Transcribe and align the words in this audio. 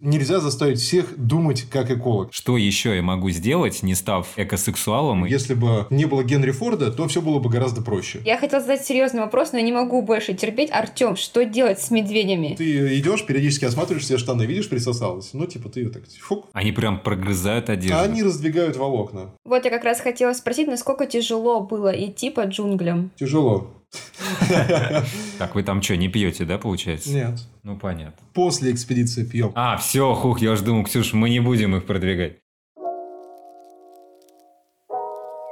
Нельзя 0.00 0.38
заставить 0.38 0.78
всех 0.78 1.18
думать 1.18 1.62
как 1.62 1.90
эколог. 1.90 2.32
Что 2.32 2.56
еще 2.56 2.94
я 2.94 3.02
могу 3.02 3.30
сделать, 3.30 3.82
не 3.82 3.96
став 3.96 4.28
экосексуалом? 4.36 5.24
Если 5.24 5.54
бы 5.54 5.88
не 5.90 6.04
было 6.04 6.22
Генри 6.22 6.52
Форда, 6.52 6.92
то 6.92 7.08
все 7.08 7.20
было 7.20 7.40
бы 7.40 7.50
гораздо 7.50 7.82
проще. 7.82 8.20
Я 8.24 8.38
хотела 8.38 8.60
задать 8.62 8.86
серьезный 8.86 9.22
вопрос, 9.22 9.50
но 9.50 9.58
я 9.58 9.64
не 9.64 9.72
могу 9.72 10.00
больше 10.02 10.34
терпеть. 10.34 10.70
Артем, 10.70 11.16
что 11.16 11.44
делать 11.44 11.80
с 11.80 11.90
медведями? 11.90 12.54
Ты 12.56 12.96
идешь, 12.96 13.26
периодически 13.26 13.64
осматриваешь 13.64 14.04
все 14.04 14.18
штаны, 14.18 14.44
видишь, 14.44 14.68
присосалась. 14.68 15.30
Ну, 15.32 15.46
типа, 15.46 15.68
ты 15.68 15.88
так, 15.88 16.04
фук. 16.20 16.46
Они 16.52 16.70
прям 16.70 17.00
прогрызают 17.00 17.68
одежду. 17.68 17.96
А 17.96 18.02
они 18.02 18.22
раздвигают 18.22 18.76
волокна. 18.76 19.34
Вот 19.44 19.64
я 19.64 19.70
как 19.72 19.82
раз 19.82 20.00
хотела 20.00 20.32
спросить, 20.32 20.68
насколько 20.68 21.06
тяжело 21.06 21.60
было 21.60 21.88
идти 21.88 22.30
по 22.30 22.42
джунглям? 22.42 23.10
Тяжело. 23.16 23.77
Так 25.38 25.54
вы 25.54 25.62
там 25.62 25.82
что, 25.82 25.96
не 25.96 26.08
пьете, 26.08 26.44
да, 26.44 26.58
получается? 26.58 27.10
Нет. 27.10 27.38
Ну, 27.62 27.76
понятно. 27.76 28.26
После 28.34 28.72
экспедиции 28.72 29.24
пьем. 29.24 29.52
А, 29.54 29.76
все, 29.76 30.14
хух, 30.14 30.40
я 30.40 30.52
уж 30.52 30.60
думал, 30.60 30.84
Ксюш, 30.84 31.12
мы 31.12 31.30
не 31.30 31.40
будем 31.40 31.76
их 31.76 31.86
продвигать. 31.86 32.38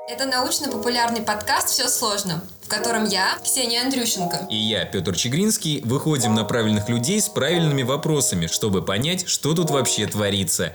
Это 0.08 0.24
научно-популярный 0.24 1.20
подкаст 1.20 1.68
«Все 1.68 1.88
сложно», 1.88 2.44
в 2.62 2.68
котором 2.68 3.06
я, 3.06 3.38
Ксения 3.42 3.82
Андрющенко, 3.82 4.46
И 4.48 4.56
я, 4.56 4.84
Петр 4.84 5.16
Чегринский, 5.16 5.82
выходим 5.84 6.32
на 6.32 6.44
правильных 6.44 6.88
людей 6.88 7.20
с 7.20 7.28
правильными 7.28 7.82
вопросами, 7.82 8.46
чтобы 8.46 8.82
понять, 8.82 9.28
что 9.28 9.52
тут 9.52 9.70
вообще 9.70 10.06
творится. 10.06 10.72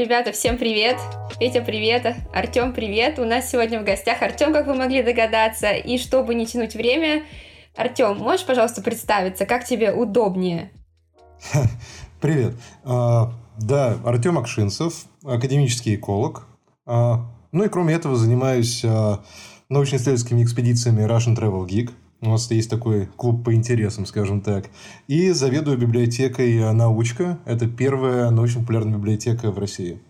Ребята, 0.00 0.32
всем 0.32 0.56
привет! 0.56 0.96
Петя, 1.38 1.60
привет! 1.60 2.16
Артем, 2.32 2.72
привет! 2.72 3.18
У 3.18 3.26
нас 3.26 3.50
сегодня 3.50 3.82
в 3.82 3.84
гостях 3.84 4.22
Артем, 4.22 4.50
как 4.50 4.66
вы 4.66 4.74
могли 4.74 5.02
догадаться. 5.02 5.72
И 5.72 5.98
чтобы 5.98 6.34
не 6.34 6.46
тянуть 6.46 6.74
время, 6.74 7.24
Артем, 7.76 8.16
можешь, 8.16 8.46
пожалуйста, 8.46 8.80
представиться, 8.80 9.44
как 9.44 9.66
тебе 9.66 9.92
удобнее? 9.92 10.72
Привет. 12.22 12.54
А, 12.82 13.30
да, 13.58 13.98
Артем 14.02 14.38
Акшинцев, 14.38 15.04
академический 15.22 15.96
эколог. 15.96 16.46
А, 16.86 17.26
ну 17.52 17.64
и 17.64 17.68
кроме 17.68 17.92
этого 17.92 18.16
занимаюсь 18.16 18.82
а, 18.82 19.22
научно-исследовательскими 19.68 20.42
экспедициями 20.42 21.02
Russian 21.02 21.36
Travel 21.36 21.66
Geek. 21.66 21.90
У 22.22 22.28
нас 22.28 22.50
есть 22.50 22.68
такой 22.68 23.06
клуб 23.16 23.44
по 23.44 23.54
интересам, 23.54 24.04
скажем 24.04 24.42
так. 24.42 24.66
И 25.08 25.30
заведую 25.30 25.78
библиотекой 25.78 26.72
«Научка». 26.72 27.38
Это 27.46 27.66
первая 27.66 28.30
научно-популярная 28.30 28.98
библиотека 28.98 29.50
в 29.50 29.58
России. 29.58 30.00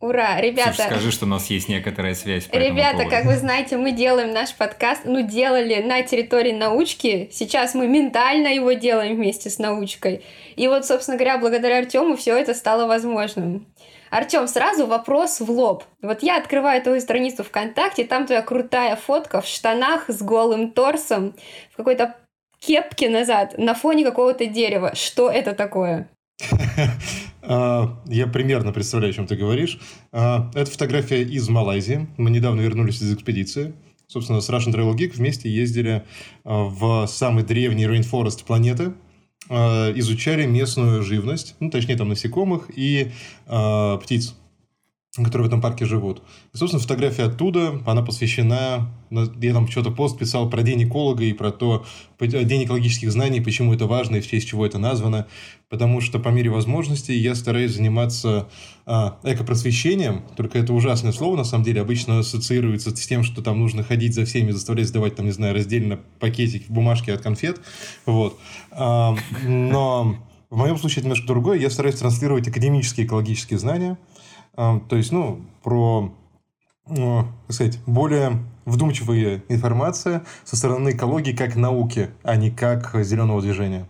Ура, 0.00 0.38
ребята! 0.38 0.72
Ксюш, 0.72 0.84
скажи, 0.84 1.10
что 1.10 1.24
у 1.24 1.28
нас 1.28 1.48
есть 1.48 1.70
некоторая 1.70 2.14
связь 2.14 2.44
по 2.44 2.56
этому 2.56 2.74
Ребята, 2.74 2.96
поводу. 2.98 3.10
как 3.10 3.24
вы 3.24 3.36
знаете, 3.36 3.78
мы 3.78 3.92
делаем 3.92 4.34
наш 4.34 4.54
подкаст, 4.54 5.02
ну, 5.06 5.26
делали 5.26 5.80
на 5.80 6.02
территории 6.02 6.52
научки. 6.52 7.30
Сейчас 7.32 7.74
мы 7.74 7.88
ментально 7.88 8.48
его 8.48 8.72
делаем 8.72 9.16
вместе 9.16 9.48
с 9.48 9.58
научкой. 9.58 10.22
И 10.56 10.68
вот, 10.68 10.84
собственно 10.84 11.16
говоря, 11.16 11.38
благодаря 11.38 11.78
Артему 11.78 12.16
все 12.18 12.36
это 12.36 12.52
стало 12.52 12.86
возможным. 12.86 13.66
Артем, 14.14 14.46
сразу 14.46 14.86
вопрос 14.86 15.40
в 15.40 15.50
лоб. 15.50 15.82
Вот 16.00 16.22
я 16.22 16.38
открываю 16.38 16.80
твою 16.80 17.00
страницу 17.00 17.42
ВКонтакте, 17.42 18.04
там 18.04 18.26
твоя 18.26 18.42
крутая 18.42 18.94
фотка 18.94 19.40
в 19.40 19.46
штанах 19.46 20.08
с 20.08 20.22
голым 20.22 20.70
торсом, 20.70 21.34
в 21.72 21.76
какой-то 21.76 22.14
кепке 22.60 23.08
назад, 23.08 23.58
на 23.58 23.74
фоне 23.74 24.04
какого-то 24.04 24.46
дерева. 24.46 24.94
Что 24.94 25.30
это 25.30 25.52
такое? 25.52 26.08
А, 27.46 28.00
Я 28.06 28.26
примерно 28.26 28.72
представляю, 28.72 29.10
о 29.10 29.14
чем 29.14 29.26
ты 29.26 29.36
говоришь. 29.36 29.78
А, 30.12 30.50
Это 30.54 30.70
фотография 30.70 31.22
из 31.22 31.46
Малайзии. 31.48 32.06
Мы 32.16 32.30
недавно 32.30 32.62
вернулись 32.62 33.02
из 33.02 33.12
экспедиции. 33.12 33.74
Собственно, 34.06 34.40
с 34.40 34.48
Russian 34.48 34.72
Travel 34.72 34.94
Geek 34.94 35.12
вместе 35.14 35.50
ездили 35.50 36.04
а, 36.44 36.62
в 36.64 37.06
самый 37.06 37.42
древний 37.42 37.86
rainforest 37.86 38.44
планеты, 38.44 38.94
изучали 39.50 40.46
местную 40.46 41.02
живность, 41.02 41.54
ну, 41.60 41.70
точнее, 41.70 41.96
там 41.96 42.08
насекомых 42.08 42.70
и 42.74 43.12
а, 43.46 43.98
птиц, 43.98 44.34
которые 45.22 45.44
в 45.44 45.48
этом 45.48 45.60
парке 45.60 45.84
живут. 45.84 46.22
И, 46.52 46.56
собственно, 46.56 46.82
фотография 46.82 47.24
оттуда, 47.24 47.80
она 47.86 48.02
посвящена... 48.02 48.90
Я 49.10 49.52
там 49.52 49.68
что-то 49.68 49.92
пост 49.92 50.18
писал 50.18 50.50
про 50.50 50.62
день 50.62 50.82
эколога 50.82 51.22
и 51.22 51.32
про 51.32 51.52
то, 51.52 51.84
по- 52.18 52.26
день 52.26 52.64
экологических 52.64 53.12
знаний, 53.12 53.40
почему 53.40 53.72
это 53.72 53.86
важно 53.86 54.16
и 54.16 54.20
в 54.20 54.28
честь 54.28 54.48
чего 54.48 54.66
это 54.66 54.78
названо. 54.78 55.28
Потому 55.68 56.00
что 56.00 56.18
по 56.18 56.30
мере 56.30 56.50
возможностей 56.50 57.14
я 57.14 57.36
стараюсь 57.36 57.74
заниматься 57.76 58.48
а, 58.86 59.18
экопросвещением, 59.22 60.24
только 60.36 60.58
это 60.58 60.72
ужасное 60.72 61.12
слово, 61.12 61.36
на 61.36 61.44
самом 61.44 61.64
деле, 61.64 61.80
обычно 61.80 62.18
ассоциируется 62.18 62.90
с 62.90 63.06
тем, 63.06 63.22
что 63.22 63.40
там 63.40 63.60
нужно 63.60 63.84
ходить 63.84 64.14
за 64.14 64.24
всеми, 64.24 64.50
заставлять 64.50 64.88
сдавать, 64.88 65.14
там, 65.14 65.26
не 65.26 65.32
знаю, 65.32 65.54
раздельно 65.54 66.00
пакетики, 66.18 66.66
бумажки 66.68 67.10
от 67.10 67.20
конфет, 67.20 67.60
вот. 68.04 68.36
А, 68.72 69.16
но 69.44 70.16
в 70.50 70.56
моем 70.56 70.76
случае 70.76 70.98
это 70.98 71.06
немножко 71.06 71.26
другое, 71.26 71.58
я 71.58 71.70
стараюсь 71.70 71.96
транслировать 71.96 72.46
академические 72.48 73.06
экологические 73.06 73.58
знания, 73.58 73.96
то 74.56 74.96
есть, 74.96 75.12
ну, 75.12 75.40
про, 75.62 76.12
ну, 76.86 77.24
как 77.46 77.54
сказать, 77.54 77.78
более 77.86 78.38
вдумчивая 78.64 79.42
информация 79.48 80.24
со 80.44 80.56
стороны 80.56 80.90
экологии 80.90 81.32
как 81.32 81.56
науки, 81.56 82.10
а 82.22 82.36
не 82.36 82.50
как 82.50 82.94
зеленого 83.02 83.40
движения. 83.42 83.86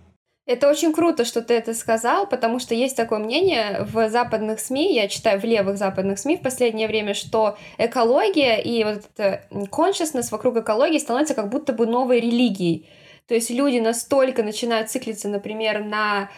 Это 0.46 0.68
очень 0.68 0.92
круто, 0.92 1.24
что 1.24 1.40
ты 1.40 1.54
это 1.54 1.72
сказал, 1.72 2.26
потому 2.26 2.58
что 2.58 2.74
есть 2.74 2.96
такое 2.96 3.18
мнение 3.18 3.86
в 3.90 4.10
западных 4.10 4.60
СМИ, 4.60 4.94
я 4.94 5.08
читаю 5.08 5.40
в 5.40 5.44
левых 5.44 5.78
западных 5.78 6.18
СМИ 6.18 6.36
в 6.36 6.42
последнее 6.42 6.86
время, 6.86 7.14
что 7.14 7.56
экология 7.78 8.60
и 8.60 8.84
вот 8.84 9.04
consciousness 9.70 10.28
вокруг 10.30 10.58
экологии 10.58 10.98
становится 10.98 11.34
как 11.34 11.48
будто 11.48 11.72
бы 11.72 11.86
новой 11.86 12.20
религией. 12.20 12.86
То 13.26 13.34
есть 13.34 13.48
люди 13.48 13.78
настолько 13.78 14.42
начинают 14.42 14.90
циклиться, 14.90 15.28
например, 15.28 15.82
на 15.82 16.24
а, 16.24 16.28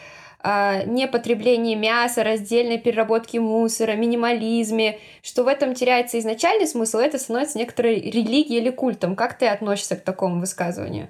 непотреблении 0.87 1.75
мяса, 1.75 2.23
раздельной 2.23 2.79
переработке 2.79 3.41
мусора, 3.41 3.97
минимализме, 3.97 4.99
что 5.23 5.45
в 5.45 5.49
этом 5.49 5.75
теряется 5.75 6.19
изначальный 6.19 6.67
смысл, 6.67 6.99
это 6.99 7.19
становится 7.19 7.59
некоторой 7.59 8.01
религией 8.01 8.61
или 8.61 8.71
культом. 8.71 9.17
Как 9.17 9.39
ты 9.39 9.47
относишься 9.47 9.97
к 9.97 10.05
такому 10.05 10.41
высказыванию? 10.41 11.09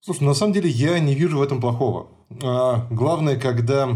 Слушай, 0.00 0.24
на 0.24 0.34
самом 0.34 0.52
деле 0.52 0.70
я 0.70 0.98
не 1.00 1.14
вижу 1.14 1.38
в 1.38 1.42
этом 1.42 1.60
плохого. 1.60 2.08
А, 2.42 2.86
главное, 2.90 3.36
когда... 3.38 3.88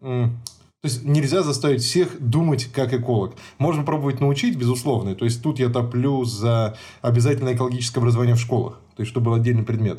То 0.00 0.88
есть 0.88 1.04
нельзя 1.04 1.42
заставить 1.42 1.82
всех 1.82 2.20
думать 2.20 2.66
как 2.66 2.92
эколог. 2.92 3.34
Можно 3.58 3.82
пробовать 3.82 4.20
научить, 4.20 4.56
безусловно. 4.56 5.16
То 5.16 5.24
есть 5.24 5.42
тут 5.42 5.58
я 5.58 5.68
топлю 5.68 6.24
за 6.24 6.76
обязательное 7.02 7.54
экологическое 7.54 8.00
образование 8.00 8.36
в 8.36 8.40
школах. 8.40 8.80
То 8.94 9.02
есть 9.02 9.10
чтобы 9.10 9.26
был 9.26 9.34
отдельный 9.34 9.64
предмет. 9.64 9.98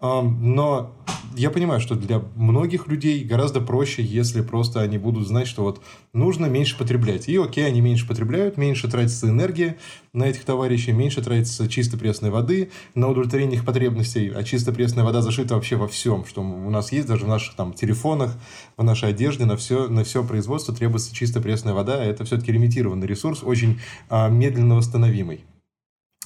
Но 0.00 0.94
я 1.36 1.50
понимаю, 1.50 1.80
что 1.80 1.94
для 1.94 2.22
многих 2.36 2.86
людей 2.86 3.24
гораздо 3.24 3.60
проще, 3.60 4.02
если 4.02 4.42
просто 4.42 4.80
они 4.80 4.98
будут 4.98 5.26
знать, 5.26 5.46
что 5.46 5.62
вот 5.62 5.80
нужно 6.12 6.46
меньше 6.46 6.76
потреблять. 6.76 7.28
И 7.28 7.36
окей, 7.36 7.66
они 7.66 7.80
меньше 7.80 8.06
потребляют, 8.06 8.56
меньше 8.56 8.88
тратится 8.88 9.28
энергия 9.28 9.76
на 10.12 10.24
этих 10.24 10.44
товарищей, 10.44 10.92
меньше 10.92 11.22
тратится 11.22 11.68
чисто 11.68 11.96
пресной 11.96 12.30
воды 12.30 12.70
на 12.94 13.08
удовлетворение 13.08 13.56
их 13.56 13.64
потребностей, 13.64 14.32
а 14.34 14.42
чисто 14.42 14.72
пресная 14.72 15.04
вода 15.04 15.22
зашита 15.22 15.54
вообще 15.54 15.76
во 15.76 15.88
всем, 15.88 16.24
что 16.26 16.42
у 16.42 16.70
нас 16.70 16.92
есть, 16.92 17.06
даже 17.06 17.24
в 17.24 17.28
наших 17.28 17.54
там 17.54 17.72
телефонах, 17.72 18.36
в 18.76 18.82
нашей 18.82 19.10
одежде, 19.10 19.44
на 19.46 19.56
все, 19.56 19.88
на 19.88 20.04
все 20.04 20.24
производство 20.24 20.74
требуется 20.74 21.14
чисто 21.14 21.40
пресная 21.40 21.74
вода, 21.74 22.00
а 22.00 22.04
это 22.04 22.24
все-таки 22.24 22.52
лимитированный 22.52 23.06
ресурс, 23.06 23.42
очень 23.42 23.80
а, 24.08 24.28
медленно 24.28 24.76
восстановимый. 24.76 25.44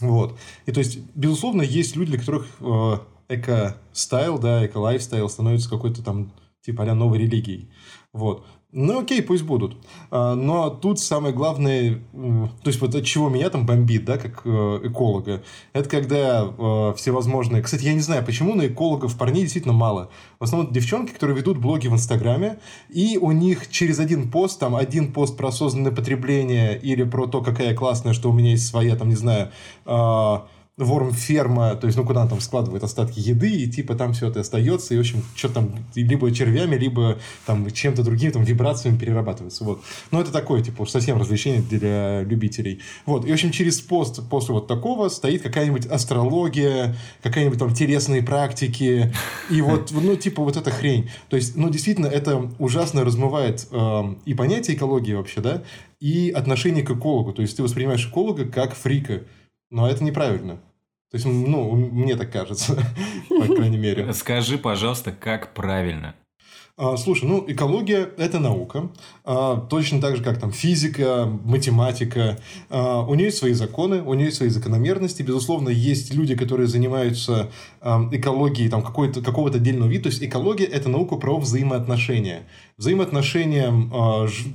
Вот. 0.01 0.39
И 0.67 0.73
то 0.73 0.79
есть, 0.79 0.99
безусловно, 1.15 1.63
есть 1.63 1.97
люди, 1.97 2.11
для 2.11 2.19
которых 2.19 2.47
э, 2.61 2.97
эко-стайл, 3.35 4.39
да, 4.39 4.67
эко-лайфстайл 4.67 5.29
становится 5.29 5.71
какой-то 5.71 6.03
там 6.03 6.33
типа 6.65 6.85
а 6.85 6.95
новой 6.95 7.19
религией. 7.19 7.71
Вот. 8.13 8.45
Ну, 8.75 9.01
окей, 9.01 9.21
пусть 9.23 9.43
будут. 9.43 9.77
А, 10.11 10.35
Но 10.35 10.71
тут 10.71 10.99
самое 10.99 11.35
главное, 11.35 12.01
то 12.13 12.69
есть 12.71 12.81
вот 12.81 12.95
от 12.95 13.05
чего 13.05 13.29
меня 13.29 13.51
там 13.51 13.67
бомбит, 13.67 14.07
да, 14.07 14.17
как 14.17 14.43
э, 14.47 14.81
эколога, 14.85 15.43
это 15.75 15.89
когда 15.91 16.43
э, 16.43 16.95
всевозможные... 16.97 17.63
Кстати, 17.63 17.85
я 17.85 17.93
не 17.93 18.01
знаю, 18.01 18.25
почему, 18.25 18.55
но 18.55 18.67
экологов 18.67 19.19
парней 19.19 19.43
действительно 19.43 19.75
мало. 19.75 20.09
В 20.41 20.45
основном 20.45 20.73
девчонки, 20.73 21.13
которые 21.13 21.37
ведут 21.37 21.59
блоги 21.59 21.89
в 21.89 21.93
Инстаграме, 21.93 22.61
и 22.89 23.19
у 23.21 23.31
них 23.33 23.69
через 23.71 23.99
один 23.99 24.31
пост, 24.31 24.59
там, 24.59 24.75
один 24.75 25.13
пост 25.13 25.37
про 25.37 25.49
осознанное 25.49 25.93
потребление 25.93 26.79
или 26.79 27.05
про 27.05 27.27
то, 27.27 27.43
какая 27.43 27.75
классная, 27.75 28.15
что 28.15 28.31
у 28.31 28.33
меня 28.33 28.53
есть 28.53 28.67
своя, 28.67 28.97
там, 28.97 29.11
не 29.11 29.17
знаю, 29.17 29.51
а, 29.85 30.49
вормферма, 30.85 31.75
то 31.75 31.87
есть, 31.87 31.99
ну, 31.99 32.05
куда 32.05 32.23
он 32.23 32.29
там 32.29 32.41
складывает 32.41 32.83
остатки 32.85 33.21
еды, 33.21 33.51
и 33.51 33.71
типа 33.71 33.95
там 33.95 34.13
все 34.13 34.29
это 34.29 34.41
остается, 34.41 34.95
и, 34.95 34.97
в 34.97 35.01
общем, 35.01 35.23
что 35.35 35.49
там, 35.49 35.75
либо 35.95 36.31
червями, 36.33 36.77
либо 36.77 37.19
там 37.47 37.71
чем-то 37.71 38.03
другим, 38.03 38.33
там, 38.33 38.45
вибрациями 38.45 38.97
перерабатывается, 38.99 39.65
вот. 39.65 39.83
Но 40.11 40.21
это 40.21 40.33
такое, 40.33 40.63
типа, 40.63 40.87
совсем 40.87 41.19
развлечение 41.19 41.63
для 41.63 42.23
любителей. 42.23 42.81
Вот, 43.07 43.25
и, 43.25 43.31
в 43.31 43.33
общем, 43.33 43.51
через 43.51 43.81
пост 43.81 44.21
после 44.29 44.55
вот 44.55 44.67
такого 44.67 45.09
стоит 45.09 45.43
какая-нибудь 45.43 45.87
астрология, 45.87 46.97
какая-нибудь 47.23 47.59
там 47.59 47.73
телесные 47.75 48.23
практики, 48.23 49.13
и 49.51 49.61
вот, 49.63 49.91
ну, 49.93 50.17
типа, 50.17 50.43
вот 50.43 50.57
эта 50.57 50.71
хрень. 50.71 51.11
То 51.29 51.37
есть, 51.37 51.57
ну, 51.57 51.71
действительно, 51.71 52.07
это 52.07 52.51
ужасно 52.59 53.05
размывает 53.05 53.67
эм, 53.71 54.19
и 54.25 54.35
понятие 54.35 54.77
экологии 54.77 55.15
вообще, 55.15 55.41
да, 55.41 55.63
и 56.01 56.31
отношение 56.31 56.85
к 56.85 56.91
экологу. 56.91 57.33
То 57.33 57.43
есть, 57.43 57.57
ты 57.57 57.63
воспринимаешь 57.63 58.07
эколога 58.09 58.45
как 58.45 58.75
фрика, 58.75 59.23
но 59.71 59.89
это 59.89 60.05
неправильно. 60.05 60.61
То 61.13 61.17
есть, 61.17 61.27
ну, 61.27 61.73
мне 61.73 62.17
так 62.17 62.33
кажется, 62.33 62.75
по 63.29 63.45
крайней 63.55 63.77
мере. 63.77 64.15
Скажи, 64.15 64.57
пожалуйста, 64.57 65.13
как 65.13 65.53
правильно? 65.53 66.15
А, 66.79 66.97
слушай, 66.97 67.27
ну, 67.29 67.45
экология– 67.47 68.09
это 68.17 68.39
наука. 68.39 68.89
А, 69.27 69.59
точно 69.69 70.01
так 70.01 70.17
же, 70.17 70.25
как 70.25 70.41
там 70.41 70.53
физика, 70.53 71.27
математика. 71.45 72.39
А, 72.71 73.03
у 73.03 73.15
нее 73.15 73.27
есть 73.27 73.37
свои 73.37 73.53
законы, 73.53 74.01
у 74.01 74.15
нее 74.15 74.27
есть 74.27 74.39
свои 74.39 74.49
закономерности. 74.49 75.23
Безусловно, 75.23 75.69
есть 75.69 76.15
люди, 76.15 76.35
которые 76.35 76.67
занимаются 76.67 77.51
экологией 77.83 78.71
там, 78.71 78.83
какого-то, 78.83 79.59
отдельного 79.59 79.91
вида. 79.91 80.05
То 80.05 80.09
есть, 80.09 80.23
экология– 80.23 80.65
это 80.73 80.89
наука 80.89 81.17
про 81.17 81.39
взаимоотношения. 81.39 82.45
Взаимоотношения 82.79 83.71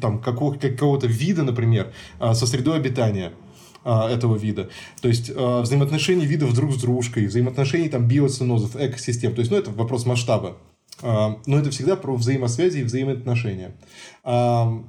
там, 0.01 0.19
какого- 0.19 0.57
какого-то 0.57 1.05
вида, 1.05 1.43
например, 1.43 1.93
со 2.19 2.47
средой 2.47 2.77
обитания 2.77 3.31
этого 3.87 4.35
вида. 4.35 4.69
То 5.01 5.07
есть, 5.07 5.29
взаимоотношения 5.29 6.25
видов 6.25 6.53
друг 6.53 6.73
с 6.73 6.81
дружкой, 6.81 7.27
взаимоотношения 7.27 7.89
там, 7.89 8.07
биоценозов, 8.07 8.75
экосистем. 8.75 9.33
То 9.33 9.39
есть, 9.39 9.51
ну, 9.51 9.57
это 9.57 9.71
вопрос 9.71 10.05
масштаба. 10.05 10.57
А, 11.01 11.39
но 11.45 11.59
это 11.59 11.69
всегда 11.69 11.95
про 11.95 12.15
взаимосвязи 12.15 12.79
и 12.79 12.83
взаимоотношения. 12.83 13.75
А, 14.23 14.83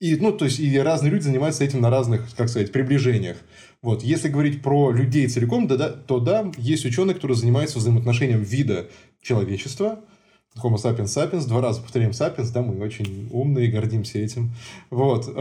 и, 0.00 0.16
ну, 0.16 0.32
то 0.32 0.46
есть, 0.46 0.58
и 0.58 0.78
разные 0.78 1.12
люди 1.12 1.22
занимаются 1.22 1.64
этим 1.64 1.80
на 1.80 1.90
разных, 1.90 2.34
как 2.36 2.48
сказать, 2.48 2.72
приближениях. 2.72 3.36
Вот. 3.82 4.02
Если 4.02 4.28
говорить 4.28 4.62
про 4.62 4.90
людей 4.90 5.28
целиком, 5.28 5.66
да, 5.66 5.76
да, 5.76 5.88
то 5.90 6.18
да, 6.18 6.50
есть 6.56 6.84
ученые, 6.84 7.14
которые 7.14 7.36
занимаются 7.36 7.78
взаимоотношением 7.78 8.42
вида 8.42 8.88
человечества, 9.20 10.00
Homo 10.62 10.74
sapiens 10.74 11.04
sapiens, 11.04 11.46
два 11.46 11.60
раза 11.60 11.80
повторяем 11.80 12.10
sapiens, 12.10 12.52
да, 12.52 12.62
мы 12.62 12.78
очень 12.84 13.28
умные, 13.32 13.70
гордимся 13.70 14.18
этим. 14.18 14.54
Вот. 14.90 15.32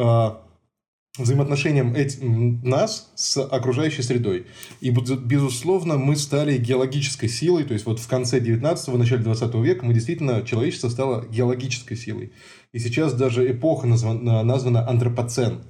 Взаимоотношениям 1.17 1.93
этим, 1.93 2.61
нас 2.63 3.11
с 3.15 3.43
окружающей 3.43 4.01
средой. 4.01 4.47
И, 4.79 4.91
безусловно, 4.91 5.97
мы 5.97 6.15
стали 6.15 6.57
геологической 6.57 7.27
силой, 7.27 7.65
то 7.65 7.73
есть 7.73 7.85
вот 7.85 7.99
в 7.99 8.07
конце 8.07 8.39
19-го, 8.39 8.97
начале 8.97 9.21
20 9.21 9.53
века 9.55 9.85
мы 9.85 9.93
действительно, 9.93 10.41
человечество 10.43 10.87
стало 10.87 11.25
геологической 11.25 11.97
силой. 11.97 12.31
И 12.71 12.79
сейчас 12.79 13.13
даже 13.13 13.51
эпоха 13.51 13.87
названа, 13.87 14.41
названа 14.43 14.87
антропоцен. 14.87 15.63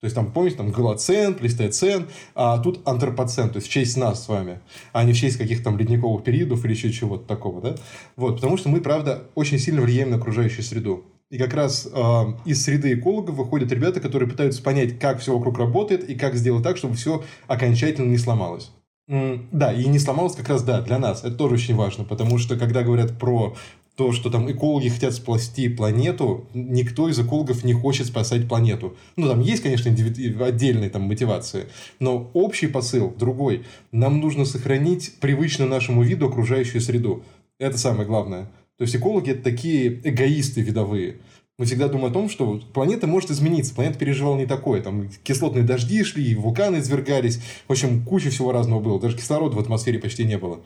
То 0.00 0.06
есть, 0.06 0.14
там, 0.14 0.32
помните, 0.32 0.58
там 0.58 0.70
голоцен, 0.70 1.34
плестоцен, 1.34 2.06
а 2.36 2.58
тут 2.58 2.86
антропоцен, 2.86 3.48
то 3.48 3.56
есть, 3.56 3.68
в 3.68 3.72
честь 3.72 3.96
нас 3.96 4.24
с 4.24 4.28
вами, 4.28 4.60
а 4.92 5.02
не 5.02 5.12
в 5.12 5.16
честь 5.16 5.38
каких-то 5.38 5.64
там 5.64 5.78
ледниковых 5.78 6.22
периодов 6.22 6.64
или 6.64 6.72
еще 6.72 6.92
чего-то 6.92 7.26
такого, 7.26 7.60
да? 7.60 7.76
Вот, 8.14 8.36
потому 8.36 8.58
что 8.58 8.68
мы, 8.68 8.80
правда, 8.80 9.24
очень 9.34 9.58
сильно 9.58 9.80
влияем 9.80 10.10
на 10.10 10.16
окружающую 10.18 10.62
среду. 10.62 11.04
И 11.30 11.38
как 11.38 11.54
раз 11.54 11.88
э, 11.92 12.24
из 12.44 12.62
среды 12.62 12.94
экологов 12.94 13.36
выходят 13.36 13.72
ребята, 13.72 14.00
которые 14.00 14.28
пытаются 14.28 14.62
понять, 14.62 14.98
как 14.98 15.20
все 15.20 15.36
вокруг 15.36 15.58
работает 15.58 16.08
и 16.08 16.14
как 16.14 16.34
сделать 16.34 16.62
так, 16.62 16.76
чтобы 16.76 16.94
все 16.94 17.24
окончательно 17.46 18.10
не 18.10 18.18
сломалось. 18.18 18.70
Да, 19.06 19.72
и 19.72 19.86
не 19.86 19.98
сломалось 19.98 20.34
как 20.34 20.48
раз, 20.48 20.62
да, 20.62 20.80
для 20.80 20.98
нас. 20.98 21.24
Это 21.24 21.34
тоже 21.34 21.54
очень 21.54 21.74
важно, 21.74 22.04
потому 22.04 22.38
что 22.38 22.56
когда 22.56 22.82
говорят 22.82 23.18
про 23.18 23.54
то, 23.96 24.12
что 24.12 24.30
там 24.30 24.50
экологи 24.50 24.88
хотят 24.88 25.12
спасти 25.12 25.68
планету, 25.68 26.46
никто 26.52 27.08
из 27.08 27.18
экологов 27.18 27.64
не 27.64 27.74
хочет 27.74 28.06
спасать 28.06 28.48
планету. 28.48 28.96
Ну, 29.16 29.28
там 29.28 29.40
есть, 29.40 29.62
конечно, 29.62 29.90
отдельные 29.90 30.90
там 30.90 31.02
мотивации, 31.02 31.66
но 32.00 32.30
общий 32.34 32.66
посыл 32.66 33.14
другой. 33.16 33.64
Нам 33.92 34.20
нужно 34.20 34.46
сохранить 34.46 35.20
привычную 35.20 35.70
нашему 35.70 36.02
виду 36.02 36.26
окружающую 36.26 36.80
среду. 36.80 37.22
Это 37.58 37.78
самое 37.78 38.06
главное. 38.06 38.50
То 38.78 38.82
есть 38.82 38.96
экологи 38.96 39.30
это 39.30 39.42
такие 39.42 40.00
эгоисты 40.02 40.60
видовые. 40.60 41.16
Мы 41.56 41.66
всегда 41.66 41.86
думаем 41.86 42.10
о 42.10 42.12
том, 42.12 42.28
что 42.28 42.60
планета 42.72 43.06
может 43.06 43.30
измениться. 43.30 43.74
Планета 43.74 43.96
переживала 43.96 44.36
не 44.36 44.46
такое. 44.46 44.82
Там 44.82 45.08
кислотные 45.22 45.62
дожди 45.62 46.02
шли, 46.02 46.34
вулканы 46.34 46.78
извергались. 46.78 47.40
В 47.68 47.70
общем, 47.70 48.04
куча 48.04 48.30
всего 48.30 48.50
разного 48.50 48.80
было. 48.80 49.00
Даже 49.00 49.16
кислорода 49.16 49.54
в 49.54 49.60
атмосфере 49.60 50.00
почти 50.00 50.24
не 50.24 50.36
было. 50.36 50.64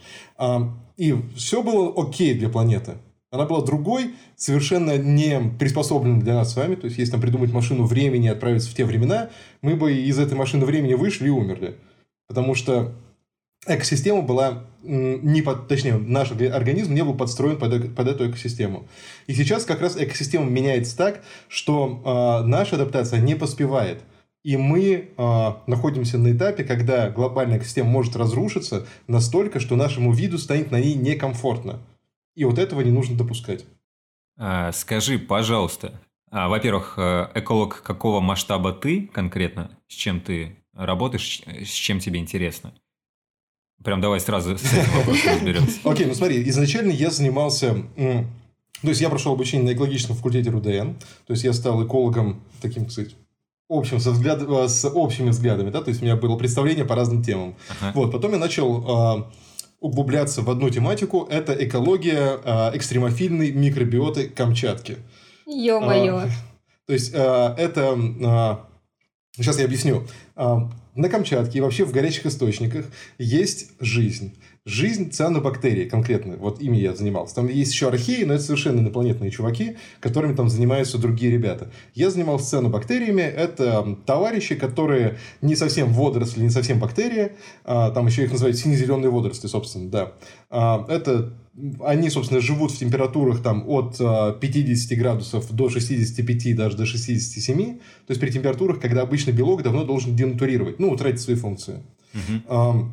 И 0.96 1.14
все 1.36 1.62
было 1.62 1.92
окей 1.94 2.32
для 2.32 2.48
планеты. 2.48 2.94
Она 3.30 3.44
была 3.44 3.62
другой, 3.62 4.14
совершенно 4.36 4.96
не 4.96 5.38
приспособленной 5.58 6.22
для 6.22 6.32
нас 6.32 6.54
с 6.54 6.56
вами. 6.56 6.76
То 6.76 6.86
есть, 6.86 6.96
если 6.96 7.12
там 7.12 7.20
придумать 7.20 7.52
машину 7.52 7.84
времени 7.84 8.24
и 8.24 8.30
отправиться 8.30 8.70
в 8.70 8.74
те 8.74 8.86
времена, 8.86 9.28
мы 9.60 9.76
бы 9.76 9.92
из 9.92 10.18
этой 10.18 10.38
машины 10.38 10.64
времени 10.64 10.94
вышли 10.94 11.26
и 11.26 11.30
умерли. 11.30 11.74
Потому 12.26 12.54
что 12.54 12.94
экосистема 13.68 14.22
была 14.22 14.64
не 14.82 15.42
под, 15.42 15.68
точнее, 15.68 15.98
наш 15.98 16.30
организм 16.30 16.94
не 16.94 17.02
был 17.02 17.14
подстроен 17.14 17.58
под, 17.58 17.94
под 17.94 18.08
эту 18.08 18.30
экосистему. 18.30 18.88
И 19.26 19.34
сейчас 19.34 19.64
как 19.64 19.80
раз 19.80 19.96
экосистема 19.96 20.46
меняется 20.46 20.96
так, 20.96 21.22
что 21.48 22.42
э, 22.42 22.46
наша 22.46 22.76
адаптация 22.76 23.20
не 23.20 23.34
поспевает. 23.34 24.02
И 24.44 24.56
мы 24.56 25.10
э, 25.16 25.52
находимся 25.66 26.16
на 26.16 26.32
этапе, 26.32 26.64
когда 26.64 27.10
глобальная 27.10 27.58
экосистема 27.58 27.90
может 27.90 28.16
разрушиться 28.16 28.86
настолько, 29.08 29.60
что 29.60 29.76
нашему 29.76 30.12
виду 30.12 30.38
станет 30.38 30.70
на 30.70 30.80
ней 30.80 30.94
некомфортно. 30.94 31.80
И 32.34 32.44
вот 32.44 32.58
этого 32.58 32.80
не 32.82 32.92
нужно 32.92 33.16
допускать. 33.16 33.64
А, 34.38 34.70
скажи, 34.72 35.18
пожалуйста, 35.18 36.00
а, 36.30 36.48
во-первых, 36.48 36.94
э, 36.96 37.28
эколог 37.34 37.82
какого 37.82 38.20
масштаба 38.20 38.72
ты 38.72 39.08
конкретно, 39.12 39.76
с 39.88 39.94
чем 39.94 40.20
ты 40.20 40.56
работаешь, 40.72 41.42
с 41.46 41.72
чем 41.72 41.98
тебе 41.98 42.20
интересно? 42.20 42.72
Прям 43.82 44.00
давай 44.00 44.20
сразу 44.20 44.58
с 44.58 44.62
разберемся. 45.26 45.78
Окей, 45.84 46.06
ну 46.06 46.14
смотри, 46.14 46.48
изначально 46.48 46.92
я 46.92 47.10
занимался... 47.10 47.76
То 48.80 48.90
есть, 48.90 49.00
я 49.00 49.08
прошел 49.08 49.32
обучение 49.32 49.66
на 49.66 49.74
экологическом 49.74 50.14
факультете 50.14 50.50
РУДН. 50.50 50.92
То 51.26 51.32
есть, 51.32 51.42
я 51.42 51.52
стал 51.52 51.84
экологом 51.84 52.44
таким, 52.62 52.86
кстати, 52.86 53.16
общим, 53.68 53.98
со 53.98 54.12
взгляд, 54.12 54.40
э, 54.40 54.68
с 54.68 54.88
общими 54.88 55.30
взглядами, 55.30 55.70
да, 55.70 55.82
то 55.82 55.88
есть 55.88 56.00
у 56.00 56.04
меня 56.04 56.14
было 56.14 56.36
представление 56.36 56.84
по 56.84 56.94
разным 56.94 57.24
темам. 57.24 57.56
Ага. 57.80 57.92
Вот, 57.96 58.12
потом 58.12 58.32
я 58.32 58.38
начал 58.38 59.18
э, 59.18 59.24
углубляться 59.80 60.42
в 60.42 60.48
одну 60.48 60.70
тематику, 60.70 61.26
это 61.28 61.52
экология 61.54 62.38
э, 62.44 62.76
экстремофильной 62.76 63.50
микробиоты 63.50 64.28
Камчатки. 64.28 64.98
Ё-моё. 65.46 66.20
Э, 66.20 66.28
то 66.86 66.92
есть, 66.92 67.10
э, 67.12 67.54
это... 67.58 68.67
Сейчас 69.38 69.58
я 69.58 69.66
объясню. 69.66 70.04
Э, 70.36 70.56
на 70.96 71.08
Камчатке 71.08 71.58
и 71.58 71.60
вообще 71.60 71.84
в 71.84 71.92
горячих 71.92 72.26
источниках 72.26 72.86
есть 73.18 73.70
жизнь. 73.78 74.36
Жизнь 74.68 75.10
цианобактерий 75.10 75.88
конкретно. 75.88 76.36
Вот 76.36 76.60
ими 76.60 76.76
я 76.76 76.94
занимался. 76.94 77.36
Там 77.36 77.48
есть 77.48 77.72
еще 77.72 77.88
археи, 77.88 78.24
но 78.24 78.34
это 78.34 78.42
совершенно 78.42 78.80
инопланетные 78.80 79.30
чуваки, 79.30 79.78
которыми 79.98 80.34
там 80.34 80.50
занимаются 80.50 80.98
другие 80.98 81.32
ребята. 81.32 81.70
Я 81.94 82.10
занимался 82.10 82.50
цианобактериями. 82.50 83.22
Это 83.22 83.96
товарищи, 84.04 84.56
которые 84.56 85.16
не 85.40 85.56
совсем 85.56 85.90
водоросли, 85.94 86.42
не 86.42 86.50
совсем 86.50 86.78
бактерии. 86.80 87.32
А, 87.64 87.90
там 87.92 88.08
еще 88.08 88.24
их 88.24 88.30
называют 88.30 88.58
сине-зеленые 88.58 89.10
водоросли, 89.10 89.46
собственно, 89.46 89.88
да. 89.88 90.12
А, 90.50 90.84
это 90.90 91.32
они, 91.82 92.10
собственно, 92.10 92.42
живут 92.42 92.70
в 92.70 92.78
температурах 92.78 93.42
там, 93.42 93.64
от 93.66 93.96
50 93.96 94.92
а, 94.92 95.00
градусов 95.00 95.50
до 95.50 95.70
65, 95.70 96.54
даже 96.54 96.76
до 96.76 96.84
67. 96.84 97.56
То 97.56 97.80
есть, 98.10 98.20
при 98.20 98.30
температурах, 98.30 98.80
когда 98.80 99.00
обычно 99.00 99.30
белок 99.30 99.62
давно 99.62 99.84
должен 99.84 100.14
денатурировать, 100.14 100.78
ну, 100.78 100.90
утратить 100.90 101.22
свои 101.22 101.36
функции. 101.36 101.82
Угу. 102.12 102.90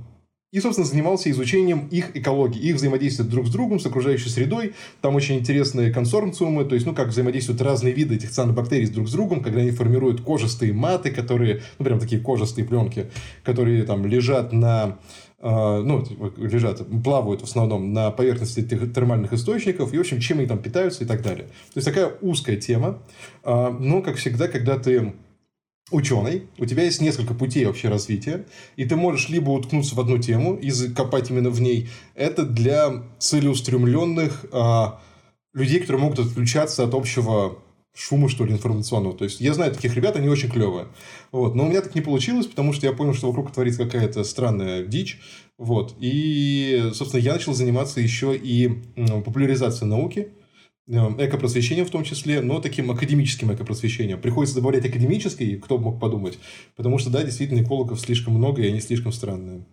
И, 0.55 0.61
собственно, 0.61 0.87
занимался 0.87 1.29
изучением 1.31 1.89
их 1.91 2.15
экологии, 2.15 2.61
их 2.61 2.77
взаимодействия 2.77 3.25
друг 3.25 3.45
с 3.45 3.51
другом, 3.51 3.77
с 3.77 3.85
окружающей 3.85 4.29
средой. 4.29 4.73
Там 5.01 5.13
очень 5.13 5.37
интересные 5.37 5.91
консорциумы, 5.91 6.63
то 6.63 6.75
есть, 6.75 6.87
ну, 6.87 6.95
как 6.95 7.09
взаимодействуют 7.09 7.61
разные 7.61 7.93
виды 7.93 8.15
этих 8.15 8.31
цианобактерий 8.31 8.87
друг 8.87 9.09
с 9.09 9.11
другом, 9.11 9.43
когда 9.43 9.59
они 9.59 9.71
формируют 9.71 10.21
кожистые 10.21 10.71
маты, 10.71 11.11
которые, 11.11 11.61
ну, 11.77 11.83
прям 11.83 11.99
такие 11.99 12.21
кожистые 12.21 12.63
пленки, 12.63 13.11
которые 13.43 13.83
там 13.83 14.05
лежат 14.05 14.53
на 14.53 14.97
а, 15.41 15.81
ну, 15.81 16.05
лежат, 16.37 16.87
плавают 17.03 17.41
в 17.41 17.43
основном 17.43 17.91
на 17.91 18.11
поверхности 18.11 18.61
термальных 18.61 19.33
источников, 19.33 19.93
и, 19.93 19.97
в 19.97 19.99
общем, 19.99 20.21
чем 20.21 20.37
они 20.37 20.47
там 20.47 20.59
питаются 20.59 21.03
и 21.03 21.07
так 21.07 21.21
далее. 21.21 21.47
То 21.73 21.79
есть, 21.79 21.85
такая 21.85 22.13
узкая 22.21 22.55
тема, 22.55 22.99
а, 23.43 23.71
но, 23.71 24.01
как 24.01 24.15
всегда, 24.15 24.47
когда 24.47 24.79
ты 24.79 25.15
ученый, 25.91 26.47
у 26.57 26.65
тебя 26.65 26.83
есть 26.83 27.01
несколько 27.01 27.33
путей 27.33 27.65
вообще 27.65 27.89
развития, 27.89 28.45
и 28.75 28.85
ты 28.85 28.95
можешь 28.95 29.29
либо 29.29 29.51
уткнуться 29.51 29.95
в 29.95 29.99
одну 29.99 30.17
тему 30.17 30.55
и 30.55 30.71
закопать 30.71 31.29
именно 31.29 31.49
в 31.49 31.61
ней. 31.61 31.89
Это 32.15 32.43
для 32.43 33.03
целеустремленных 33.19 34.45
а, 34.51 34.99
людей, 35.53 35.79
которые 35.79 36.01
могут 36.01 36.19
отключаться 36.19 36.83
от 36.83 36.93
общего 36.95 37.59
шума, 37.95 38.29
что 38.29 38.45
ли, 38.45 38.51
информационного. 38.51 39.15
То 39.15 39.23
есть, 39.23 39.39
я 39.39 39.53
знаю 39.53 39.73
таких 39.73 39.95
ребят, 39.95 40.15
они 40.17 40.27
очень 40.27 40.49
клевые. 40.49 40.87
Вот. 41.31 41.55
Но 41.55 41.65
у 41.65 41.69
меня 41.69 41.81
так 41.81 41.95
не 41.95 42.01
получилось, 42.01 42.45
потому 42.45 42.73
что 42.73 42.85
я 42.85 42.93
понял, 42.93 43.13
что 43.13 43.27
вокруг 43.27 43.51
творится 43.51 43.85
какая-то 43.85 44.23
странная 44.23 44.83
дичь. 44.83 45.21
Вот. 45.57 45.95
И, 45.99 46.91
собственно, 46.93 47.21
я 47.21 47.33
начал 47.33 47.53
заниматься 47.53 48.01
еще 48.01 48.35
и 48.35 48.67
популяризацией 49.23 49.89
науки, 49.89 50.29
экопросвещением 50.87 51.85
в 51.85 51.89
том 51.89 52.03
числе, 52.03 52.41
но 52.41 52.59
таким 52.59 52.91
академическим 52.91 53.53
экопросвещением. 53.53 54.21
Приходится 54.21 54.55
добавлять 54.55 54.85
академический, 54.85 55.57
кто 55.57 55.77
бы 55.77 55.85
мог 55.85 55.99
подумать. 55.99 56.37
Потому 56.75 56.97
что, 56.97 57.09
да, 57.09 57.23
действительно, 57.23 57.61
экологов 57.61 57.99
слишком 57.99 58.35
много, 58.35 58.61
и 58.61 58.67
они 58.67 58.81
слишком 58.81 59.11
странные. 59.11 59.65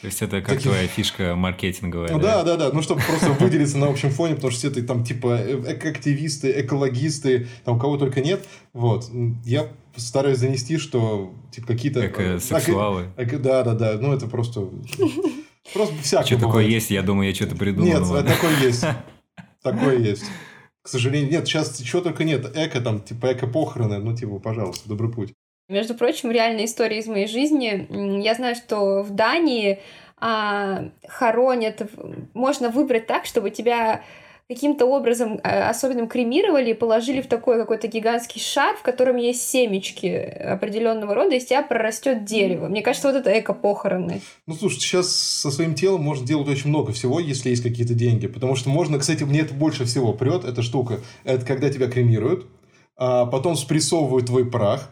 То 0.00 0.06
есть 0.06 0.22
это 0.22 0.40
как 0.40 0.56
Таких... 0.56 0.62
твоя 0.62 0.86
фишка 0.86 1.34
маркетинговая. 1.36 2.12
Ну, 2.12 2.18
да, 2.18 2.42
да, 2.42 2.56
да. 2.56 2.70
Ну, 2.72 2.80
чтобы 2.80 3.02
просто 3.02 3.32
выделиться 3.32 3.76
на 3.76 3.86
общем 3.88 4.10
фоне, 4.10 4.34
потому 4.34 4.50
что 4.50 4.60
все 4.60 4.68
это 4.68 4.82
там 4.82 5.04
типа 5.04 5.40
экоактивисты, 5.68 6.62
экологисты, 6.62 7.48
там 7.66 7.78
кого 7.78 7.98
только 7.98 8.22
нет. 8.22 8.42
Вот. 8.72 9.10
Я 9.44 9.68
стараюсь 9.96 10.38
занести, 10.38 10.78
что 10.78 11.34
типа 11.50 11.66
какие-то... 11.66 12.06
Эко-сексуалы. 12.06 13.08
Эко, 13.18 13.38
да, 13.38 13.62
да, 13.62 13.74
да. 13.74 13.98
Ну, 14.00 14.14
это 14.14 14.26
просто... 14.26 14.70
Просто 15.74 15.94
всякое 16.02 16.24
Что 16.24 16.38
такое 16.38 16.64
есть? 16.64 16.90
Я 16.90 17.02
думаю, 17.02 17.28
я 17.28 17.34
что-то 17.34 17.54
придумал. 17.54 17.86
Нет, 17.86 18.00
ну 18.00 18.22
такое 18.24 18.58
есть. 18.62 18.84
Такое 19.62 19.98
есть. 19.98 20.24
К 20.82 20.88
сожалению, 20.88 21.30
нет, 21.30 21.46
сейчас 21.46 21.78
чего 21.78 22.00
только 22.00 22.24
нет. 22.24 22.56
Эко, 22.56 22.80
там, 22.80 23.02
типа, 23.02 23.32
эко-похороны. 23.32 23.98
Ну, 23.98 24.16
типа, 24.16 24.38
пожалуйста, 24.38 24.88
добрый 24.88 25.12
путь. 25.12 25.34
Между 25.68 25.94
прочим, 25.94 26.30
реальная 26.30 26.64
история 26.64 26.98
из 26.98 27.06
моей 27.06 27.28
жизни. 27.28 27.86
Я 28.22 28.34
знаю, 28.34 28.56
что 28.56 29.02
в 29.02 29.10
Дании 29.10 29.80
а, 30.16 30.90
хоронят, 31.06 31.82
можно 32.34 32.70
выбрать 32.70 33.06
так, 33.06 33.26
чтобы 33.26 33.50
тебя 33.50 34.02
каким-то 34.50 34.86
образом 34.86 35.38
э, 35.44 35.62
особенным 35.62 36.08
кремировали 36.08 36.70
и 36.70 36.74
положили 36.74 37.20
в 37.20 37.28
такой 37.28 37.56
какой-то 37.56 37.86
гигантский 37.86 38.40
шар, 38.40 38.76
в 38.76 38.82
котором 38.82 39.16
есть 39.16 39.48
семечки 39.48 40.08
определенного 40.08 41.14
рода, 41.14 41.36
и 41.36 41.38
из 41.38 41.44
тебя 41.44 41.62
прорастет 41.62 42.24
дерево. 42.24 42.66
Мне 42.66 42.82
кажется, 42.82 43.12
вот 43.12 43.16
это 43.16 43.38
эко-похороны. 43.38 44.20
Ну, 44.48 44.54
слушай, 44.54 44.80
сейчас 44.80 45.14
со 45.14 45.52
своим 45.52 45.76
телом 45.76 46.02
можно 46.02 46.26
делать 46.26 46.48
очень 46.48 46.68
много 46.68 46.92
всего, 46.92 47.20
если 47.20 47.50
есть 47.50 47.62
какие-то 47.62 47.94
деньги. 47.94 48.26
Потому 48.26 48.56
что 48.56 48.70
можно, 48.70 48.98
кстати, 48.98 49.22
мне 49.22 49.42
это 49.42 49.54
больше 49.54 49.84
всего 49.84 50.12
прет, 50.12 50.44
эта 50.44 50.62
штука. 50.62 50.98
Это 51.22 51.46
когда 51.46 51.70
тебя 51.70 51.86
кремируют, 51.86 52.46
а 52.96 53.26
потом 53.26 53.54
спрессовывают 53.54 54.26
твой 54.26 54.50
прах, 54.50 54.90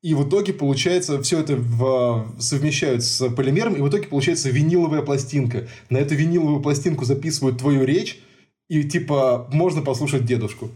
и 0.00 0.14
в 0.14 0.28
итоге 0.28 0.52
получается, 0.52 1.20
все 1.22 1.40
это 1.40 1.56
в, 1.56 2.36
совмещают 2.38 3.02
с 3.02 3.28
полимером, 3.30 3.74
и 3.74 3.80
в 3.80 3.88
итоге 3.88 4.06
получается 4.06 4.48
виниловая 4.48 5.02
пластинка. 5.02 5.66
На 5.90 5.98
эту 5.98 6.14
виниловую 6.14 6.62
пластинку 6.62 7.04
записывают 7.04 7.58
твою 7.58 7.84
речь, 7.84 8.20
и 8.72 8.84
типа 8.84 9.48
можно 9.52 9.82
послушать 9.82 10.24
дедушку. 10.24 10.70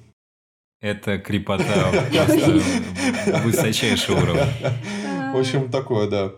Это 0.83 1.19
крепота 1.19 1.65
высочайшего 3.43 4.21
уровня. 4.21 4.47
В 5.33 5.39
общем, 5.39 5.71
такое, 5.71 6.07
да. 6.07 6.33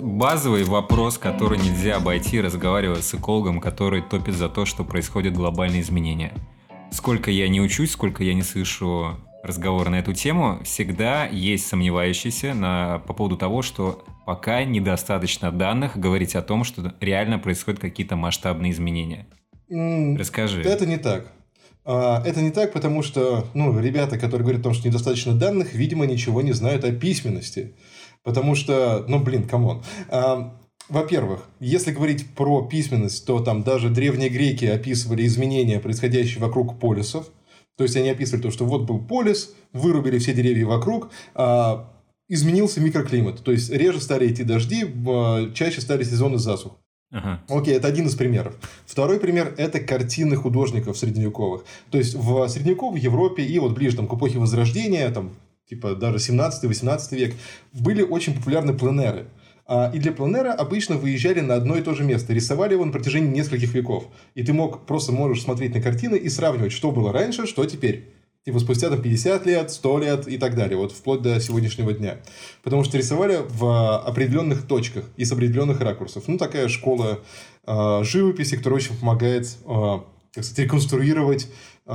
Базовый 0.00 0.64
вопрос, 0.64 1.18
который 1.18 1.58
нельзя 1.58 1.96
обойти, 1.96 2.40
разговаривая 2.40 3.02
с 3.02 3.14
экологом, 3.14 3.60
который 3.60 4.00
топит 4.00 4.36
за 4.36 4.48
то, 4.48 4.64
что 4.64 4.84
происходят 4.84 5.34
глобальные 5.34 5.82
изменения. 5.82 6.32
Сколько 6.90 7.30
я 7.30 7.46
не 7.48 7.60
учусь, 7.60 7.90
сколько 7.90 8.24
я 8.24 8.32
не 8.32 8.42
слышу 8.42 9.18
разговоры 9.44 9.90
на 9.90 9.96
эту 9.96 10.12
тему, 10.14 10.60
всегда 10.64 11.26
есть 11.26 11.66
сомневающиеся 11.66 12.54
на, 12.54 13.00
по 13.06 13.12
поводу 13.12 13.36
того, 13.36 13.62
что 13.62 14.04
пока 14.26 14.64
недостаточно 14.64 15.52
данных 15.52 15.98
говорить 15.98 16.34
о 16.34 16.42
том, 16.42 16.64
что 16.64 16.94
реально 17.00 17.38
происходят 17.38 17.80
какие-то 17.80 18.16
масштабные 18.16 18.72
изменения. 18.72 19.26
Мм, 19.70 20.16
Расскажи. 20.16 20.62
Это 20.62 20.86
не 20.86 20.96
так. 20.96 21.30
А, 21.84 22.22
это 22.24 22.40
не 22.40 22.50
так, 22.50 22.72
потому 22.72 23.02
что 23.02 23.46
ну, 23.54 23.78
ребята, 23.78 24.18
которые 24.18 24.42
говорят 24.44 24.60
о 24.60 24.64
том, 24.64 24.74
что 24.74 24.88
недостаточно 24.88 25.34
данных, 25.34 25.74
видимо, 25.74 26.06
ничего 26.06 26.40
не 26.40 26.52
знают 26.52 26.84
о 26.84 26.92
письменности. 26.92 27.74
Потому 28.22 28.54
что, 28.54 29.04
ну, 29.06 29.20
блин, 29.20 29.46
come 29.46 29.67
on. 29.67 29.82
А, 30.08 30.58
во-первых, 30.88 31.48
если 31.60 31.92
говорить 31.92 32.34
про 32.34 32.62
письменность, 32.62 33.26
то 33.26 33.40
там 33.40 33.62
даже 33.62 33.90
древние 33.90 34.30
греки 34.30 34.64
описывали 34.64 35.26
изменения, 35.26 35.78
происходящие 35.78 36.40
вокруг 36.40 36.78
полюсов. 36.78 37.26
То 37.76 37.84
есть 37.84 37.96
они 37.96 38.08
описывали 38.08 38.42
то, 38.42 38.50
что 38.50 38.64
вот 38.64 38.82
был 38.82 38.98
полис, 39.00 39.54
вырубили 39.72 40.18
все 40.18 40.32
деревья 40.32 40.66
вокруг, 40.66 41.10
а 41.34 41.90
изменился 42.28 42.80
микроклимат. 42.80 43.42
То 43.42 43.52
есть 43.52 43.70
реже 43.70 44.00
стали 44.00 44.30
идти 44.30 44.44
дожди, 44.44 44.84
а, 45.06 45.50
чаще 45.52 45.80
стали 45.80 46.04
сезоны 46.04 46.38
засух. 46.38 46.78
Ага. 47.10 47.42
Окей, 47.48 47.74
это 47.74 47.86
один 47.86 48.06
из 48.06 48.14
примеров. 48.16 48.56
Второй 48.86 49.20
пример– 49.20 49.54
это 49.58 49.78
картины 49.78 50.34
художников 50.34 50.98
средневековых. 50.98 51.64
То 51.90 51.98
есть, 51.98 52.14
в 52.14 52.48
средневековой 52.48 52.98
Европе 52.98 53.44
и 53.44 53.58
вот 53.60 53.72
ближе 53.72 53.96
там, 53.96 54.08
к 54.08 54.14
эпохе 54.14 54.38
Возрождения, 54.38 55.08
там, 55.10 55.30
типа 55.68 55.94
даже 55.94 56.16
17-18 56.16 57.14
век, 57.14 57.34
были 57.72 58.02
очень 58.02 58.34
популярны 58.34 58.74
пленеры– 58.74 59.26
а, 59.36 59.43
и 59.66 59.98
для 59.98 60.12
пленера 60.12 60.52
обычно 60.52 60.96
выезжали 60.96 61.40
на 61.40 61.54
одно 61.54 61.76
и 61.76 61.82
то 61.82 61.94
же 61.94 62.04
место, 62.04 62.34
рисовали 62.34 62.74
его 62.74 62.84
на 62.84 62.92
протяжении 62.92 63.34
нескольких 63.34 63.72
веков. 63.72 64.08
И 64.34 64.42
ты 64.42 64.52
мог 64.52 64.84
просто 64.84 65.10
можешь 65.12 65.42
смотреть 65.42 65.74
на 65.74 65.80
картины 65.80 66.16
и 66.16 66.28
сравнивать, 66.28 66.72
что 66.72 66.90
было 66.90 67.12
раньше, 67.12 67.46
что 67.46 67.64
теперь. 67.64 68.14
Типа 68.44 68.58
спустя 68.58 68.90
там 68.90 69.00
50 69.00 69.46
лет, 69.46 69.70
100 69.70 69.98
лет 70.00 70.28
и 70.28 70.36
так 70.36 70.54
далее, 70.54 70.76
вот 70.76 70.92
вплоть 70.92 71.22
до 71.22 71.40
сегодняшнего 71.40 71.94
дня. 71.94 72.18
Потому 72.62 72.84
что 72.84 72.98
рисовали 72.98 73.40
в 73.48 73.98
определенных 74.00 74.66
точках 74.66 75.06
и 75.16 75.24
с 75.24 75.32
определенных 75.32 75.80
ракурсов. 75.80 76.24
Ну, 76.26 76.36
такая 76.36 76.68
школа 76.68 77.20
э, 77.66 78.00
живописи, 78.04 78.58
которая 78.58 78.80
очень 78.80 78.96
помогает, 78.98 79.46
э, 79.64 79.98
как 80.34 80.44
сказать, 80.44 80.58
реконструировать 80.58 81.48
э, 81.86 81.90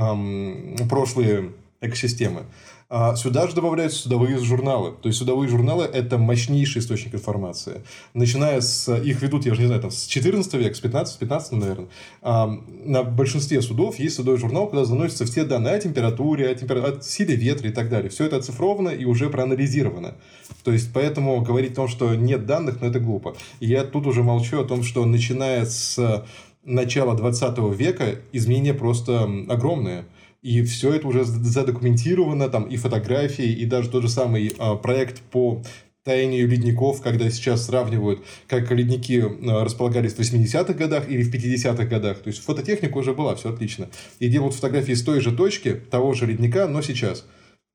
прошлые 0.88 1.52
экосистемы. 1.80 2.46
А 2.92 3.14
сюда 3.14 3.46
же 3.46 3.54
добавляются 3.54 4.00
судовые 4.00 4.36
журналы. 4.38 4.94
То 5.00 5.08
есть, 5.08 5.18
судовые 5.20 5.48
журналы– 5.48 5.84
это 5.92 6.18
мощнейший 6.18 6.80
источник 6.80 7.14
информации. 7.14 7.82
Начиная 8.14 8.60
с... 8.60 8.92
Их 8.92 9.22
ведут, 9.22 9.46
я 9.46 9.54
же 9.54 9.60
не 9.60 9.68
знаю, 9.68 9.80
там, 9.80 9.92
с 9.92 10.06
14 10.06 10.52
века, 10.54 10.74
с 10.74 10.80
15, 10.80 11.18
15 11.20 11.52
наверное. 11.52 11.88
На 12.20 13.04
большинстве 13.04 13.62
судов 13.62 14.00
есть 14.00 14.16
судовой 14.16 14.40
журнал, 14.40 14.66
куда 14.68 14.84
заносятся 14.84 15.24
все 15.24 15.44
данные 15.44 15.74
о 15.74 15.78
температуре, 15.78 16.48
о, 16.48 16.54
темпер... 16.56 16.78
о 16.78 17.00
силе 17.00 17.36
ветра 17.36 17.68
и 17.68 17.72
так 17.72 17.90
далее. 17.90 18.10
Все 18.10 18.26
это 18.26 18.38
оцифровано 18.38 18.88
и 18.88 19.04
уже 19.04 19.30
проанализировано. 19.30 20.16
То 20.64 20.72
есть, 20.72 20.92
поэтому 20.92 21.40
говорить 21.42 21.74
о 21.74 21.76
том, 21.76 21.88
что 21.88 22.16
нет 22.16 22.44
данных, 22.44 22.80
ну, 22.80 22.88
это 22.88 22.98
глупо. 22.98 23.36
И 23.60 23.68
я 23.68 23.84
тут 23.84 24.08
уже 24.08 24.24
молчу 24.24 24.60
о 24.60 24.64
том, 24.64 24.82
что 24.82 25.04
начиная 25.04 25.64
с 25.64 26.24
начала 26.64 27.16
20 27.16 27.58
века 27.78 28.16
изменения 28.32 28.74
просто 28.74 29.30
огромные. 29.48 30.06
И 30.42 30.62
все 30.62 30.94
это 30.94 31.06
уже 31.06 31.24
задокументировано, 31.24 32.48
там 32.48 32.64
и 32.64 32.76
фотографии, 32.76 33.52
и 33.52 33.66
даже 33.66 33.90
тот 33.90 34.02
же 34.02 34.08
самый 34.08 34.52
а, 34.58 34.76
проект 34.76 35.20
по 35.20 35.62
таянию 36.02 36.48
ледников, 36.48 37.02
когда 37.02 37.30
сейчас 37.30 37.66
сравнивают, 37.66 38.24
как 38.48 38.70
ледники 38.70 39.20
а, 39.20 39.64
располагались 39.64 40.14
в 40.14 40.20
80-х 40.20 40.72
годах 40.72 41.10
или 41.10 41.22
в 41.22 41.34
50-х 41.34 41.84
годах. 41.84 42.20
То 42.20 42.28
есть, 42.28 42.42
фототехника 42.42 42.96
уже 42.96 43.12
была, 43.12 43.34
все 43.34 43.52
отлично. 43.52 43.90
И 44.18 44.28
делают 44.28 44.54
фотографии 44.54 44.94
с 44.94 45.02
той 45.02 45.20
же 45.20 45.32
точки, 45.32 45.74
того 45.74 46.14
же 46.14 46.26
ледника, 46.26 46.66
но 46.66 46.80
сейчас. 46.80 47.26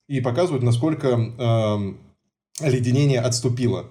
И 0.08 0.22
показывают, 0.22 0.64
насколько 0.64 1.08
э, 1.08 2.68
леденение 2.68 3.20
отступило 3.20 3.88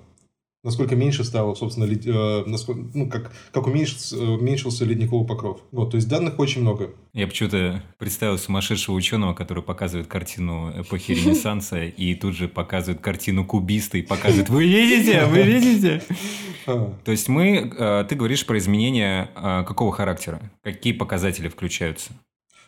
насколько 0.64 0.96
меньше 0.96 1.22
стало, 1.22 1.54
собственно, 1.54 1.84
лед... 1.84 2.04
э, 2.06 2.44
насколько, 2.46 2.82
ну, 2.94 3.08
как, 3.08 3.32
как 3.52 3.66
уменьшился, 3.66 4.16
уменьшился 4.16 4.84
ледниковый 4.84 5.26
покров. 5.28 5.60
Вот, 5.70 5.90
то 5.90 5.96
есть 5.96 6.08
данных 6.08 6.38
очень 6.38 6.62
много. 6.62 6.90
Я 7.12 7.28
почему-то 7.28 7.82
представил 7.98 8.38
сумасшедшего 8.38 8.94
ученого, 8.96 9.34
который 9.34 9.62
показывает 9.62 10.08
картину 10.08 10.72
эпохи 10.80 11.12
Ренессанса 11.12 11.84
и 11.84 12.14
тут 12.14 12.34
же 12.34 12.48
показывает 12.48 13.00
картину 13.00 13.44
кубиста 13.44 13.98
и 13.98 14.02
показывает 14.02 14.48
«Вы 14.48 14.66
видите? 14.66 15.26
Вы 15.26 15.42
видите?» 15.42 16.02
а. 16.66 16.92
То 17.04 17.12
есть 17.12 17.28
мы, 17.28 17.72
э, 17.76 18.04
ты 18.08 18.16
говоришь 18.16 18.44
про 18.46 18.58
изменения 18.58 19.30
э, 19.36 19.64
какого 19.64 19.92
характера? 19.92 20.50
Какие 20.62 20.94
показатели 20.94 21.48
включаются? 21.48 22.12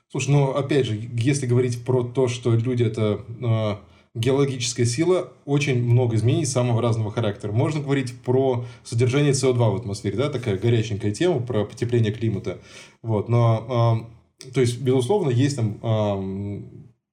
Слушай, 0.09 0.31
ну, 0.31 0.51
опять 0.53 0.87
же, 0.87 1.01
если 1.15 1.47
говорить 1.47 1.85
про 1.85 2.05
то, 2.05 2.29
что 2.29 2.55
люди 2.55 2.85
это 2.85 3.25
э, 3.41 3.77
геологическая 4.17 4.87
сила, 4.87 5.33
очень 5.45 5.83
много 5.83 6.17
изменений 6.17 6.47
самого 6.47 6.81
разного 6.83 7.11
характера. 7.11 7.53
Можно 7.53 7.81
говорить 7.81 8.19
про 8.23 8.65
содержание 8.83 9.33
СО2 9.33 9.71
в 9.71 9.77
атмосфере, 9.77 10.17
да, 10.17 10.31
такая 10.31 10.59
горяченькая 10.59 11.13
тема 11.13 11.41
про 11.41 11.65
потепление 11.65 12.13
климата. 12.13 12.59
Вот, 13.03 13.29
но, 13.29 14.09
э, 14.43 14.53
то 14.53 14.61
есть, 14.61 14.81
безусловно, 14.81 15.31
есть 15.31 15.57
там 15.57 15.79
э, 15.83 16.63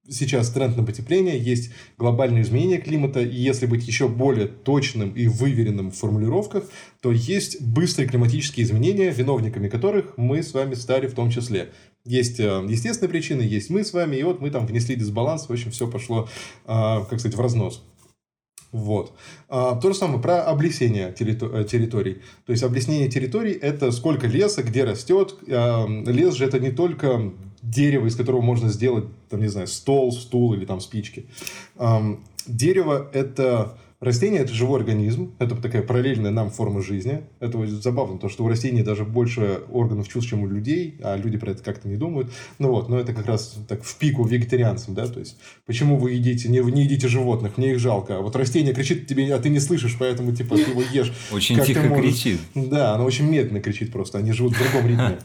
сейчас 0.08 0.50
тренд 0.50 0.76
на 0.76 0.84
потепление, 0.84 1.38
есть 1.38 1.70
глобальные 1.98 2.42
изменения 2.42 2.78
климата, 2.78 3.20
и 3.20 3.36
если 3.36 3.66
быть 3.66 3.86
еще 3.86 4.08
более 4.08 4.46
точным 4.46 5.12
и 5.12 5.26
выверенным 5.26 5.90
в 5.90 5.96
формулировках, 5.96 6.64
то 7.00 7.12
есть 7.12 7.60
быстрые 7.60 8.08
климатические 8.08 8.64
изменения, 8.64 9.10
виновниками 9.10 9.68
которых 9.68 10.16
мы 10.16 10.42
с 10.42 10.52
вами 10.52 10.74
стали 10.74 11.06
в 11.06 11.14
том 11.14 11.30
числе. 11.30 11.70
Есть 12.04 12.38
э, 12.38 12.64
естественные 12.68 13.10
причины, 13.10 13.40
есть 13.40 13.70
мы 13.70 13.82
с 13.82 13.92
вами, 13.92 14.16
и 14.16 14.22
вот 14.22 14.40
мы 14.40 14.50
там 14.50 14.66
внесли 14.66 14.94
дисбаланс, 14.94 15.48
в 15.48 15.52
общем, 15.52 15.70
все 15.70 15.88
пошло, 15.88 16.28
э, 16.66 16.66
как 16.66 17.18
сказать, 17.18 17.36
в 17.36 17.40
разнос. 17.40 17.82
Вот. 18.72 19.12
А, 19.48 19.76
то 19.76 19.92
же 19.92 19.94
самое 19.96 20.20
про 20.20 20.42
облесение 20.42 21.14
э, 21.18 21.64
территорий. 21.64 22.14
То 22.44 22.50
есть, 22.50 22.62
облеснение 22.64 23.08
территорий– 23.08 23.52
это 23.52 23.92
сколько 23.92 24.26
леса, 24.26 24.64
где 24.64 24.82
растет. 24.82 25.36
Лес 25.46 26.34
же– 26.34 26.44
это 26.46 26.58
не 26.58 26.72
только 26.72 27.32
дерево, 27.64 28.06
из 28.06 28.16
которого 28.16 28.42
можно 28.42 28.68
сделать, 28.68 29.04
там, 29.28 29.40
не 29.40 29.48
знаю, 29.48 29.66
стол, 29.66 30.12
стул 30.12 30.54
или 30.54 30.64
там 30.64 30.80
спички. 30.80 31.26
Дерево– 32.46 33.08
это 33.12 33.76
Растение– 34.04 34.40
это 34.42 34.52
живой 34.52 34.80
организм, 34.80 35.32
это 35.38 35.56
такая 35.56 35.80
параллельная 35.80 36.30
нам 36.30 36.50
форма 36.50 36.82
жизни. 36.82 37.22
Это 37.40 37.66
забавно, 37.66 38.18
то, 38.18 38.28
что 38.28 38.44
у 38.44 38.48
растений 38.48 38.82
даже 38.82 39.06
больше 39.06 39.62
органов 39.70 40.08
чувств, 40.08 40.28
чем 40.28 40.42
у 40.42 40.46
людей, 40.46 40.98
а 41.02 41.16
люди 41.16 41.38
про 41.38 41.52
это 41.52 41.62
как-то 41.62 41.88
не 41.88 41.96
думают. 41.96 42.30
Ну 42.58 42.68
вот, 42.68 42.90
но 42.90 42.98
это 42.98 43.14
как 43.14 43.24
раз 43.24 43.56
так 43.66 43.82
в 43.82 43.96
пику 43.96 44.24
вегетарианцам, 44.24 44.94
да, 44.94 45.06
то 45.06 45.20
есть, 45.20 45.38
почему 45.64 45.96
вы 45.96 46.12
едите, 46.12 46.50
не, 46.50 46.58
не 46.58 46.82
едите 46.82 47.08
животных, 47.08 47.56
мне 47.56 47.70
их 47.70 47.78
жалко, 47.78 48.18
а 48.18 48.20
вот 48.20 48.36
растение 48.36 48.74
кричит 48.74 49.06
тебе, 49.06 49.32
а 49.34 49.38
ты 49.38 49.48
не 49.48 49.58
слышишь, 49.58 49.96
поэтому, 49.98 50.34
типа, 50.34 50.56
ты 50.56 50.70
его 50.72 50.82
ешь. 50.82 51.10
Очень 51.32 51.58
тихо 51.64 51.88
кричит. 51.88 52.40
Да, 52.54 52.94
оно 52.94 53.04
очень 53.04 53.24
медленно 53.30 53.60
кричит 53.60 53.90
просто, 53.90 54.18
они 54.18 54.32
живут 54.32 54.54
в 54.54 54.58
другом 54.58 54.86
ритме. 54.90 55.18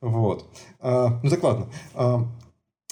Вот. 0.00 0.46
А, 0.84 1.18
ну 1.22 1.30
так 1.30 1.42
ладно. 1.42 1.66
А, 1.94 2.28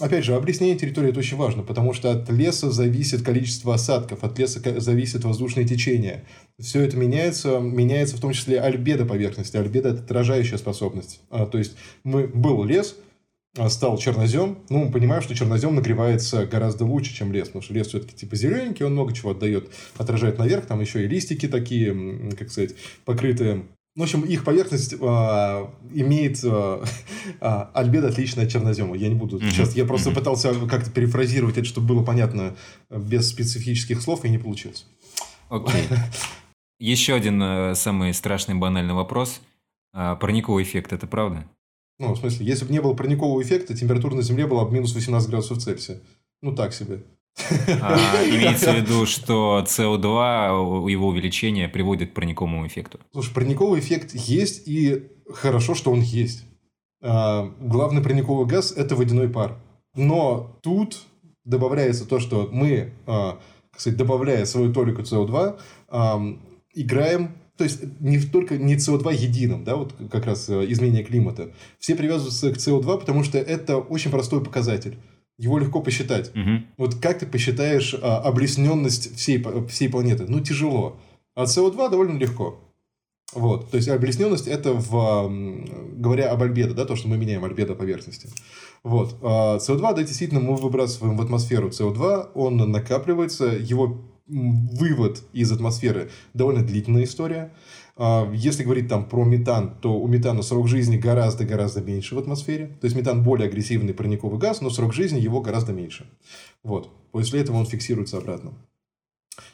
Опять 0.01 0.25
же, 0.25 0.35
объяснение 0.35 0.77
территории 0.77 1.11
это 1.11 1.19
очень 1.19 1.37
важно, 1.37 1.63
потому 1.63 1.93
что 1.93 2.11
от 2.11 2.29
леса 2.31 2.71
зависит 2.71 3.23
количество 3.23 3.75
осадков, 3.75 4.25
от 4.25 4.39
леса 4.39 4.61
зависит 4.81 5.23
воздушное 5.23 5.65
течение. 5.65 6.25
Все 6.59 6.81
это 6.81 6.97
меняется, 6.97 7.59
меняется 7.59 8.17
в 8.17 8.21
том 8.21 8.33
числе 8.33 8.59
альбедо 8.59 9.05
поверхности. 9.05 9.59
Альбедо– 9.59 9.89
это 9.91 10.03
отражающая 10.03 10.57
способность. 10.57 11.21
А, 11.29 11.45
то 11.45 11.59
есть, 11.59 11.77
мы, 12.05 12.27
был 12.27 12.65
лес, 12.65 12.97
а, 13.59 13.69
стал 13.69 13.99
чернозем, 13.99 14.61
ну, 14.71 14.87
мы 14.87 14.91
понимаем, 14.91 15.23
что 15.23 15.35
чернозем 15.35 15.75
нагревается 15.75 16.47
гораздо 16.47 16.87
лучше, 16.87 17.15
чем 17.15 17.31
лес, 17.31 17.49
потому 17.49 17.63
что 17.63 17.75
лес 17.75 17.89
все-таки 17.89 18.17
типа 18.17 18.35
зелененький, 18.35 18.87
он 18.87 18.93
много 18.93 19.13
чего 19.13 19.33
отдает, 19.33 19.71
отражает 19.99 20.39
наверх, 20.39 20.65
там 20.65 20.81
еще 20.81 21.05
и 21.05 21.07
листики 21.07 21.47
такие, 21.47 22.31
как 22.39 22.51
сказать, 22.51 22.75
покрытые 23.05 23.67
в 23.95 24.03
общем, 24.03 24.23
их 24.23 24.45
поверхность 24.45 24.95
э, 24.95 24.97
имеет 25.95 26.43
э, 26.43 26.85
э, 27.41 27.65
альбедо 27.75 28.09
отличное 28.09 28.47
от 28.47 28.51
чернозема. 28.51 28.97
Я 28.97 29.09
не 29.09 29.15
буду 29.15 29.39
mm-hmm. 29.39 29.51
сейчас. 29.51 29.77
Я 29.77 29.85
просто 29.85 30.11
mm-hmm. 30.11 30.15
пытался 30.15 30.55
как-то 30.67 30.91
перефразировать 30.91 31.59
это, 31.59 31.67
чтобы 31.67 31.89
было 31.89 32.03
понятно 32.03 32.57
без 32.89 33.29
специфических 33.29 34.01
слов, 34.01 34.25
и 34.25 34.31
не 34.31 34.39
получилось. 34.39 34.87
Окей. 35.51 35.83
Okay. 35.83 35.99
Еще 36.81 37.15
один 37.15 37.41
э, 37.43 37.75
самый 37.75 38.15
страшный 38.15 38.55
банальный 38.55 38.95
вопрос. 38.95 39.41
А, 39.93 40.17
парниковый 40.17 40.65
эффект– 40.65 40.93
это 40.95 41.07
правда? 41.07 41.47
Ну, 41.99 42.15
в 42.15 42.19
смысле, 42.19 42.47
если 42.47 42.65
бы 42.65 42.73
не 42.73 42.81
было 42.81 42.95
парникового 42.95 43.43
эффекта, 43.43 43.77
температура 43.77 44.15
на 44.15 44.23
Земле 44.23 44.47
была 44.47 44.65
бы 44.65 44.73
минус 44.73 44.95
18 44.95 45.29
градусов 45.29 45.59
Цельсия. 45.59 46.01
Ну, 46.41 46.55
так 46.55 46.73
себе. 46.73 47.05
А, 47.81 47.97
имеется 48.27 48.73
в 48.73 48.77
виду, 48.77 49.07
что 49.07 49.65
СО2, 49.67 50.91
его 50.91 51.09
увеличение 51.09 51.69
приводит 51.69 52.11
к 52.11 52.15
парниковому 52.15 52.67
эффекту. 52.67 53.01
Слушай, 53.13 53.35
парниковый 53.35 53.81
эффект 53.81 54.15
есть, 54.15 54.67
и 54.67 55.09
хорошо, 55.29 55.75
что 55.75 55.91
он 55.91 56.01
есть. 56.01 56.45
А, 57.03 57.53
главный 57.61 58.03
парниковый 58.03 58.47
газ– 58.47 58.73
это 58.77 58.95
водяной 58.97 59.29
пар. 59.29 59.59
Но 59.95 60.59
тут 60.63 61.03
добавляется 61.45 62.07
то, 62.07 62.21
что 62.21 62.49
мы, 62.53 62.93
а, 63.07 63.39
кстати, 63.71 63.95
добавляя 63.95 64.45
свою 64.45 64.73
толику 64.73 65.03
СО2, 65.03 65.59
а, 65.89 66.23
играем 66.75 67.35
то 67.57 67.65
есть 67.65 68.01
не 68.01 68.19
только 68.19 68.57
не 68.57 68.77
СО2 68.77 69.15
единым, 69.15 69.63
да, 69.63 69.77
вот 69.77 69.95
как 70.11 70.25
раз 70.27 70.49
э, 70.49 70.65
изменение 70.69 71.05
климата. 71.05 71.53
Все 71.79 71.95
привязываются 71.95 72.51
к 72.51 72.57
СО2, 72.57 72.99
потому 72.99 73.23
что 73.23 73.39
это 73.39 73.77
очень 73.77 74.11
простой 74.11 74.43
показатель 74.43 74.99
его 75.43 75.59
легко 75.59 75.81
посчитать. 75.81 76.31
Угу. 76.37 76.63
Вот 76.77 76.95
как 76.95 77.19
ты 77.19 77.27
посчитаешь 77.27 77.97
а, 78.01 78.19
облесненность 78.19 79.17
всей, 79.17 79.45
всей 79.69 79.89
планеты? 79.89 80.25
Ну, 80.29 80.41
тяжело. 80.41 81.01
А 81.35 81.45
СО2 81.45 81.91
довольно 81.91 82.17
легко. 82.17 82.61
Вот. 83.35 83.71
То 83.71 83.77
есть, 83.77 83.89
облесненность– 83.89 84.47
это, 84.49 84.73
в, 84.73 85.33
говоря 85.97 86.31
об 86.31 86.43
альбедо, 86.43 86.75
да, 86.75 86.85
то, 86.85 86.95
что 86.95 87.09
мы 87.09 87.17
меняем 87.17 87.45
альбедо 87.45 87.75
поверхности. 87.75 88.29
Вот. 88.85 89.17
А 89.23 89.57
СО2, 89.57 89.95
да, 89.97 90.03
действительно, 90.05 90.41
мы 90.41 90.55
выбрасываем 90.55 91.17
в 91.17 91.23
атмосферу 91.23 91.71
СО2, 91.71 92.33
он 92.35 92.59
накапливается, 92.59 93.47
его 93.47 94.01
вывод 94.29 95.23
из 95.33 95.51
атмосферы 95.51 96.11
довольно 96.35 96.63
длительная 96.63 97.05
история. 97.05 97.53
А, 97.97 98.31
если 98.33 98.65
говорить 98.65 98.89
там 98.89 99.09
про 99.09 99.25
метан, 99.25 99.77
то 99.81 100.01
у 100.01 100.07
метана 100.09 100.43
срок 100.43 100.69
жизни 100.69 100.97
гораздо-гораздо 100.97 101.81
меньше 101.81 102.15
в 102.15 102.19
атмосфере. 102.19 102.77
То 102.81 102.87
есть 102.87 102.97
метан 102.97 103.23
более 103.23 103.49
агрессивный 103.49 103.95
парниковый 103.95 104.39
газ, 104.39 104.61
но 104.61 104.71
срок 104.71 104.95
жизни 104.95 105.21
его 105.21 105.41
гораздо 105.41 105.73
меньше. 105.73 106.07
Вот. 106.63 106.91
После 107.11 107.41
этого 107.41 107.57
он 107.57 107.67
фиксируется 107.67 108.19
обратно. 108.19 108.53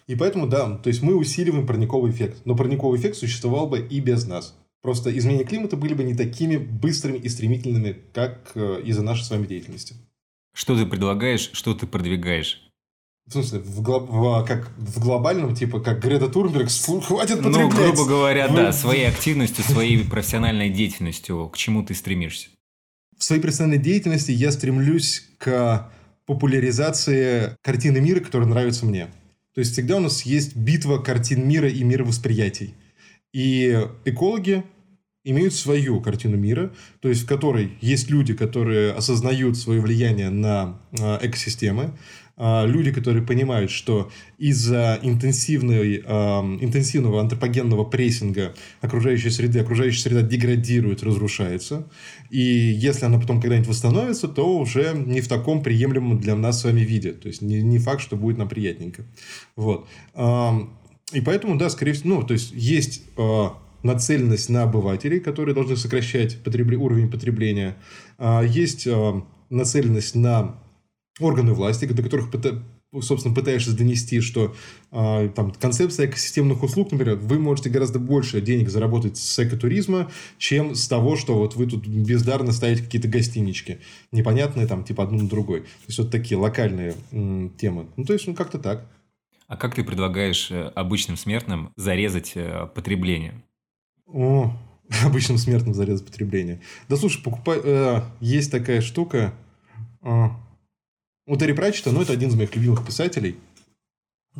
И 0.06 0.16
поэтому, 0.16 0.46
да, 0.46 0.76
то 0.76 0.88
есть 0.88 1.02
мы 1.02 1.14
усиливаем 1.16 1.66
парниковый 1.66 2.10
эффект. 2.10 2.42
Но 2.44 2.56
парниковый 2.56 2.98
эффект 2.98 3.16
существовал 3.16 3.68
бы 3.68 3.80
и 3.80 4.00
без 4.00 4.26
нас. 4.26 4.56
Просто 4.80 5.16
изменения 5.16 5.44
климата 5.44 5.76
были 5.76 5.94
бы 5.94 6.04
не 6.04 6.14
такими 6.14 6.56
быстрыми 6.56 7.18
и 7.18 7.28
стремительными, 7.28 7.96
как 8.12 8.52
э, 8.54 8.80
из-за 8.84 9.02
нашей 9.02 9.24
с 9.24 9.30
вами 9.30 9.46
деятельности. 9.46 9.96
Что 10.54 10.76
ты 10.76 10.86
предлагаешь, 10.86 11.50
что 11.52 11.74
ты 11.74 11.86
продвигаешь? 11.86 12.67
В 13.28 13.32
смысле, 13.32 13.58
в, 13.58 13.82
глоб... 13.82 14.08
в, 14.08 14.44
как, 14.46 14.70
в 14.78 15.00
глобальном, 15.00 15.54
типа, 15.54 15.80
как 15.80 16.02
Грета 16.02 16.28
Турберг, 16.28 16.70
хватит 16.70 17.42
потреблять. 17.42 17.44
Ну, 17.44 17.68
грубо 17.68 18.06
говоря, 18.06 18.48
Вы... 18.48 18.56
да, 18.56 18.72
своей 18.72 19.06
активностью, 19.06 19.64
своей 19.64 20.02
профессиональной 20.02 20.70
деятельностью, 20.70 21.50
к 21.52 21.58
чему 21.58 21.82
ты 21.82 21.94
стремишься? 21.94 22.48
В 23.18 23.24
своей 23.24 23.42
профессиональной 23.42 23.82
деятельности 23.82 24.30
я 24.30 24.50
стремлюсь 24.50 25.28
к 25.36 25.90
популяризации 26.24 27.54
картины 27.62 28.00
мира, 28.00 28.20
которая 28.20 28.48
нравится 28.48 28.86
мне. 28.86 29.08
То 29.54 29.60
есть, 29.60 29.72
всегда 29.72 29.96
у 29.96 30.00
нас 30.00 30.22
есть 30.22 30.56
битва 30.56 30.96
картин 30.96 31.46
мира 31.46 31.68
и 31.68 31.84
мировосприятий. 31.84 32.74
И 33.34 33.78
экологи 34.06 34.64
имеют 35.24 35.52
свою 35.52 36.00
картину 36.00 36.38
мира, 36.38 36.72
то 37.00 37.10
есть 37.10 37.24
в 37.24 37.26
которой 37.26 37.76
есть 37.82 38.08
люди, 38.08 38.32
которые 38.32 38.92
осознают 38.92 39.58
свое 39.58 39.82
влияние 39.82 40.30
на 40.30 40.80
а, 40.98 41.18
экосистемы, 41.20 41.92
люди, 42.38 42.92
которые 42.92 43.24
понимают, 43.24 43.70
что 43.70 44.10
из-за 44.38 44.98
интенсивной, 45.02 45.96
интенсивного 45.96 47.20
антропогенного 47.20 47.84
прессинга 47.84 48.54
окружающей 48.80 49.30
среды, 49.30 49.58
окружающая 49.58 50.02
среда 50.02 50.22
деградирует, 50.22 51.02
разрушается. 51.02 51.88
И 52.30 52.40
если 52.40 53.06
она 53.06 53.18
потом 53.18 53.40
когда-нибудь 53.40 53.68
восстановится, 53.68 54.28
то 54.28 54.56
уже 54.58 54.92
не 54.94 55.20
в 55.20 55.28
таком 55.28 55.62
приемлемом 55.62 56.20
для 56.20 56.36
нас 56.36 56.60
с 56.60 56.64
вами 56.64 56.82
виде. 56.82 57.12
То 57.12 57.28
есть, 57.28 57.42
не, 57.42 57.60
не 57.60 57.78
факт, 57.78 58.00
что 58.00 58.16
будет 58.16 58.38
нам 58.38 58.48
приятненько. 58.48 59.04
Вот. 59.56 59.88
И 61.12 61.20
поэтому, 61.20 61.56
да, 61.56 61.70
скорее 61.70 61.92
всего, 61.94 62.16
ну, 62.16 62.22
то 62.22 62.34
есть, 62.34 62.52
есть 62.54 63.02
а, 63.16 63.56
нацеленность 63.82 64.50
на 64.50 64.64
обывателей, 64.64 65.20
которые 65.20 65.54
должны 65.54 65.76
сокращать 65.76 66.38
потреб... 66.42 66.70
уровень 66.78 67.10
потребления. 67.10 67.76
А, 68.18 68.42
есть 68.42 68.86
нацеленность 69.48 70.14
на 70.14 70.60
органы 71.20 71.52
власти, 71.52 71.86
до 71.86 72.02
которых 72.02 72.30
собственно, 73.02 73.34
пытаешься 73.34 73.76
донести, 73.76 74.20
что 74.20 74.54
э, 74.92 75.28
там 75.34 75.50
концепция 75.52 76.06
экосистемных 76.06 76.62
услуг, 76.62 76.90
например, 76.90 77.16
вы 77.16 77.38
можете 77.38 77.68
гораздо 77.68 77.98
больше 77.98 78.40
денег 78.40 78.70
заработать 78.70 79.18
с 79.18 79.38
экотуризма, 79.38 80.10
чем 80.38 80.74
с 80.74 80.88
того, 80.88 81.16
что 81.16 81.36
вот 81.36 81.54
вы 81.54 81.66
тут 81.66 81.86
бездарно 81.86 82.50
ставите 82.52 82.82
какие-то 82.82 83.08
гостинички, 83.08 83.80
непонятные 84.10 84.66
там, 84.66 84.84
типа 84.84 85.04
одну 85.04 85.22
на 85.22 85.28
другой. 85.28 85.60
То 85.60 85.86
есть, 85.88 85.98
вот 85.98 86.10
такие 86.10 86.38
локальные 86.38 86.94
м, 87.12 87.50
темы. 87.58 87.88
Ну, 87.96 88.04
то 88.04 88.14
есть, 88.14 88.26
ну, 88.26 88.34
как-то 88.34 88.58
так. 88.58 88.86
А 89.48 89.56
как 89.56 89.74
ты 89.74 89.84
предлагаешь 89.84 90.50
э, 90.50 90.72
обычным 90.74 91.16
смертным 91.18 91.72
зарезать 91.76 92.32
э, 92.36 92.68
потребление? 92.74 93.42
О, 94.06 94.56
обычным 95.04 95.36
смертным 95.36 95.74
зарезать 95.74 96.06
потребление. 96.06 96.62
Да 96.88 96.96
слушай, 96.96 97.22
покупай... 97.22 97.60
Э, 97.62 98.00
есть 98.20 98.50
такая 98.50 98.80
штука... 98.80 99.34
Э, 100.02 100.28
у 101.28 101.36
Терри 101.36 101.52
Пратчета, 101.52 101.92
ну, 101.92 102.02
это 102.02 102.12
один 102.12 102.30
из 102.30 102.34
моих 102.34 102.54
любимых 102.56 102.84
писателей. 102.84 103.36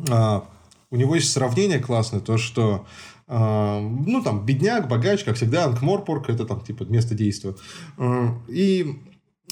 А, 0.09 0.43
у 0.89 0.95
него 0.95 1.15
есть 1.15 1.31
сравнение 1.31 1.79
классное, 1.79 2.19
то, 2.19 2.37
что 2.37 2.85
а, 3.27 3.79
ну, 3.79 4.21
там, 4.23 4.45
бедняк, 4.45 4.87
богач, 4.87 5.23
как 5.23 5.35
всегда, 5.35 5.65
Анкморпорг, 5.65 6.29
это 6.29 6.45
там, 6.45 6.61
типа, 6.61 6.83
место 6.83 7.13
действия. 7.13 7.55
А, 7.97 8.35
и 8.47 8.99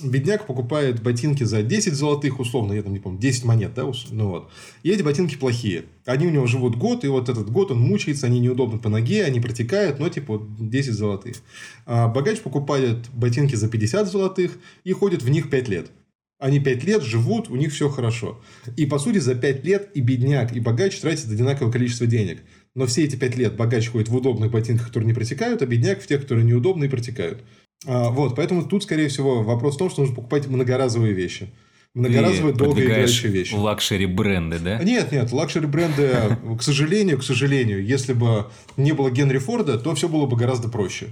бедняк 0.04 0.48
покупает 0.48 1.04
ботинки 1.04 1.44
за 1.44 1.62
10 1.62 1.94
золотых, 1.94 2.40
условно, 2.40 2.74
я 2.74 2.82
там 2.82 2.94
не 2.94 3.00
помню, 3.00 3.20
10 3.20 3.46
монет, 3.46 3.74
да, 3.76 3.84
ну 4.10 4.30
вот. 4.30 4.50
И 4.82 4.90
эти 4.90 5.04
ботинки 5.04 5.36
плохие. 5.36 5.86
Они 6.06 6.26
у 6.26 6.32
него 6.32 6.48
живут 6.48 6.76
год, 6.76 7.04
и 7.04 7.08
вот 7.08 7.30
этот 7.30 7.52
год 7.52 7.70
он 7.70 7.80
мучается, 7.80 8.26
они 8.26 8.40
неудобны 8.40 8.80
по 8.80 8.90
ноге, 8.90 9.24
они 9.26 9.40
протекают, 9.40 10.00
но 10.00 10.10
типа 10.10 10.42
10 10.60 10.94
золотых. 10.94 11.38
А 11.86 12.08
богач 12.08 12.40
покупает 12.42 13.10
ботинки 13.14 13.54
за 13.54 13.70
50 13.70 14.08
золотых 14.08 14.58
и 14.84 14.92
ходит 14.92 15.22
в 15.22 15.30
них 15.30 15.52
5 15.52 15.68
лет. 15.68 15.92
Они 16.40 16.60
пять 16.60 16.84
лет 16.84 17.02
живут, 17.02 17.50
у 17.50 17.56
них 17.56 17.74
все 17.74 17.90
хорошо. 17.90 18.40
И, 18.76 18.86
по 18.86 19.00
сути, 19.00 19.18
за 19.18 19.34
пять 19.34 19.64
лет 19.66 19.90
и 19.96 20.02
бедняк, 20.02 20.56
и 20.56 20.60
богач 20.60 21.00
тратят 21.00 21.32
одинаковое 21.32 21.72
количество 21.72 22.06
денег. 22.06 22.44
Но 22.76 22.86
все 22.86 23.06
эти 23.06 23.16
пять 23.16 23.36
лет 23.36 23.56
богач 23.56 23.90
ходит 23.90 24.08
в 24.10 24.16
удобных 24.16 24.52
ботинках, 24.52 24.88
которые 24.88 25.08
не 25.08 25.14
протекают, 25.14 25.64
а 25.64 25.66
бедняк 25.66 26.00
в 26.00 26.06
тех, 26.06 26.22
которые 26.22 26.46
неудобные 26.46 26.88
и 26.88 26.92
протекают. 26.92 27.44
А, 27.88 28.10
вот, 28.10 28.36
поэтому 28.36 28.64
тут, 28.66 28.84
скорее 28.84 29.08
всего, 29.08 29.42
вопрос 29.42 29.76
в 29.76 29.78
том, 29.80 29.90
что 29.90 30.02
нужно 30.02 30.16
покупать 30.16 30.48
многоразовые 30.48 31.14
вещи. 31.14 31.50
Многоразовые, 31.96 32.54
долгоиграющие 32.54 33.32
вещи. 33.32 33.56
luxury 33.56 34.06
бренды, 34.06 34.60
да? 34.60 34.78
Нет, 34.84 35.12
нет, 35.12 35.32
luxury 35.32 35.66
бренды, 35.66 36.38
к 36.60 36.62
сожалению, 36.62 37.18
к 37.18 37.24
сожалению, 37.24 37.84
если 37.84 38.14
бы 38.14 38.46
не 38.78 38.92
было 38.92 39.10
Генри 39.10 39.40
Форда, 39.40 39.80
то 39.80 39.96
все 39.96 40.08
было 40.08 40.28
бы 40.28 40.38
гораздо 40.38 40.70
проще. 40.70 41.08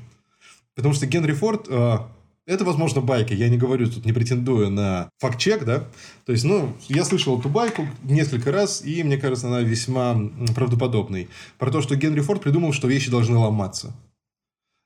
Потому 0.75 0.93
что 0.93 1.07
Генри 1.07 1.31
Форд 1.31 1.65
а, 1.69 2.14
Это, 2.45 2.63
возможно, 2.63 3.01
байка. 3.01 3.33
Я 3.33 3.49
не 3.49 3.57
говорю, 3.57 3.89
тут 3.89 4.05
не 4.05 4.13
претендую 4.13 4.69
на 4.69 5.09
факт-чек, 5.19 5.65
да. 5.65 5.85
То 6.25 6.31
есть, 6.31 6.43
ну, 6.43 6.75
я 6.87 7.03
слышал 7.03 7.39
эту 7.39 7.49
байку 7.49 7.87
несколько 8.03 8.51
раз, 8.51 8.83
и 8.85 9.03
мне 9.03 9.17
кажется, 9.17 9.47
она 9.47 9.61
весьма 9.61 10.15
правдоподобной. 10.53 11.29
Про 11.57 11.71
то, 11.71 11.81
что 11.81 11.95
Генри 11.95 12.21
Форд 12.21 12.43
придумал, 12.43 12.71
что 12.71 12.87
вещи 12.87 13.09
должны 13.09 13.37
ломаться. 13.37 13.95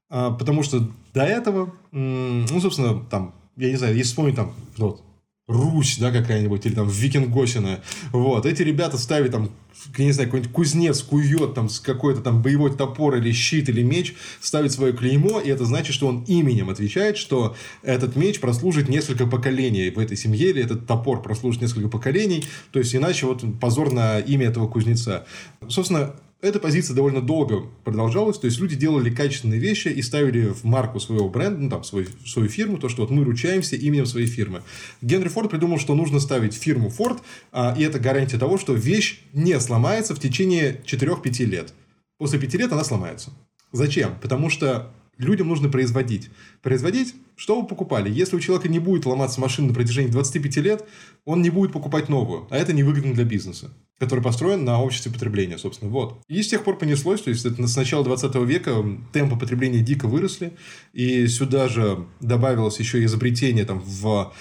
А, 0.09 0.31
потому 0.31 0.63
что 0.63 0.89
до 1.13 1.23
этого, 1.23 1.73
ну, 1.91 2.61
собственно, 2.61 3.03
там, 3.09 3.35
я 3.57 3.69
не 3.69 3.75
знаю, 3.75 3.95
если 3.95 4.09
вспомнить 4.09 4.35
там, 4.35 4.53
вот, 4.77 5.01
Русь, 5.49 5.97
да, 5.97 6.11
какая-нибудь, 6.11 6.63
или 6.67 6.75
там 6.75 6.87
Викингосина. 6.87 7.79
Вот. 8.11 8.45
Эти 8.45 8.61
ребята 8.61 8.99
ставят 8.99 9.31
там, 9.31 9.49
я 9.97 10.05
не 10.05 10.11
знаю, 10.11 10.29
какой-нибудь 10.29 10.53
кузнец 10.53 11.01
кует 11.01 11.55
там 11.55 11.69
с 11.69 11.79
какой-то 11.79 12.21
там 12.21 12.43
боевой 12.43 12.71
топор 12.75 13.15
или 13.15 13.31
щит 13.31 13.67
или 13.67 13.81
меч, 13.81 14.13
ставит 14.39 14.71
свое 14.71 14.93
клеймо, 14.93 15.39
и 15.39 15.49
это 15.49 15.65
значит, 15.65 15.95
что 15.95 16.05
он 16.05 16.23
именем 16.27 16.69
отвечает, 16.69 17.17
что 17.17 17.55
этот 17.81 18.15
меч 18.15 18.39
прослужит 18.39 18.89
несколько 18.89 19.25
поколений 19.25 19.89
в 19.89 19.97
этой 19.97 20.15
семье, 20.15 20.51
или 20.51 20.63
этот 20.63 20.85
топор 20.85 21.23
прослужит 21.23 21.63
несколько 21.63 21.89
поколений. 21.89 22.45
То 22.71 22.77
есть, 22.77 22.95
иначе 22.95 23.25
вот 23.25 23.43
позор 23.59 23.91
на 23.91 24.19
имя 24.19 24.49
этого 24.49 24.67
кузнеца. 24.67 25.25
Собственно, 25.67 26.13
эта 26.41 26.59
позиция 26.59 26.95
довольно 26.95 27.21
долго 27.21 27.65
продолжалась, 27.83 28.37
то 28.37 28.45
есть 28.45 28.59
люди 28.59 28.75
делали 28.75 29.13
качественные 29.13 29.59
вещи 29.59 29.89
и 29.89 30.01
ставили 30.01 30.47
в 30.47 30.63
марку 30.63 30.99
своего 30.99 31.29
бренда, 31.29 31.59
ну 31.59 31.69
там, 31.69 31.83
свой, 31.83 32.07
свою 32.25 32.47
фирму, 32.47 32.77
то, 32.77 32.87
что 32.87 33.01
вот 33.01 33.11
мы 33.11 33.25
ручаемся 33.25 33.75
именем 33.75 34.05
своей 34.05 34.27
фирмы. 34.27 34.63
Генри 35.01 35.27
Форд 35.27 35.49
придумал, 35.49 35.79
что 35.79 35.95
нужно 35.95 36.19
ставить 36.19 36.53
фирму 36.53 36.89
Форд, 36.89 37.21
а, 37.51 37.75
и 37.77 37.83
это 37.83 37.99
гарантия 37.99 38.37
того, 38.37 38.57
что 38.57 38.73
вещь 38.73 39.19
не 39.33 39.59
сломается 39.59 40.15
в 40.15 40.19
течение 40.19 40.81
4-5 40.85 41.45
лет. 41.45 41.73
После 42.17 42.39
5 42.39 42.53
лет 42.55 42.71
она 42.71 42.85
сломается. 42.85 43.31
Зачем? 43.73 44.15
Потому 44.21 44.49
что 44.49 44.93
людям 45.17 45.49
нужно 45.49 45.69
производить. 45.69 46.29
Производить, 46.61 47.15
что 47.39 47.61
вы 47.61 47.65
покупали? 47.65 48.11
Если 48.11 48.35
у 48.35 48.39
человека 48.41 48.67
не 48.67 48.79
будет 48.79 49.05
ломаться 49.05 49.39
машина 49.39 49.69
на 49.69 49.73
протяжении 49.73 50.11
25 50.11 50.57
лет, 50.57 50.85
он 51.23 51.41
не 51.41 51.49
будет 51.49 51.71
покупать 51.71 52.09
новую, 52.09 52.47
а 52.49 52.57
это 52.57 52.73
невыгодно 52.73 53.13
для 53.13 53.23
бизнеса 53.23 53.71
который 53.97 54.21
построен 54.21 54.63
на 54.63 54.81
обществе 54.81 55.11
потребления, 55.11 55.57
собственно. 55.57 55.91
Вот. 55.91 56.21
И 56.29 56.41
с 56.41 56.47
тех 56.47 56.63
пор 56.63 56.77
понеслось, 56.77 57.21
то 57.21 57.29
есть 57.31 57.45
это 57.45 57.67
с 57.67 57.75
начала 57.75 58.01
20 58.05 58.33
века 58.35 58.73
темпы 59.11 59.37
потребления 59.37 59.79
дико 59.79 60.07
выросли, 60.07 60.53
и 60.93 61.27
сюда 61.27 61.67
же 61.67 62.07
добавилось 62.21 62.79
еще 62.79 63.03
изобретение 63.03 63.65
там 63.65 63.81
в 63.81 64.33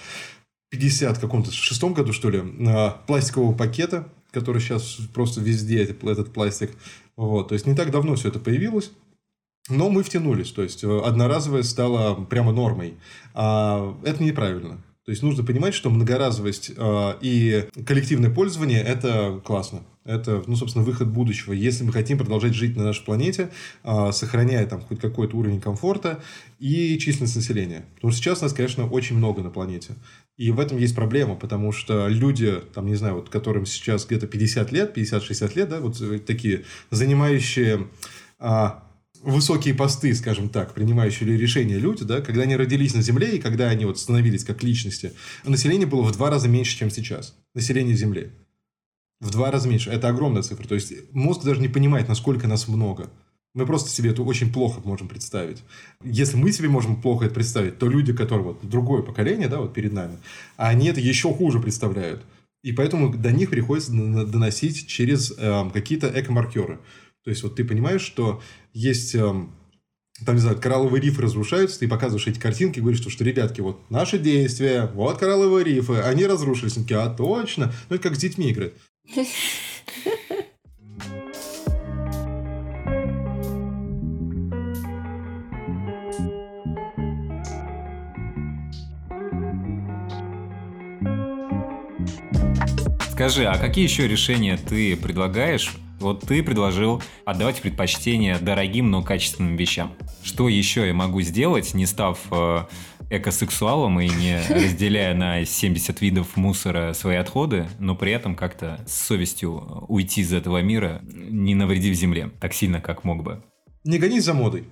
50 0.71 1.19
каком-то 1.19 1.51
шестом 1.51 1.93
году, 1.93 2.13
что 2.13 2.31
ли, 2.31 2.41
пластикового 3.09 3.53
пакета, 3.53 4.13
который 4.31 4.61
сейчас 4.61 4.99
просто 5.13 5.41
везде, 5.41 5.83
этот 5.83 6.33
пластик. 6.33 6.71
Вот. 7.17 7.49
То 7.49 7.55
есть 7.55 7.67
не 7.67 7.75
так 7.75 7.91
давно 7.91 8.15
все 8.15 8.29
это 8.29 8.39
появилось. 8.39 8.93
Но 9.69 9.91
мы 9.91 10.03
втянулись, 10.03 10.51
то 10.51 10.63
есть 10.63 10.85
э, 10.85 11.01
одноразовое 11.05 11.63
стало 11.63 12.15
прямо 12.25 12.53
нормой. 12.53 12.95
А 13.35 13.97
это 14.05 14.23
неправильно. 14.23 14.83
То 15.09 15.11
есть 15.13 15.23
нужно 15.23 15.43
понимать, 15.43 15.73
что 15.73 15.89
многоразовость 15.89 16.73
э, 16.77 17.15
и 17.23 17.67
коллективное 17.87 18.29
пользование 18.29 18.83
это 18.83 19.41
классно. 19.43 19.81
Это, 20.05 20.43
ну, 20.47 20.55
собственно, 20.55 20.85
выход 20.85 21.09
будущего. 21.09 21.55
Если 21.55 21.83
мы 21.83 21.93
хотим 21.93 22.19
продолжать 22.19 22.53
жить 22.53 22.77
на 22.77 22.85
нашей 22.85 23.07
планете, 23.07 23.49
э, 23.85 24.13
сохраняя 24.13 24.67
там 24.67 24.83
хоть 24.83 25.01
какой-то 25.01 25.35
уровень 25.37 25.63
комфорта 25.63 26.23
и 26.59 26.99
численность 26.99 27.37
населения. 27.37 27.87
Потому 27.95 28.13
что 28.13 28.23
сейчас 28.23 28.43
нас, 28.43 28.53
конечно, 28.53 28.87
очень 28.87 29.17
много 29.17 29.43
на 29.43 29.49
планете. 29.49 29.95
И 30.37 30.51
в 30.51 30.61
этом 30.61 30.77
есть 30.77 30.95
проблема, 30.95 31.37
потому 31.37 31.73
что 31.73 32.07
люди, 32.09 32.57
там, 32.75 32.85
не 32.85 32.95
знаю, 32.95 33.15
вот 33.15 33.31
которым 33.31 33.65
сейчас 33.65 34.05
где-то 34.05 34.27
50 34.27 34.73
лет, 34.73 34.95
50-60 34.95 35.57
лет, 35.57 35.69
да, 35.71 35.81
вот 35.81 36.03
такие, 36.27 36.65
занимающие 36.91 37.89
а, 38.39 38.85
высокие 39.23 39.75
посты, 39.75 40.15
скажем 40.15 40.49
так, 40.49 40.75
принимающие 40.75 41.37
решения 41.37 41.79
люди, 41.79 42.05
да, 42.05 42.21
когда 42.21 42.43
они 42.43 42.57
родились 42.57 42.95
на 42.95 43.03
Земле 43.03 43.37
и 43.37 43.41
когда 43.41 43.69
они 43.69 43.85
вот 43.85 43.99
становились 43.99 44.45
как 44.45 44.63
личности, 44.63 45.13
население 45.45 45.87
было 45.87 46.03
в 46.03 46.13
два 46.13 46.31
раза 46.31 46.49
меньше, 46.49 46.77
чем 46.77 46.91
сейчас. 46.91 47.37
Население 47.55 47.95
Земли. 47.95 48.31
В 49.21 49.31
два 49.31 49.51
раза 49.51 49.69
меньше. 49.69 49.91
Это 49.91 50.09
огромная 50.09 50.43
цифра. 50.43 50.67
То 50.67 50.75
есть, 50.75 50.93
мозг 51.13 51.43
даже 51.43 51.61
не 51.61 51.69
понимает, 51.69 52.09
насколько 52.09 52.47
нас 52.47 52.69
много. 52.69 53.11
Мы 53.55 53.67
просто 53.67 53.91
себе 53.91 54.11
это 54.11 54.23
очень 54.23 54.53
плохо 54.53 54.81
можем 54.85 55.09
представить. 55.09 55.65
Если 56.05 56.37
мы 56.37 56.53
себе 56.53 56.69
можем 56.69 57.01
плохо 57.01 57.25
это 57.25 57.35
представить, 57.35 57.79
то 57.79 57.89
люди, 57.89 58.13
которые 58.13 58.49
вот 58.49 58.61
другое 58.63 59.03
поколение, 59.03 59.49
да, 59.49 59.59
вот 59.59 59.75
перед 59.75 59.93
нами, 59.93 60.19
они 60.57 60.89
это 60.89 61.01
еще 61.01 61.33
хуже 61.35 61.59
представляют. 61.59 62.23
И 62.63 62.73
поэтому 62.73 63.13
до 63.13 63.33
них 63.33 63.51
приходится 63.51 63.93
доносить 63.93 64.87
через 64.87 65.33
э, 65.37 65.71
какие-то 65.73 66.09
экомаркеры. 66.15 66.79
То 67.29 67.31
есть, 67.31 67.43
вот 67.43 67.57
ты 67.57 67.65
понимаешь, 67.67 68.01
что 68.01 68.41
есть 68.73 69.15
эм, 69.15 69.55
там, 70.25 70.37
не 70.37 70.41
знаю, 70.41 70.59
коралловые 70.59 71.03
рифы 71.03 71.21
разрушаются, 71.21 71.79
ты 71.79 71.87
показываешь 71.87 72.27
эти 72.27 72.39
картинки, 72.39 72.81
говоришь, 72.81 73.03
что, 73.03 73.11
что 73.11 73.23
ребятки, 73.23 73.61
вот 73.61 73.79
наши 73.91 74.19
действия, 74.19 74.91
вот 74.95 75.19
коралловые 75.19 75.63
рифы, 75.63 75.97
они 75.97 76.25
разрушились. 76.25 76.79
Они 76.79 76.87
такие, 76.87 77.01
а 77.01 77.11
точно. 77.11 77.71
Ну, 77.91 77.97
это 77.97 78.09
как 78.09 78.17
с 78.17 78.19
детьми 78.19 78.51
играть. 78.51 78.73
Скажи, 93.13 93.45
а 93.45 93.59
какие 93.59 93.85
еще 93.85 94.09
решения 94.09 94.57
ты 94.57 94.97
предлагаешь 94.97 95.77
вот 95.99 96.21
ты 96.21 96.43
предложил 96.43 97.03
отдавать 97.25 97.61
предпочтение 97.61 98.39
дорогим, 98.39 98.91
но 98.91 99.03
качественным 99.03 99.57
вещам. 99.57 99.95
Что 100.23 100.49
еще 100.49 100.87
я 100.87 100.95
могу 100.95 101.21
сделать, 101.23 101.75
не 101.75 101.87
став 101.87 102.19
э, 102.31 102.65
экосексуалом 103.11 104.01
и 104.01 104.09
не 104.09 104.41
разделяя 104.49 105.15
на 105.15 105.45
70 105.45 106.01
видов 106.01 106.37
мусора 106.37 106.93
свои 106.93 107.17
отходы, 107.17 107.69
но 107.79 107.97
при 107.97 108.13
этом 108.13 108.35
как-то 108.35 108.85
с 108.87 108.95
совестью 108.95 109.85
уйти 109.89 110.21
из 110.21 110.33
этого 110.33 110.63
мира, 110.63 111.01
не 111.03 111.55
навредив 111.55 111.95
земле 111.95 112.31
так 112.41 112.55
сильно, 112.55 112.81
как 112.81 113.05
мог 113.05 113.23
бы. 113.23 113.43
Не 113.85 113.99
гонись 113.99 114.25
за 114.25 114.35
модой. 114.35 114.65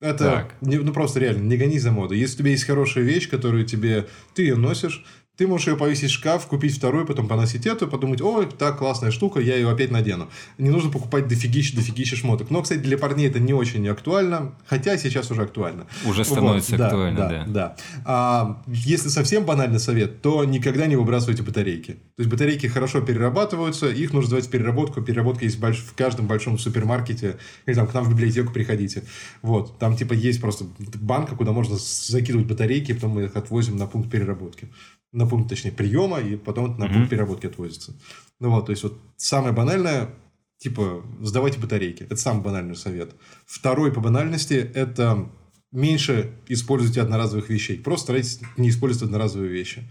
Это 0.00 0.24
так. 0.24 0.54
Не, 0.60 0.76
ну 0.78 0.92
просто 0.92 1.20
реально, 1.20 1.44
не 1.44 1.56
гонись 1.56 1.82
за 1.82 1.90
модой. 1.90 2.18
Если 2.18 2.36
у 2.36 2.38
тебя 2.40 2.50
есть 2.50 2.64
хорошая 2.64 3.04
вещь, 3.04 3.28
которую 3.28 3.64
тебе 3.64 4.06
ты 4.34 4.42
ее 4.42 4.56
носишь, 4.56 5.04
ты 5.36 5.48
можешь 5.48 5.66
ее 5.66 5.76
повесить 5.76 6.10
в 6.10 6.14
шкаф, 6.14 6.46
купить 6.46 6.76
вторую, 6.76 7.06
потом 7.06 7.26
поносить 7.26 7.66
эту, 7.66 7.88
подумать, 7.88 8.20
ой, 8.20 8.46
так, 8.46 8.78
классная 8.78 9.10
штука, 9.10 9.40
я 9.40 9.56
ее 9.56 9.68
опять 9.68 9.90
надену. 9.90 10.28
Не 10.58 10.70
нужно 10.70 10.90
покупать 10.90 11.26
дофигища, 11.26 11.74
дофигища 11.74 12.14
шмоток. 12.14 12.50
Но, 12.50 12.62
кстати, 12.62 12.78
для 12.78 12.96
парней 12.96 13.28
это 13.28 13.40
не 13.40 13.52
очень 13.52 13.86
актуально, 13.88 14.54
хотя 14.66 14.96
сейчас 14.96 15.30
уже 15.32 15.42
актуально. 15.42 15.86
Уже 16.06 16.24
становится 16.24 16.76
вот, 16.76 16.80
актуально, 16.80 17.18
да. 17.18 17.28
Да, 17.28 17.44
да. 17.46 17.76
А, 18.04 18.62
если 18.68 19.08
совсем 19.08 19.44
банальный 19.44 19.80
совет, 19.80 20.22
то 20.22 20.44
никогда 20.44 20.86
не 20.86 20.94
выбрасывайте 20.94 21.42
батарейки. 21.42 21.92
То 21.94 22.20
есть, 22.20 22.30
батарейки 22.30 22.66
хорошо 22.66 23.00
перерабатываются, 23.00 23.88
их 23.88 24.12
нужно 24.12 24.28
сдавать 24.28 24.46
в 24.46 24.50
переработку. 24.50 25.02
Переработка 25.02 25.44
есть 25.44 25.58
в 25.58 25.94
каждом 25.96 26.28
большом 26.28 26.58
супермаркете. 26.58 27.38
Или 27.66 27.74
там 27.74 27.88
к 27.88 27.94
нам 27.94 28.04
в 28.04 28.10
библиотеку 28.10 28.52
приходите. 28.52 29.02
Вот. 29.42 29.78
Там 29.78 29.96
типа 29.96 30.12
есть 30.12 30.40
просто 30.40 30.66
банка, 31.00 31.34
куда 31.34 31.50
можно 31.50 31.76
закидывать 31.76 32.46
батарейки, 32.46 32.92
потом 32.92 33.10
мы 33.12 33.24
их 33.24 33.34
отвозим 33.34 33.76
на 33.76 33.86
пункт 33.86 34.10
переработки 34.10 34.68
на 35.14 35.26
пункт, 35.26 35.48
точнее, 35.48 35.72
приема, 35.72 36.20
и 36.20 36.36
потом 36.36 36.72
это 36.72 36.80
на 36.80 36.86
пункт 36.86 37.06
mm-hmm. 37.06 37.08
переработки 37.08 37.46
отвозится. 37.46 37.94
Ну 38.40 38.50
вот, 38.50 38.66
то 38.66 38.70
есть, 38.70 38.82
вот 38.82 38.98
самое 39.16 39.54
банальное, 39.54 40.10
типа, 40.58 41.02
сдавайте 41.22 41.58
батарейки. 41.58 42.02
Это 42.02 42.16
самый 42.16 42.42
банальный 42.42 42.76
совет. 42.76 43.14
Второй 43.46 43.92
по 43.92 44.00
банальности– 44.00 44.54
это 44.74 45.30
меньше 45.72 46.32
используйте 46.48 47.00
одноразовых 47.00 47.48
вещей. 47.48 47.78
Просто 47.78 48.04
старайтесь 48.04 48.40
не 48.56 48.68
использовать 48.68 49.04
одноразовые 49.04 49.50
вещи. 49.50 49.84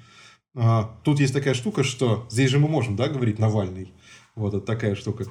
А, 0.56 1.00
тут 1.04 1.20
есть 1.20 1.34
такая 1.34 1.54
штука, 1.54 1.84
что 1.84 2.28
здесь 2.30 2.50
же 2.50 2.60
мы 2.60 2.68
можем, 2.68 2.96
да, 2.96 3.08
говорить 3.08 3.40
Навальный. 3.40 3.92
Вот 4.36 4.56
это 4.56 4.66
такая 4.66 4.96
штука. 4.96 5.26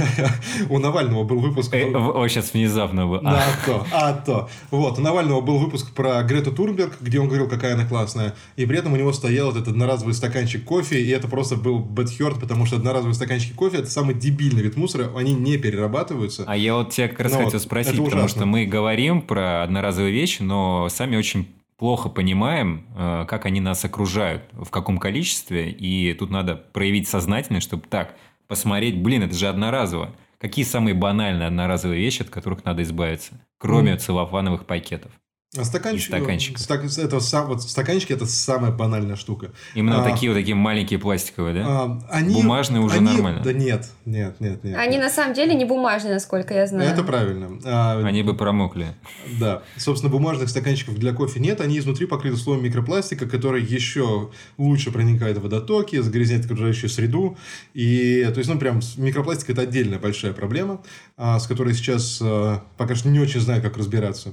У 0.68 0.78
Навального 0.78 1.24
был 1.24 1.40
выпуск... 1.40 1.72
Э, 1.72 1.90
о, 1.90 2.28
сейчас 2.28 2.52
внезапно 2.52 3.06
был. 3.06 3.20
А 3.24 3.42
то, 3.66 3.86
а 3.90 4.12
то. 4.12 4.50
Вот, 4.70 4.98
у 4.98 5.00
Навального 5.00 5.40
был 5.40 5.56
выпуск 5.56 5.94
про 5.94 6.22
Грету 6.24 6.52
Турберг, 6.52 7.00
где 7.00 7.20
он 7.20 7.28
говорил, 7.28 7.48
какая 7.48 7.72
она 7.72 7.86
классная. 7.86 8.34
И 8.56 8.66
при 8.66 8.78
этом 8.78 8.92
у 8.92 8.96
него 8.96 9.14
стоял 9.14 9.50
этот 9.50 9.68
одноразовый 9.68 10.12
стаканчик 10.12 10.62
кофе, 10.62 11.00
и 11.00 11.08
это 11.08 11.26
просто 11.26 11.56
был 11.56 11.78
бэтхерт, 11.78 12.38
потому 12.38 12.66
что 12.66 12.76
одноразовые 12.76 13.14
стаканчики 13.14 13.54
кофе– 13.54 13.78
это 13.78 13.90
самый 13.90 14.14
дебильный 14.14 14.62
вид 14.62 14.76
мусора, 14.76 15.10
они 15.16 15.32
не 15.32 15.56
перерабатываются. 15.56 16.44
А 16.46 16.54
я 16.54 16.74
вот 16.74 16.90
тебя 16.90 17.08
как 17.08 17.20
раз 17.20 17.32
но 17.32 17.38
ну 17.38 17.44
хотел 17.46 17.60
спросить, 17.60 18.04
потому 18.04 18.28
что 18.28 18.44
мы 18.44 18.66
говорим 18.66 19.22
про 19.22 19.62
одноразовые 19.62 20.12
вещи, 20.12 20.42
но 20.42 20.90
сами 20.90 21.16
очень 21.16 21.48
плохо 21.78 22.08
понимаем, 22.08 22.86
э, 22.96 23.24
как 23.26 23.46
они 23.46 23.60
нас 23.60 23.84
окружают, 23.84 24.44
в 24.52 24.70
каком 24.70 24.98
количестве, 24.98 25.70
и 25.70 26.12
тут 26.12 26.30
надо 26.30 26.56
проявить 26.56 27.08
сознательность, 27.08 27.66
чтобы 27.66 27.84
так, 27.88 28.16
посмотреть, 28.46 29.02
блин, 29.02 29.22
это 29.22 29.34
же 29.34 29.48
одноразово. 29.48 30.14
Какие 30.38 30.64
самые 30.64 30.94
банальные 30.94 31.46
одноразовые 31.46 32.00
вещи, 32.00 32.22
от 32.22 32.30
которых 32.30 32.64
надо 32.64 32.82
избавиться, 32.82 33.40
кроме 33.58 33.92
mm. 33.92 33.96
целлофановых 33.98 34.66
пакетов? 34.66 35.12
А 35.56 35.64
стаканчик, 35.64 36.08
стаканчиков. 36.08 36.60
стак- 36.60 37.00
это 37.04 37.20
сам, 37.20 37.46
вот 37.46 37.62
стаканчики 37.62 38.12
это 38.12 38.26
самая 38.26 38.72
банальная 38.72 39.14
штука. 39.14 39.52
Именно 39.74 40.02
А. 40.04 40.10
такие 40.10 40.32
вот 40.32 40.36
такие 40.38 40.56
маленькие 40.56 40.98
пластиковые, 40.98 41.54
да? 41.54 41.64
А, 41.66 42.00
они, 42.10 42.34
Бумажные 42.34 42.80
уже 42.80 42.96
они- 42.96 43.06
нормально. 43.12 43.40
Да 43.44 43.52
нет, 43.52 43.88
нет, 44.04 44.40
нет, 44.40 44.64
нет. 44.64 44.76
Они 44.76 44.96
нет. 44.96 45.04
на 45.04 45.10
самом 45.10 45.32
деле 45.34 45.54
не 45.54 45.64
бумажные, 45.64 46.14
насколько 46.14 46.54
я 46.54 46.66
знаю. 46.66 46.90
Это 46.90 47.04
правильно. 47.04 47.60
А, 47.64 48.02
Они 48.04 48.22
бы 48.24 48.34
промокли. 48.34 48.96
Да. 49.38 49.62
Собственно, 49.76 50.10
бумажных 50.10 50.48
стаканчиков 50.48 50.96
для 50.98 51.12
кофе 51.12 51.38
нет. 51.38 51.60
Они 51.60 51.78
изнутри 51.78 52.06
покрыты 52.06 52.36
слоем 52.36 52.64
микропластика, 52.64 53.26
который 53.28 53.62
еще 53.62 54.30
лучше 54.58 54.90
проникает 54.90 55.38
в 55.38 55.42
водотоки, 55.42 56.00
загрязняет 56.00 56.44
окружающую 56.46 56.90
среду. 56.90 57.36
И, 57.74 58.24
то 58.32 58.38
есть, 58.38 58.50
ну, 58.50 58.58
прям 58.58 58.82
с- 58.82 58.96
микропластик– 58.96 59.50
это 59.50 59.62
отдельная 59.62 60.00
большая 60.00 60.32
проблема, 60.32 60.82
а, 61.16 61.38
с 61.38 61.46
которой 61.46 61.74
сейчас 61.74 62.18
а, 62.20 62.62
пока 62.76 62.96
что 62.96 63.08
не 63.08 63.20
очень 63.20 63.40
знаю, 63.40 63.62
как 63.62 63.76
разбираться. 63.76 64.30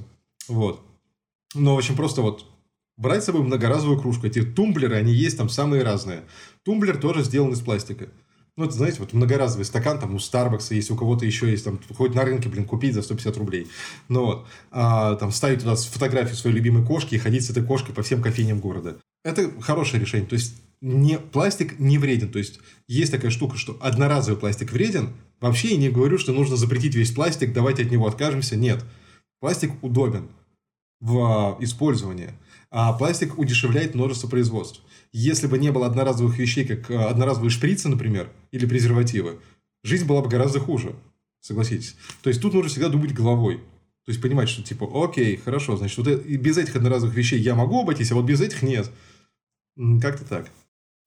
Вот. 0.48 0.80
Но 1.54 1.74
очень 1.74 1.96
просто 1.96 2.22
вот 2.22 2.46
брать 2.96 3.22
с 3.22 3.26
собой 3.26 3.42
многоразовую 3.42 4.00
кружку. 4.00 4.26
Эти 4.26 4.42
тумблеры, 4.42 4.96
они 4.96 5.12
есть 5.12 5.36
там 5.36 5.48
самые 5.48 5.82
разные. 5.82 6.22
Тумблер 6.64 6.96
тоже 6.96 7.22
сделан 7.22 7.52
из 7.52 7.60
пластика. 7.60 8.08
Ну, 8.56 8.66
это, 8.66 8.74
знаете, 8.74 8.98
вот 9.00 9.14
многоразовый 9.14 9.64
стакан, 9.64 9.98
там, 9.98 10.14
у 10.14 10.18
Starbucks 10.18 10.74
есть, 10.74 10.90
у 10.90 10.96
кого-то 10.96 11.24
еще 11.24 11.50
есть, 11.50 11.64
там, 11.64 11.80
хоть 11.96 12.14
на 12.14 12.22
рынке, 12.22 12.50
блин, 12.50 12.66
купить 12.66 12.92
за 12.92 13.00
150 13.00 13.36
рублей. 13.38 13.66
Ну, 14.08 14.26
вот. 14.26 14.46
А, 14.70 15.14
там, 15.16 15.32
ставить 15.32 15.60
туда 15.60 15.74
фотографию 15.74 16.36
своей 16.36 16.56
любимой 16.56 16.84
кошки 16.84 17.14
и 17.14 17.18
ходить 17.18 17.46
с 17.46 17.50
этой 17.50 17.64
кошкой 17.64 17.94
по 17.94 18.02
всем 18.02 18.20
кофейням 18.20 18.60
города. 18.60 18.98
Это 19.24 19.50
хорошее 19.62 20.02
решение. 20.02 20.28
То 20.28 20.34
есть, 20.34 20.54
не, 20.82 21.18
пластик 21.18 21.78
не 21.78 21.96
вреден. 21.96 22.30
То 22.30 22.38
есть, 22.38 22.60
есть 22.88 23.10
такая 23.10 23.30
штука, 23.30 23.56
что 23.56 23.78
одноразовый 23.80 24.38
пластик 24.38 24.70
вреден. 24.70 25.14
Вообще 25.40 25.68
я 25.68 25.76
не 25.78 25.88
говорю, 25.88 26.18
что 26.18 26.32
нужно 26.32 26.56
запретить 26.56 26.94
весь 26.94 27.12
пластик, 27.12 27.54
давайте 27.54 27.84
от 27.84 27.90
него 27.90 28.06
откажемся. 28.06 28.56
Нет. 28.56 28.84
Пластик 29.40 29.72
удобен 29.82 30.28
в 31.02 31.18
а, 31.18 31.56
использовании. 31.60 32.30
А 32.70 32.94
пластик 32.94 33.38
удешевляет 33.38 33.94
множество 33.94 34.28
производств. 34.28 34.80
Если 35.12 35.46
бы 35.46 35.58
не 35.58 35.70
было 35.70 35.86
одноразовых 35.86 36.38
вещей, 36.38 36.64
как 36.64 36.90
а, 36.90 37.08
одноразовые 37.08 37.50
шприцы, 37.50 37.88
например, 37.88 38.30
или 38.52 38.64
презервативы, 38.64 39.40
жизнь 39.82 40.06
была 40.06 40.22
бы 40.22 40.30
гораздо 40.30 40.60
хуже. 40.60 40.94
Согласитесь. 41.40 41.96
То 42.22 42.30
есть 42.30 42.40
тут 42.40 42.54
нужно 42.54 42.70
всегда 42.70 42.88
думать 42.88 43.12
головой. 43.12 43.56
То 44.04 44.10
есть 44.10 44.22
понимать, 44.22 44.48
что 44.48 44.62
типа, 44.62 44.88
окей, 45.04 45.36
хорошо, 45.36 45.76
значит, 45.76 45.98
вот 45.98 46.06
э- 46.06 46.22
и 46.22 46.36
без 46.36 46.56
этих 46.56 46.76
одноразовых 46.76 47.14
вещей 47.14 47.40
я 47.40 47.54
могу 47.54 47.82
обойтись, 47.82 48.12
а 48.12 48.14
вот 48.14 48.24
без 48.24 48.40
этих 48.40 48.62
нет. 48.62 48.88
Как-то 50.00 50.24
так. 50.24 50.50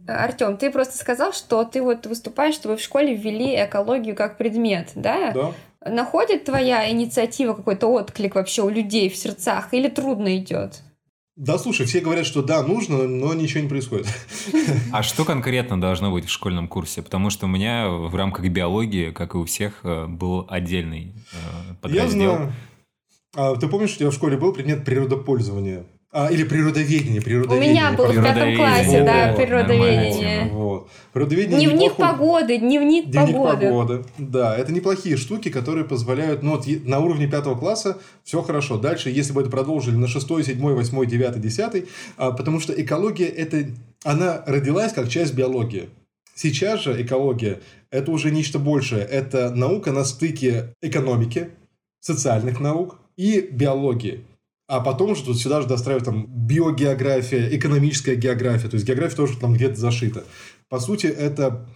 Артем, 0.08 0.58
ты 0.58 0.71
просто 0.71 0.97
сказал, 0.97 1.31
что 1.31 1.63
ты 1.63 1.81
вот 1.81 2.05
выступаешь, 2.05 2.55
чтобы 2.55 2.75
в 2.75 2.81
школе 2.81 3.15
ввели 3.15 3.55
экологию 3.55 4.15
как 4.15 4.38
предмет, 4.38 4.91
да? 4.95 5.31
Да? 5.31 5.53
Находит 5.85 6.45
твоя 6.45 6.89
инициатива 6.89 7.53
какой-то 7.53 7.87
отклик 7.87 8.35
вообще 8.35 8.63
у 8.63 8.69
людей 8.69 9.09
в 9.09 9.15
сердцах 9.15 9.73
или 9.73 9.87
трудно 9.87 10.35
идет? 10.37 10.81
Да, 11.35 11.57
слушай, 11.57 11.85
все 11.85 11.99
говорят, 11.99 12.25
что 12.25 12.41
да, 12.41 12.63
нужно, 12.63 13.07
но 13.07 13.33
ничего 13.33 13.61
не 13.61 13.67
происходит. 13.69 14.07
А 14.93 15.03
что 15.03 15.25
конкретно 15.25 15.79
должно 15.79 16.11
быть 16.11 16.25
в 16.25 16.29
школьном 16.29 16.67
курсе? 16.69 17.01
Потому 17.01 17.29
что 17.29 17.45
у 17.45 17.49
меня 17.49 17.89
в 17.89 18.15
рамках 18.15 18.47
биологии, 18.47 19.11
как 19.11 19.35
и 19.35 19.37
у 19.37 19.43
всех, 19.43 19.81
э, 19.83 20.07
был 20.07 20.45
отдельный 20.49 21.13
э, 21.33 21.67
Я 21.69 21.75
подраздел. 21.81 22.09
знаю. 22.09 22.53
А, 23.35 23.55
ты 23.57 23.67
помнишь, 23.67 23.95
у 23.95 23.99
тебя 23.99 24.09
в 24.11 24.13
школе 24.13 24.37
был 24.37 24.53
предмет 24.53 24.85
природопользования? 24.85 25.85
А, 26.17 26.32
или 26.32 26.45
природоведение, 26.45 27.19
У 27.19 27.23
природоведение. 27.23 27.71
меня 27.73 27.91
был 27.91 28.06
в 28.06 28.13
пятом 28.23 28.56
классе, 28.56 29.04
да, 29.04 29.28
Вот, 29.28 29.36
природоведение. 29.36 30.49
Вот. 30.49 30.88
Природоведение 31.12 31.58
Дневник 31.67 31.91
неплохой- 31.91 32.12
погоды, 32.13 32.58
дневник, 32.58 33.06
Дневник 33.10 33.36
погоды. 33.36 33.65
погоды. 33.67 34.06
Да, 34.17 34.56
это 34.56 34.71
неплохие 34.71 35.17
штуки, 35.17 35.49
которые 35.49 35.84
позволяют... 35.84 36.41
Ну, 36.41 36.51
вот 36.51 36.65
на 36.86 36.99
уровне 36.99 37.28
пятого 37.28 37.56
класса 37.58 37.97
все 38.23 38.41
хорошо. 38.41 38.78
Дальше, 38.78 39.10
если 39.10 39.34
бы 39.34 39.41
это 39.41 39.49
продолжили 39.49 39.97
на 39.97 40.08
шестой, 40.08 40.45
седьмой, 40.45 40.73
восьмой, 40.73 41.06
девятый, 41.06 41.41
десятый, 41.41 41.88
а, 42.15 42.32
потому 42.32 42.62
что 42.62 42.71
экология 42.71 43.28
это... 43.28 43.65
Она 44.06 44.41
родилась 44.47 44.93
как 44.93 45.10
часть 45.10 45.34
биологии. 45.34 45.89
Сейчас 46.34 46.82
же 46.82 47.01
экология– 47.01 47.60
это 47.91 48.10
уже 48.12 48.32
нечто 48.32 48.58
большее. 48.58 49.04
Это 49.04 49.49
наука 49.54 49.91
на 49.91 50.06
стыке 50.06 50.73
экономики, 50.82 51.49
социальных 51.99 52.62
наук 52.62 52.99
и 53.17 53.41
биологии. 53.51 54.23
А 54.67 54.80
потом 54.80 55.12
уже 55.12 55.23
тут 55.23 55.39
сюда 55.39 55.62
же 55.62 55.67
достраивают 55.67 56.06
там 56.06 56.25
биогеография, 56.28 57.49
экономическая 57.56 58.15
география. 58.15 58.67
То 58.67 58.75
есть 58.75 58.88
география 58.88 59.15
тоже 59.15 59.38
там 59.38 59.54
где-то 59.54 59.75
зашита. 59.75 60.23
По 60.69 60.80
сути, 60.80 61.06
это 61.06 61.67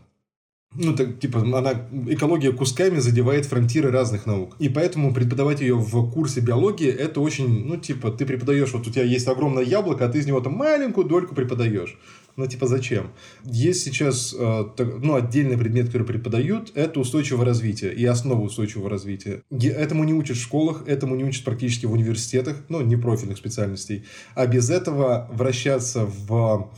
ну, 0.75 0.95
так, 0.95 1.19
типа, 1.19 1.39
она, 1.39 1.88
экология 2.08 2.52
кусками 2.52 2.99
задевает 2.99 3.47
фронтиры 3.47 3.89
разных 3.89 4.28
наук. 4.28 4.56
И 4.60 4.69
поэтому 4.69 5.13
преподавать 5.13 5.62
ее 5.62 5.75
в 5.75 6.12
курсе 6.12 6.41
биологии, 6.41 6.88
это 6.88 7.21
очень, 7.21 7.65
ну, 7.65 7.78
типа, 7.78 8.12
ты 8.12 8.25
преподаешь, 8.25 8.71
вот 8.73 8.86
у 8.86 8.91
тебя 8.91 9.04
есть 9.04 9.28
огромное 9.28 9.63
яблоко, 9.63 10.06
а 10.06 10.10
ты 10.10 10.19
из 10.19 10.28
него 10.28 10.41
там 10.41 10.54
маленькую 10.54 11.08
дольку 11.08 11.34
преподаешь. 11.34 11.97
Ну, 12.39 12.47
типа, 12.47 12.67
зачем? 12.67 13.12
Есть 13.43 13.84
сейчас, 13.84 14.34
э, 14.34 14.63
ну, 15.02 15.15
отдельный 15.15 15.58
предмет, 15.58 15.88
который 15.88 16.08
преподают, 16.08 16.71
это 16.73 17.02
устойчивое 17.02 17.43
развитие 17.45 17.93
и 17.93 18.06
основы 18.06 18.43
устойчивого 18.43 18.89
развития. 18.89 19.43
Этому 19.52 20.06
не 20.06 20.13
учат 20.13 20.38
в 20.38 20.41
школах, 20.41 20.88
этому 20.88 21.15
не 21.15 21.25
учат 21.25 21.43
практически 21.43 21.86
в 21.86 21.91
университетах, 21.91 22.63
ну, 22.69 22.80
не 22.80 22.95
профильных 22.95 23.38
специальностей. 23.38 24.06
А 24.36 24.47
без 24.47 24.69
этого 24.69 25.28
вращаться 25.34 26.06
в 26.06 26.71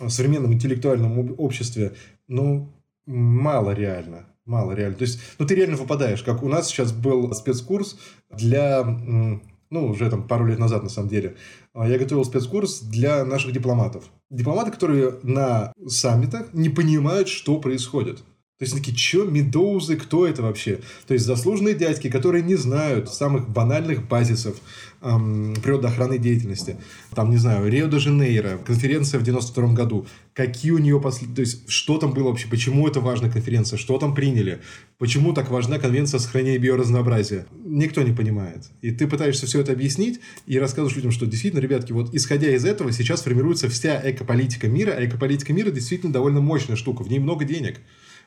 э, 0.00 0.08
современном 0.08 0.54
интеллектуальном 0.54 1.18
об- 1.20 1.38
обществе, 1.38 1.92
ну, 2.26 2.72
мало 3.04 3.72
реально. 3.72 4.28
Мало 4.46 4.72
реально. 4.72 4.96
То 4.96 5.02
есть, 5.02 5.20
ну, 5.38 5.46
ты 5.46 5.54
реально 5.54 5.76
выпадаешь. 5.76 6.22
Как 6.22 6.42
у 6.42 6.48
нас 6.48 6.68
сейчас 6.68 6.90
был 6.90 7.34
спецкурс 7.34 7.98
для, 8.30 8.82
ну, 8.82 9.86
уже 9.88 10.08
там 10.08 10.26
пару 10.26 10.46
лет 10.46 10.58
назад, 10.58 10.82
на 10.82 10.88
самом 10.88 11.10
деле. 11.10 11.36
А, 11.74 11.86
Я 11.86 11.98
готовил 11.98 12.24
спецкурс 12.24 12.80
для 12.80 13.24
наших 13.26 13.52
дипломатов. 13.52 14.04
Дипломаты, 14.32 14.70
которые 14.70 15.18
на 15.22 15.74
саммитах 15.86 16.54
не 16.54 16.70
понимают, 16.70 17.28
что 17.28 17.58
происходит. 17.58 18.16
То 18.58 18.64
есть, 18.64 18.74
такие, 18.74 18.96
что, 18.96 19.24
медоузы, 19.24 19.96
кто 19.96 20.26
это 20.26 20.40
вообще? 20.40 20.80
То 21.06 21.12
есть, 21.12 21.26
заслуженные 21.26 21.74
дядьки, 21.74 22.08
которые 22.08 22.42
не 22.42 22.54
знают 22.54 23.12
самых 23.12 23.48
банальных 23.50 24.08
базисов 24.08 24.56
эм, 25.02 25.54
природоохранной 25.62 26.18
деятельности. 26.18 26.76
Там, 27.14 27.30
не 27.30 27.36
знаю, 27.36 27.68
Рио-де-Жанейро, 27.68 28.58
конференция 28.58 29.20
в 29.20 29.22
92 29.22 29.72
году. 29.72 30.06
Какие 30.34 30.72
у 30.72 30.78
нее 30.78 31.00
послед... 31.00 31.34
То 31.34 31.40
есть, 31.40 31.68
что 31.68 31.98
там 31.98 32.12
было 32.12 32.28
вообще? 32.28 32.48
Почему 32.48 32.88
это 32.88 33.00
важная 33.00 33.30
конференция? 33.30 33.76
Что 33.76 33.98
там 33.98 34.14
приняли? 34.14 34.60
Почему 34.98 35.32
так 35.32 35.50
важна 35.50 35.78
конвенция 35.78 36.18
о 36.18 36.20
сохранении 36.20 36.58
биоразнообразия? 36.58 37.46
Никто 37.64 38.02
не 38.02 38.12
понимает. 38.12 38.70
И 38.80 38.90
ты 38.90 39.06
пытаешься 39.06 39.46
все 39.46 39.60
это 39.60 39.72
объяснить 39.72 40.20
и 40.46 40.58
рассказываешь 40.58 40.96
людям, 40.96 41.10
что 41.10 41.26
действительно, 41.26 41.60
ребятки, 41.60 41.92
вот 41.92 42.14
исходя 42.14 42.54
из 42.54 42.64
этого, 42.64 42.92
сейчас 42.92 43.22
формируется 43.22 43.68
вся 43.68 44.00
экополитика 44.10 44.68
мира, 44.68 44.92
а 44.96 45.04
экополитика 45.04 45.52
мира 45.52 45.70
действительно 45.70 46.12
довольно 46.12 46.40
мощная 46.40 46.76
штука. 46.76 47.02
В 47.02 47.10
ней 47.10 47.18
много 47.18 47.44
денег, 47.44 47.80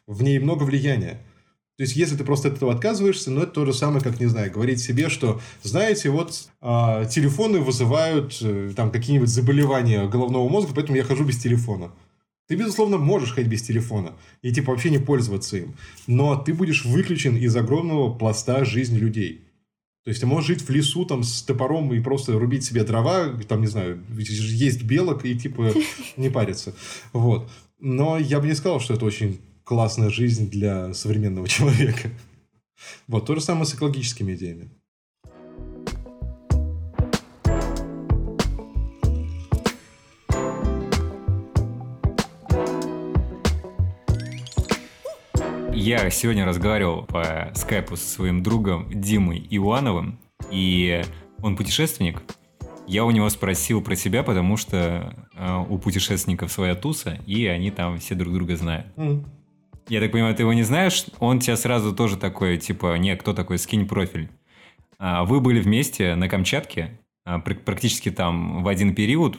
в 0.08 0.22
ней 0.22 0.40
много 0.40 0.64
влияния. 0.64 1.22
То 1.78 1.84
есть, 1.84 1.98
если 1.98 2.16
ты 2.16 2.24
просто 2.24 2.48
от 2.48 2.56
этого 2.56 2.74
отказываешься, 2.74 3.32
ну, 3.32 3.42
это 3.42 3.52
то 3.52 3.66
же 3.66 3.74
самое, 3.74 4.02
как, 4.02 4.20
не 4.20 4.28
знаю, 4.28 4.50
говорить 4.50 4.80
себе, 4.80 5.10
что, 5.10 5.42
знаете, 5.62 6.10
вот 6.10 6.48
а, 6.62 7.04
телефоны 7.06 7.60
вызывают 7.60 8.38
э, 8.42 8.72
там 8.74 8.92
какие-нибудь 8.92 9.28
заболевания 9.28 10.08
головного 10.08 10.48
мозга, 10.48 10.72
поэтому 10.74 10.98
я 10.98 11.04
хожу 11.04 11.26
без 11.26 11.38
телефона. 11.38 11.92
Ты, 12.48 12.56
безусловно, 12.56 12.98
можешь 12.98 13.34
ходить 13.34 13.52
без 13.52 13.62
телефона 13.62 14.14
и, 14.42 14.54
типа, 14.54 14.72
вообще 14.72 14.90
не 14.90 15.00
пользоваться 15.00 15.58
им. 15.58 15.76
Но 16.08 16.38
ты 16.38 16.54
будешь 16.54 16.86
выключен 16.86 17.36
из 17.36 17.54
огромного 17.58 18.14
пласта 18.14 18.64
жизни 18.64 18.98
людей. 18.98 19.42
То 20.06 20.10
есть, 20.12 20.22
ты 20.22 20.28
можешь 20.28 20.48
жить 20.48 20.62
в 20.62 20.70
лесу 20.70 21.04
там 21.04 21.24
с 21.24 21.42
топором 21.42 21.94
и 21.94 22.00
просто 22.00 22.40
рубить 22.40 22.64
себе 22.64 22.86
дрова, 22.86 23.38
там, 23.50 23.60
не 23.60 23.68
знаю, 23.68 24.02
есть 24.18 24.84
белок 24.84 25.26
и, 25.26 25.38
типа, 25.38 25.74
не 26.16 26.30
париться. 26.30 26.74
Вот. 27.12 27.52
Но 27.82 28.18
я 28.18 28.40
бы 28.40 28.48
не 28.48 28.54
сказал, 28.54 28.80
что 28.80 28.94
это 28.94 29.04
очень 29.04 29.42
классная 29.66 30.10
жизнь 30.10 30.50
для 30.50 30.94
современного 30.94 31.48
человека. 31.50 32.10
Вот, 33.08 33.26
то 33.26 33.36
же 33.36 33.42
самое 33.42 33.66
с 33.66 33.74
экологическими 33.74 34.34
идеями. 34.36 34.70
Я 45.74 46.10
сегодня 46.10 46.46
разговаривал 46.46 47.04
по 47.04 47.52
скайпу 47.54 47.96
со 47.96 48.06
своим 48.06 48.42
другом 48.42 48.90
Димой 48.90 49.46
Ивановым, 49.50 50.20
и 50.52 51.04
он 51.42 51.56
путешественник. 51.56 52.24
Я 52.88 53.04
у 53.04 53.12
него 53.12 53.30
спросил 53.30 53.82
про 53.82 53.96
себя, 53.96 54.24
потому 54.24 54.58
что 54.58 55.28
э, 55.34 55.66
у 55.70 55.78
путешественников 55.78 56.52
своя 56.52 56.76
туса, 56.76 57.20
и 57.26 57.46
они 57.46 57.72
там 57.72 58.00
все 58.00 58.16
друг 58.16 58.34
друга 58.34 58.56
знают. 58.58 58.88
М. 58.96 59.26
Я 59.88 60.00
так 60.00 60.12
понимаю, 60.12 60.34
ты 60.36 60.44
его 60.44 60.54
не 60.54 60.64
знаешь? 60.64 61.06
Он 61.20 61.40
тебя 61.40 61.56
сразу 61.58 61.94
тоже 61.96 62.18
такой, 62.18 62.58
типа, 62.58 62.98
не, 62.98 63.16
кто 63.16 63.34
такой, 63.34 63.58
скинь 63.60 63.88
профиль. 63.88 64.30
А, 64.98 65.24
Вы 65.26 65.42
были 65.42 65.60
вместе 65.60 66.16
на 66.16 66.28
Камчатке, 66.28 67.00
а, 67.26 67.40
пр- 67.40 67.60
практически 67.60 68.10
там 68.12 68.64
в 68.64 68.68
один 68.68 68.96
период. 68.96 69.38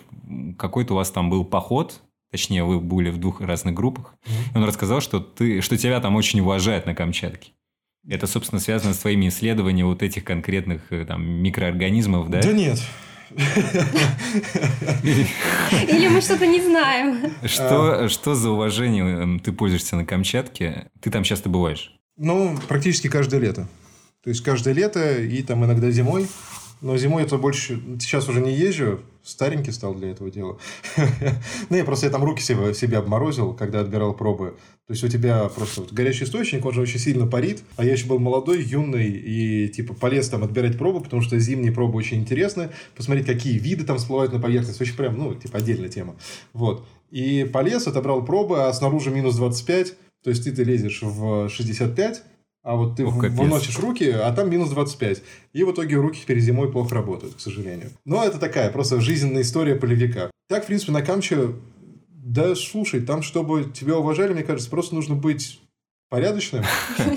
Какой-то 0.59 0.95
у 0.95 0.97
вас 0.97 1.11
там 1.11 1.31
был 1.31 1.45
поход, 1.45 2.01
точнее, 2.31 2.65
вы 2.65 2.79
были 2.81 3.11
в 3.11 3.19
двух 3.19 3.41
разных 3.41 3.75
группах. 3.75 4.15
И 4.55 4.57
он 4.57 4.65
рассказал, 4.65 5.01
что, 5.01 5.19
ты, 5.21 5.61
что 5.61 5.77
тебя 5.77 6.01
там 6.01 6.15
очень 6.17 6.41
уважают 6.41 6.87
на 6.87 6.95
Камчатке. 6.95 7.53
Это, 8.09 8.29
собственно, 8.29 8.61
связано 8.61 8.95
с 8.95 8.99
твоими 8.99 9.27
исследованиями 9.29 9.89
вот 9.89 10.03
этих 10.03 10.23
конкретных 10.23 10.93
э, 10.93 11.05
там 11.05 11.25
микроорганизмов, 11.25 12.31
да? 12.31 12.41
Да 12.41 12.53
нет. 12.53 12.81
Или 15.83 16.09
мы 16.09 16.21
что-то 16.21 16.47
не 16.47 16.61
знаем? 16.61 17.33
Что, 17.45 18.09
что 18.09 18.35
за 18.35 18.51
уважением 18.51 19.41
ты 19.41 19.53
пользуешься 19.53 19.97
на 19.97 20.05
Камчатке? 20.05 20.89
Ты 21.01 21.11
там 21.11 21.23
часто 21.23 21.49
бываешь? 21.49 21.93
Ну, 22.17 22.59
практически 22.69 23.09
каждое 23.09 23.41
лето. 23.41 23.69
То 24.23 24.31
есть, 24.31 24.43
каждое 24.43 24.75
лето 24.75 25.19
и 25.19 25.43
там 25.43 25.65
иногда 25.65 25.91
зимой. 25.91 26.29
Но 26.81 26.97
зимой 26.97 27.23
это 27.23 27.39
больше... 27.39 27.81
Сейчас 28.01 28.29
уже 28.29 28.41
не 28.41 28.53
езжу. 28.53 29.01
Старенький 29.27 29.73
стал 29.73 29.93
для 29.97 30.12
этого 30.12 30.31
дела. 30.31 30.57
ну, 31.69 31.77
я 31.77 31.85
просто 31.85 32.07
я 32.07 32.12
там 32.12 32.23
руки 32.23 32.41
себе, 32.41 32.73
себе 32.75 32.99
обморозил, 32.99 33.55
когда 33.55 33.81
отбирал 33.81 34.15
пробы. 34.15 34.55
То 34.87 34.93
есть, 34.93 35.03
у 35.03 35.09
тебя 35.09 35.49
просто 35.49 35.81
вот 35.81 35.93
горячий 35.93 36.25
источник, 36.25 36.65
он 36.65 36.73
же 36.73 36.81
очень 36.81 37.01
сильно 37.01 37.27
парит. 37.27 37.65
А 37.77 37.85
я 37.85 37.93
еще 37.93 38.07
был 38.07 38.21
молодой, 38.21 38.62
юный, 38.62 39.09
и 39.11 39.69
типа 39.69 39.95
полез 39.95 40.29
там 40.29 40.45
отбирать 40.45 40.79
пробы, 40.79 41.01
потому 41.01 41.23
что 41.23 41.41
зимние 41.41 41.73
пробы 41.73 41.99
очень 41.99 42.19
интересны. 42.19 42.71
Посмотреть, 42.95 43.27
какие 43.27 43.59
виды 43.59 43.85
там 43.85 43.99
всплывают 43.99 44.33
на 44.33 44.39
поверхность. 44.39 44.81
Очень 44.81 44.97
прям, 44.97 45.19
ну, 45.19 45.35
типа 45.35 45.59
отдельная 45.59 45.89
тема. 45.89 46.15
Вот. 46.53 46.87
И 47.11 47.51
полез, 47.53 47.89
отобрал 47.89 48.25
пробы, 48.25 48.62
а 48.62 48.73
снаружи 48.73 49.11
минус 49.11 49.35
25. 49.35 49.95
То 50.23 50.31
есть, 50.31 50.45
ты, 50.45 50.53
ты 50.53 50.62
лезешь 50.62 51.03
в 51.03 51.49
65, 51.49 52.23
а 52.66 52.74
вот 52.74 52.96
ты 52.96 53.07
О, 53.07 53.12
капец. 53.12 53.38
выносишь 53.38 53.79
руки, 53.79 54.11
а 54.11 54.33
там 54.33 54.50
минус 54.50 54.70
25. 54.70 55.22
И 55.52 55.62
в 55.62 55.70
итоге 55.70 55.94
руки 55.96 56.24
перед 56.26 56.42
зимой 56.42 56.72
плохо 56.72 56.96
работают, 56.96 57.37
к 57.37 57.40
сожалению. 57.40 57.92
Но 58.05 58.24
это 58.24 58.40
такая 58.40 58.70
просто 58.72 59.00
жизненная 59.00 59.42
история 59.42 59.76
полевика. 59.76 60.33
Так, 60.48 60.64
в 60.64 60.66
принципе, 60.66 60.90
на 60.90 61.02
Камче, 61.02 61.52
да, 62.09 62.57
слушай, 62.57 63.00
там, 63.00 63.22
чтобы 63.22 63.70
тебя 63.72 63.96
уважали, 63.96 64.33
мне 64.33 64.42
кажется, 64.42 64.68
просто 64.68 64.96
нужно 64.96 65.14
быть 65.14 65.61
порядочным 66.09 66.64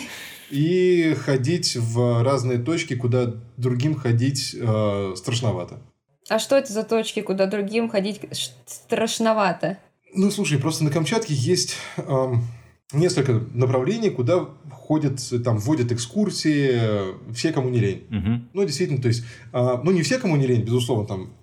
и 0.52 1.16
ходить 1.20 1.76
в 1.76 2.24
разные 2.24 2.60
точки, 2.60 2.96
куда 2.96 3.34
другим 3.58 3.96
ходить 3.96 4.56
э, 4.56 5.14
страшновато. 5.16 5.82
А 6.30 6.38
что 6.38 6.58
это 6.58 6.72
за 6.72 6.84
точки, 6.84 7.22
куда 7.22 7.48
другим 7.48 7.90
ходить 7.90 8.22
страшновато? 8.68 9.80
Ну, 10.14 10.30
слушай, 10.30 10.60
просто 10.60 10.84
на 10.84 10.92
Камчатке 10.92 11.34
есть 11.34 11.76
эм, 11.98 12.44
несколько 12.92 13.34
направлений, 13.54 14.10
куда 14.10 14.50
ходят, 14.72 15.22
там, 15.44 15.58
вводят 15.58 15.92
экскурсии 15.92 17.32
все, 17.34 17.52
кому 17.52 17.70
не 17.70 17.80
лень. 17.80 18.04
Мгм. 18.10 18.50
Ну, 18.54 18.66
действительно, 18.66 19.02
то 19.02 19.08
есть, 19.08 19.24
а, 19.52 19.82
ну, 19.84 19.92
не 19.92 20.02
все, 20.02 20.18
кому 20.18 20.36
не 20.36 20.48
лень, 20.48 20.64
безусловно, 20.64 21.06
там, 21.06 21.34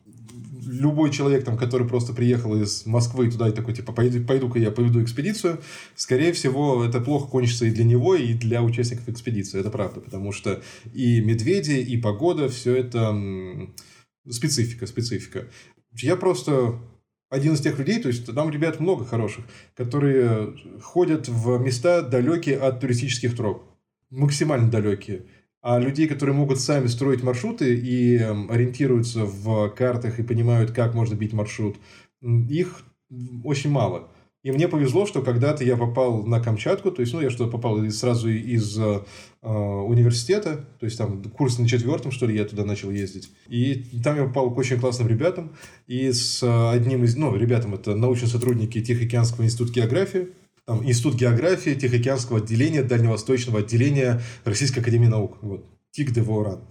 любой 0.66 1.11
человек, 1.11 1.44
там, 1.44 1.56
который 1.56 1.87
просто 1.87 2.12
приехал 2.12 2.54
из 2.61 2.87
Москвы 2.87 3.30
туда 3.30 3.48
и 3.48 3.52
такой, 3.52 3.74
типа, 3.74 3.92
пойду, 3.92 4.24
пойду-ка 4.24 4.59
я 4.59 4.70
поведу 4.70 5.02
экспедицию, 5.02 5.61
скорее 5.94 6.32
всего, 6.32 6.85
это 6.85 7.00
плохо 7.00 7.28
кончится 7.28 7.66
и 7.66 7.70
для 7.70 7.85
него, 7.85 8.16
и 8.16 8.35
для 8.35 8.62
участников 8.62 9.09
экспедиции, 9.09 9.61
это 9.61 9.70
правда, 9.70 10.00
потому 10.00 10.32
что 10.32 10.62
и 10.92 11.20
медведи, 11.20 11.78
и 11.78 11.96
погода, 11.96 12.48
все 12.48 12.74
это 12.74 13.16
специфика, 14.28 14.87
специфика. 14.87 15.46
Я 15.92 16.16
просто 16.16 16.80
один 17.28 17.54
из 17.54 17.60
тех 17.60 17.78
людей, 17.78 18.00
то 18.00 18.08
есть 18.08 18.32
там 18.34 18.50
ребят 18.50 18.80
много 18.80 19.04
хороших, 19.04 19.44
которые 19.74 20.54
ходят 20.80 21.28
в 21.28 21.58
места 21.58 22.02
далекие 22.02 22.58
от 22.58 22.80
туристических 22.80 23.36
троп. 23.36 23.62
Максимально 24.10 24.70
далекие. 24.70 25.26
А 25.60 25.80
людей, 25.80 26.06
которые 26.06 26.36
могут 26.36 26.60
сами 26.60 26.86
строить 26.86 27.24
маршруты 27.24 27.74
и 27.74 28.18
эм, 28.18 28.50
ориентируются 28.50 29.24
в 29.24 29.68
картах 29.70 30.20
и 30.20 30.22
понимают, 30.22 30.70
как 30.70 30.94
можно 30.94 31.16
бить 31.16 31.32
маршрут, 31.32 31.76
их 32.20 32.82
очень 33.42 33.70
мало. 33.70 34.08
И 34.44 34.52
мне 34.52 34.68
повезло, 34.68 35.06
что 35.06 35.22
когда-то 35.22 35.64
я 35.64 35.76
попал 35.76 36.22
на 36.24 36.40
Камчатку, 36.40 36.92
то 36.92 37.00
есть, 37.00 37.12
ну, 37.12 37.20
я 37.20 37.30
что 37.30 37.48
попал 37.48 37.84
сразу 37.90 38.28
из 38.28 38.78
э, 38.78 39.00
университета, 39.48 40.64
то 40.78 40.87
есть, 40.87 40.98
там, 40.98 41.22
курс 41.22 41.59
на 41.59 41.68
четвертом, 41.68 42.11
что 42.11 42.26
ли, 42.26 42.37
я 42.37 42.44
туда 42.44 42.64
начал 42.64 42.90
ездить. 42.90 43.30
И 43.48 44.00
там 44.02 44.16
я 44.16 44.24
попал 44.24 44.52
к 44.52 44.59
очень 44.59 44.80
классным 44.80 45.09
ребятам, 45.09 45.52
и 45.87 46.11
с 46.12 46.42
э, 46.42 46.70
одним 46.70 47.04
из, 47.04 47.16
ну, 47.16 47.35
ребятам, 47.37 47.74
это 47.74 47.94
научные 47.94 48.28
сотрудники 48.28 48.82
Тихоокеанского 48.82 49.44
института 49.44 49.72
географии, 49.72 50.28
там, 50.66 50.85
Институт 50.85 51.14
географии 51.14 51.74
Тихоокеанского 51.74 52.38
отделения, 52.38 52.82
Дальневосточного 52.82 53.61
отделения 53.61 54.20
Российской 54.44 54.80
Академии 54.80 55.06
Наук. 55.06 55.38
Вот. 55.40 55.64
Тик 55.92 56.12
де. 56.12 56.22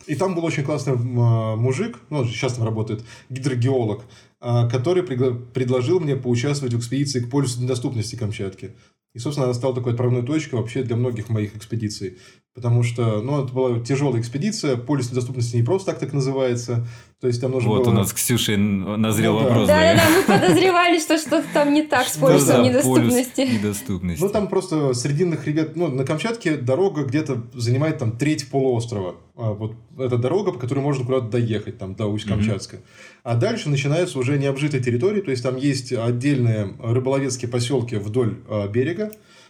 И 0.07 0.15
там 0.15 0.35
был 0.35 0.45
очень 0.45 0.63
классный 0.63 0.93
а, 0.93 1.55
мужик, 1.55 1.97
ну, 2.09 2.19
он 2.19 2.27
сейчас 2.27 2.53
там 2.53 2.65
работает, 2.65 3.03
гидрогеолог, 3.29 4.03
который 4.39 5.01
предложил 5.01 5.99
мне 5.99 6.15
поучаствовать 6.15 6.75
в 6.75 6.79
экспедиции 6.79 7.21
к 7.21 7.31
полюсу 7.31 7.59
недоступности 7.59 8.15
Камчатки. 8.15 8.75
И, 9.15 9.19
собственно, 9.19 9.45
она 9.45 9.54
стала 9.54 9.73
такой 9.73 9.93
отправной 9.93 10.23
точкой 10.23 10.56
вообще 10.56 10.84
для 10.84 10.97
многих 10.97 11.30
моих 11.30 11.56
экспедиций. 11.56 12.17
Потому 12.54 12.84
что, 12.84 13.21
ну, 13.21 13.41
это 13.41 13.54
была 13.54 13.80
тяжелая 13.80 14.21
экспедиция, 14.21 14.75
полюс 14.75 15.10
недоступности 15.10 15.56
не 15.56 15.63
просто 15.63 15.91
так 15.91 15.99
так 16.01 16.12
называется. 16.12 16.86
То 17.21 17.28
есть 17.28 17.39
там 17.39 17.51
нужно 17.51 17.69
Вот 17.69 17.86
было... 17.86 17.91
у 17.91 17.93
нас 17.93 18.12
к 18.12 18.17
Ксюше 18.17 18.58
назрел 18.58 19.36
Ну 19.36 19.39
да. 19.39 19.45
вопрос. 19.45 19.67
Да-да-да, 19.69 20.04
мы 20.10 20.23
подозревали, 20.23 20.99
что 20.99 21.17
что-то 21.17 21.45
там 21.54 21.73
не 21.73 21.84
так 21.84 22.08
с 22.08 22.15
за 22.15 22.62
недоступности. 22.62 23.41
недоступности? 23.41 24.21
Ну, 24.21 24.30
там 24.30 24.49
просто 24.49 24.93
срединных 24.93 25.47
ребят... 25.47 25.78
Ну, 25.78 25.88
на 25.88 26.04
Камчатке 26.04 26.58
дорога 26.58 27.04
где-то 27.04 27.41
занимает 27.54 27.97
там 27.99 28.17
треть 28.17 28.49
полуострова. 28.49 29.15
А, 29.37 29.53
вот 29.53 29.75
эта 29.97 30.17
дорога, 30.17 30.51
по 30.53 30.59
которой 30.59 30.79
можно 30.79 31.05
куда-то 31.05 31.27
доехать, 31.27 31.77
там, 31.77 31.95
до 31.95 32.07
Усть-Камчатска. 32.07 32.77
А 33.23 33.35
дальше 33.35 33.69
начинаются 33.69 34.17
уже 34.17 34.37
необжитые 34.37 34.81
территории, 34.81 35.21
то 35.21 35.31
есть 35.31 35.43
там 35.43 35.57
есть 35.57 35.91
отдельные 35.91 36.73
рыболовецкие 36.79 37.51
поселки 37.51 37.97
вдоль 37.97 38.39
а, 38.47 38.67
берега, 38.67 39.09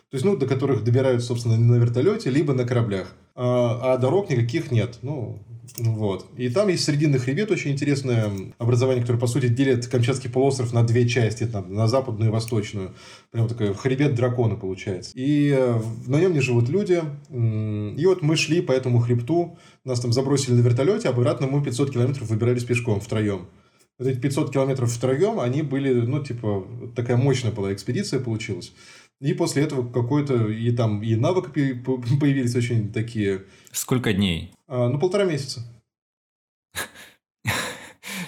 то 0.10 0.18
есть, 0.18 0.26
ну, 0.26 0.38
до 0.38 0.48
которых 0.48 0.84
добираются, 0.84 1.28
собственно, 1.28 1.58
на 1.58 1.76
вертолете, 1.76 2.30
либо 2.30 2.54
на 2.54 2.66
кораблях. 2.66 3.16
А, 3.36 3.94
а 3.94 3.98
дорог 3.98 4.30
никаких 4.30 4.72
нет. 4.72 5.00
Ну, 5.02 5.44
вот. 5.78 6.28
И 6.38 6.50
там 6.50 6.68
есть 6.68 6.84
срединный 6.84 7.20
хребет, 7.20 7.52
очень 7.52 7.72
интересное 7.72 8.32
образование, 8.58 9.02
которое, 9.02 9.20
по 9.20 9.28
сути, 9.28 9.48
делит 9.48 9.88
Камчатский 9.88 10.30
полуостров 10.30 10.74
на 10.74 10.84
две 10.84 11.08
части, 11.08 11.46
там, 11.46 11.74
на 11.74 11.88
западную 11.88 12.30
и 12.30 12.34
восточную. 12.34 12.94
Прям 13.32 13.48
такой 13.48 13.74
хребет 13.74 14.16
дракона 14.16 14.56
получается. 14.56 15.12
И 15.16 15.56
э, 15.58 15.82
на 16.08 16.20
нем 16.20 16.34
не 16.34 16.42
живут 16.42 16.70
люди. 16.70 17.02
И 17.32 18.06
вот 18.06 18.22
мы 18.22 18.36
шли 18.36 18.62
по 18.62 18.72
этому 18.72 19.00
хребту, 19.00 19.58
нас 19.84 20.00
там 20.00 20.14
забросили 20.14 20.56
на 20.56 20.62
вертолете, 20.62 21.10
обратно 21.10 21.48
мы 21.48 21.64
500 21.64 21.92
километров 21.94 22.30
выбирались 22.30 22.64
пешком 22.64 23.00
втроем. 23.00 23.48
Вот 23.98 24.10
эти 24.10 24.20
500 24.20 24.52
километров 24.52 24.92
втроем, 24.92 25.40
они 25.40 25.62
были, 25.62 25.94
ну, 25.94 26.22
типа, 26.22 26.68
такая 26.96 27.16
мощная 27.16 27.52
была 27.52 27.74
экспедиция 27.74 28.20
получилась. 28.20 28.74
И 29.22 29.34
после 29.34 29.64
этого 29.64 29.90
какой-то 29.90 30.48
и 30.50 30.72
там 30.72 31.02
и 31.02 31.16
навыки 31.16 31.50
пе- 31.50 31.76
появились 32.20 32.56
очень 32.56 32.92
такие, 32.92 33.46
Сколько 33.72 34.14
дней? 34.14 34.52
а, 34.68 34.90
ну, 34.90 35.00
полтора 35.00 35.24
месяца. 35.26 35.62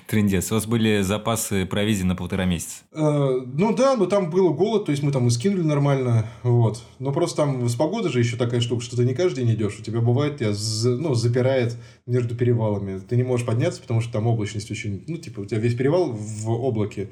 Трендец. 0.07 0.49
У 0.51 0.55
вас 0.55 0.65
были 0.65 1.01
запасы 1.01 1.65
провизии 1.65 2.03
на 2.05 2.15
полтора 2.15 2.45
месяца. 2.45 2.83
Э, 2.93 3.41
Ну 3.45 3.75
да, 3.75 3.97
но 3.97 4.05
там 4.05 4.29
был 4.29 4.53
голод, 4.53 4.85
то 4.85 4.91
есть 4.91 5.03
мы 5.03 5.11
там 5.11 5.27
и 5.27 5.29
скинули 5.29 5.61
нормально, 5.63 6.25
вот. 6.43 6.81
Но 6.99 7.11
просто 7.11 7.37
там 7.37 7.67
с 7.67 7.75
погодой 7.75 8.09
же 8.09 8.19
еще 8.19 8.37
такая 8.37 8.61
штука, 8.61 8.81
что 8.83 8.95
ты 8.95 9.03
не 9.03 9.13
каждый 9.13 9.43
день 9.43 9.55
идешь, 9.55 9.77
у 9.77 9.83
тебя 9.83 9.99
бывает, 9.99 10.37
тебя 10.37 10.53
ну, 10.97 11.13
запирает 11.13 11.75
между 12.05 12.35
перевалами. 12.35 12.99
Ты 12.99 13.17
не 13.17 13.23
можешь 13.23 13.45
подняться, 13.45 13.81
потому 13.81 13.99
что 13.99 14.13
там 14.13 14.27
облачность 14.27 14.71
очень, 14.71 15.03
ну 15.07 15.17
типа 15.17 15.41
у 15.41 15.45
тебя 15.45 15.59
весь 15.59 15.75
перевал 15.75 16.09
в 16.13 16.49
облаке, 16.51 17.09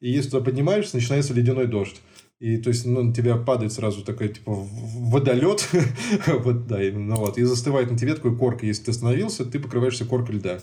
и 0.00 0.10
если 0.10 0.30
туда 0.30 0.42
поднимаешься, 0.44 0.96
начинается 0.96 1.34
ледяной 1.34 1.66
дождь. 1.66 2.00
И 2.40 2.56
то 2.58 2.68
есть, 2.70 2.86
ну, 2.86 3.02
на 3.02 3.12
тебя 3.12 3.36
падает 3.36 3.72
сразу 3.72 4.04
такой, 4.04 4.28
типа, 4.28 4.52
водолет, 4.54 5.68
вот, 6.26 6.66
да, 6.68 6.82
именно, 6.82 7.16
вот, 7.16 7.36
и 7.36 7.42
застывает 7.42 7.90
на 7.90 7.98
тебе 7.98 8.14
такой 8.14 8.36
корка. 8.36 8.64
Если 8.64 8.84
ты 8.84 8.90
остановился, 8.92 9.44
ты 9.44 9.58
покрываешься 9.58 10.04
коркой 10.04 10.36
льда. 10.36 10.58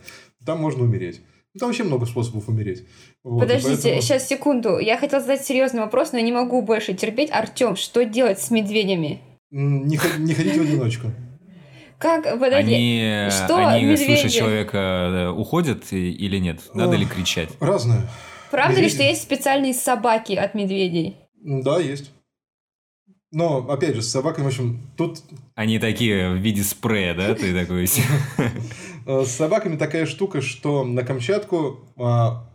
Там 0.45 0.61
можно 0.61 0.83
умереть. 0.83 1.19
Ну, 1.53 1.59
Там 1.59 1.69
вообще 1.69 1.83
много 1.83 2.05
способов 2.05 2.47
умереть. 2.47 2.83
Вот, 3.23 3.41
Подождите, 3.41 3.81
поэтому- 3.83 4.01
сейчас 4.01 4.27
секунду. 4.27 4.77
Я 4.79 4.97
хотела 4.97 5.21
задать 5.21 5.45
серьезный 5.45 5.81
вопрос, 5.81 6.11
но 6.13 6.17
я 6.19 6.23
не 6.23 6.31
могу 6.31 6.61
больше 6.61 6.93
терпеть. 6.93 7.29
Артем, 7.31 7.75
что 7.75 8.05
делать 8.05 8.39
с 8.39 8.51
медведями? 8.51 9.21
Не, 9.51 9.97
не 10.19 10.33
ходить 10.33 10.57
в 10.57 10.61
одиночку. 10.61 11.11
Как, 11.97 12.23
подожди, 12.39 12.73
Они, 12.73 13.29
что 13.31 13.55
они 13.67 13.85
медведи? 13.85 14.19
слыша 14.19 14.29
человека, 14.29 14.77
э, 14.77 15.29
уходят 15.29 15.91
или 15.91 16.38
нет? 16.39 16.59
Надо 16.73 16.95
ли 16.97 17.05
кричать? 17.05 17.49
Разное. 17.59 18.01
правда 18.51 18.79
ли, 18.81 18.89
что 18.89 19.03
есть 19.03 19.23
специальные 19.23 19.73
собаки 19.73 20.33
от 20.33 20.55
медведей? 20.55 21.15
Да, 21.45 21.79
есть. 21.79 22.12
Но, 23.31 23.58
опять 23.69 23.95
же, 23.95 24.01
с 24.01 24.10
собаками, 24.10 24.45
в 24.45 24.47
общем, 24.47 24.81
тут 24.97 25.21
Они 25.53 25.77
такие 25.77 26.31
в 26.31 26.38
виде 26.38 26.63
спрея, 26.63 27.13
да? 27.13 27.36
Ты 27.36 27.53
такой... 27.53 27.86
э, 29.05 29.25
с 29.25 29.31
собаками 29.31 29.77
такая 29.77 30.08
штука, 30.08 30.41
что 30.41 30.84
на 30.84 31.03
Камчатку, 31.03 31.81
а, 31.97 32.49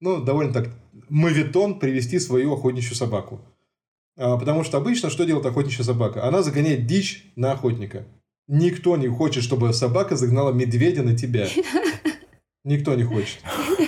ну, 0.00 0.22
довольно 0.22 0.52
так, 0.52 0.68
мавитон 1.08 1.78
привести 1.78 2.18
свою 2.18 2.52
охотничью 2.52 2.94
собаку. 2.96 3.40
А, 4.18 4.36
Потому 4.36 4.62
что 4.62 4.76
обычно 4.76 5.08
что 5.08 5.24
делает 5.24 5.46
охотничья 5.46 5.84
собака? 5.84 6.26
Она 6.28 6.42
загоняет 6.42 6.86
дичь 6.86 7.32
на 7.36 7.52
охотника. 7.52 8.04
Никто 8.46 8.98
не 8.98 9.08
хочет, 9.08 9.42
чтобы 9.42 9.72
собака 9.72 10.16
загнала 10.16 10.52
медведя 10.52 11.02
на 11.02 11.16
тебя. 11.16 11.48
Никто 12.64 12.94
не 12.94 13.04
хочет. 13.04 13.38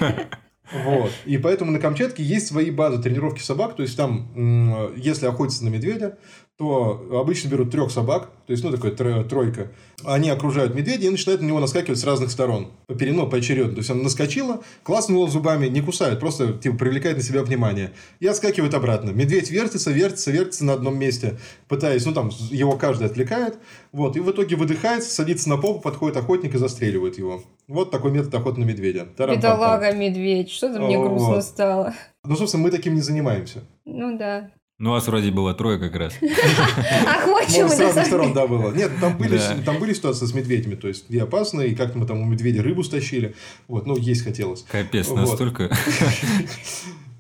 Вот. 0.73 1.11
И 1.25 1.39
поэтому 1.39 1.71
на 1.71 1.79
Камчатке 1.79 2.23
есть 2.23 2.49
свои 2.49 2.71
базы 2.71 3.01
тренировки 3.01 3.41
собак. 3.41 3.77
То 3.77 3.83
есть 3.83 3.97
там, 3.97 4.93
если 4.97 5.27
охотиться 5.27 5.65
на 5.65 5.69
медведя, 5.69 6.19
то 6.59 7.21
обычно 7.21 7.49
берут 7.49 7.71
трех 7.71 7.91
собак, 7.91 8.31
то 8.47 8.53
есть, 8.53 8.65
ну, 8.65 8.71
такая 8.71 8.93
тро- 8.93 9.29
тройка. 9.29 9.73
Они 10.05 10.31
окружают 10.31 10.75
медведя 10.75 11.07
и 11.07 11.11
начинают 11.11 11.43
на 11.43 11.47
него 11.47 11.61
наскакивать 11.61 11.99
с 11.99 12.05
разных 12.05 12.31
сторон. 12.31 12.73
Попеременно, 12.87 13.27
поочередно. 13.27 13.73
То 13.73 13.79
есть, 13.81 13.91
она 13.91 14.03
наскочила, 14.05 14.63
класснула 14.83 15.29
зубами, 15.29 15.67
не 15.67 15.83
кусает, 15.83 16.19
просто, 16.19 16.55
типа, 16.55 16.79
привлекает 16.79 17.19
на 17.19 17.23
себя 17.23 17.43
внимание. 17.43 17.93
И 18.21 18.27
отскакивает 18.27 18.73
обратно. 18.73 19.11
Медведь 19.11 19.51
вертится, 19.51 19.91
вертится, 19.91 20.31
вертится 20.31 20.65
на 20.65 20.73
одном 20.73 20.99
месте, 20.99 21.39
пытаясь, 21.69 22.07
ну, 22.07 22.15
там, 22.15 22.31
его 22.51 22.73
каждый 22.79 23.07
отвлекает. 23.07 23.59
Вот. 23.93 24.17
И 24.17 24.21
в 24.21 24.31
итоге 24.31 24.57
выдыхается, 24.57 25.11
садится 25.11 25.51
на 25.51 25.59
попу, 25.59 25.81
подходит 25.81 26.17
охотник 26.17 26.55
и 26.55 26.59
застреливает 26.59 27.19
его. 27.19 27.43
Вот 27.69 27.91
такой 27.91 28.13
метод 28.13 28.35
охоты 28.35 28.61
на 28.61 28.65
медведя. 28.65 29.07
Тарам-пам-пам. 29.17 29.37
Бедолага 29.37 29.93
медведь, 29.93 30.51
что-то 30.51 30.81
мне 30.81 30.99
Вот. 30.99 31.09
грустно 31.09 31.41
стало. 31.41 31.95
Ну, 32.25 32.37
собственно, 32.37 32.63
мы 32.63 32.71
таким 32.71 32.95
не 32.95 33.01
занимаемся. 33.01 33.65
Ну 33.85 34.17
да. 34.17 34.51
Ну, 34.79 34.91
у 34.91 34.93
вас 34.93 35.07
вроде 35.07 35.31
было 35.31 35.55
трое 35.55 35.79
как 35.79 35.97
раз. 35.97 36.15
Охочем 36.21 37.63
Может, 37.63 37.77
с 37.77 37.79
на 37.79 37.85
разных 37.85 38.07
сторон, 38.07 38.35
да, 38.35 38.47
было. 38.47 38.73
Нет, 38.73 38.93
там 39.01 39.17
были, 39.17 39.41
там 39.65 39.79
были 39.79 39.95
ситуации 39.95 40.27
с 40.27 40.35
медведями, 40.35 40.75
то 40.75 40.87
есть, 40.87 41.09
где 41.09 41.23
опасно, 41.23 41.63
и 41.63 41.75
как-то 41.75 41.97
мы 41.97 42.07
там 42.07 42.21
у 42.21 42.27
медведя 42.27 42.63
рыбу 42.63 42.85
стащили. 42.85 43.35
Вот, 43.69 43.87
ну, 43.87 43.97
есть 43.97 44.23
хотелось. 44.23 44.63
Капец, 44.71 45.09
настолько... 45.11 45.71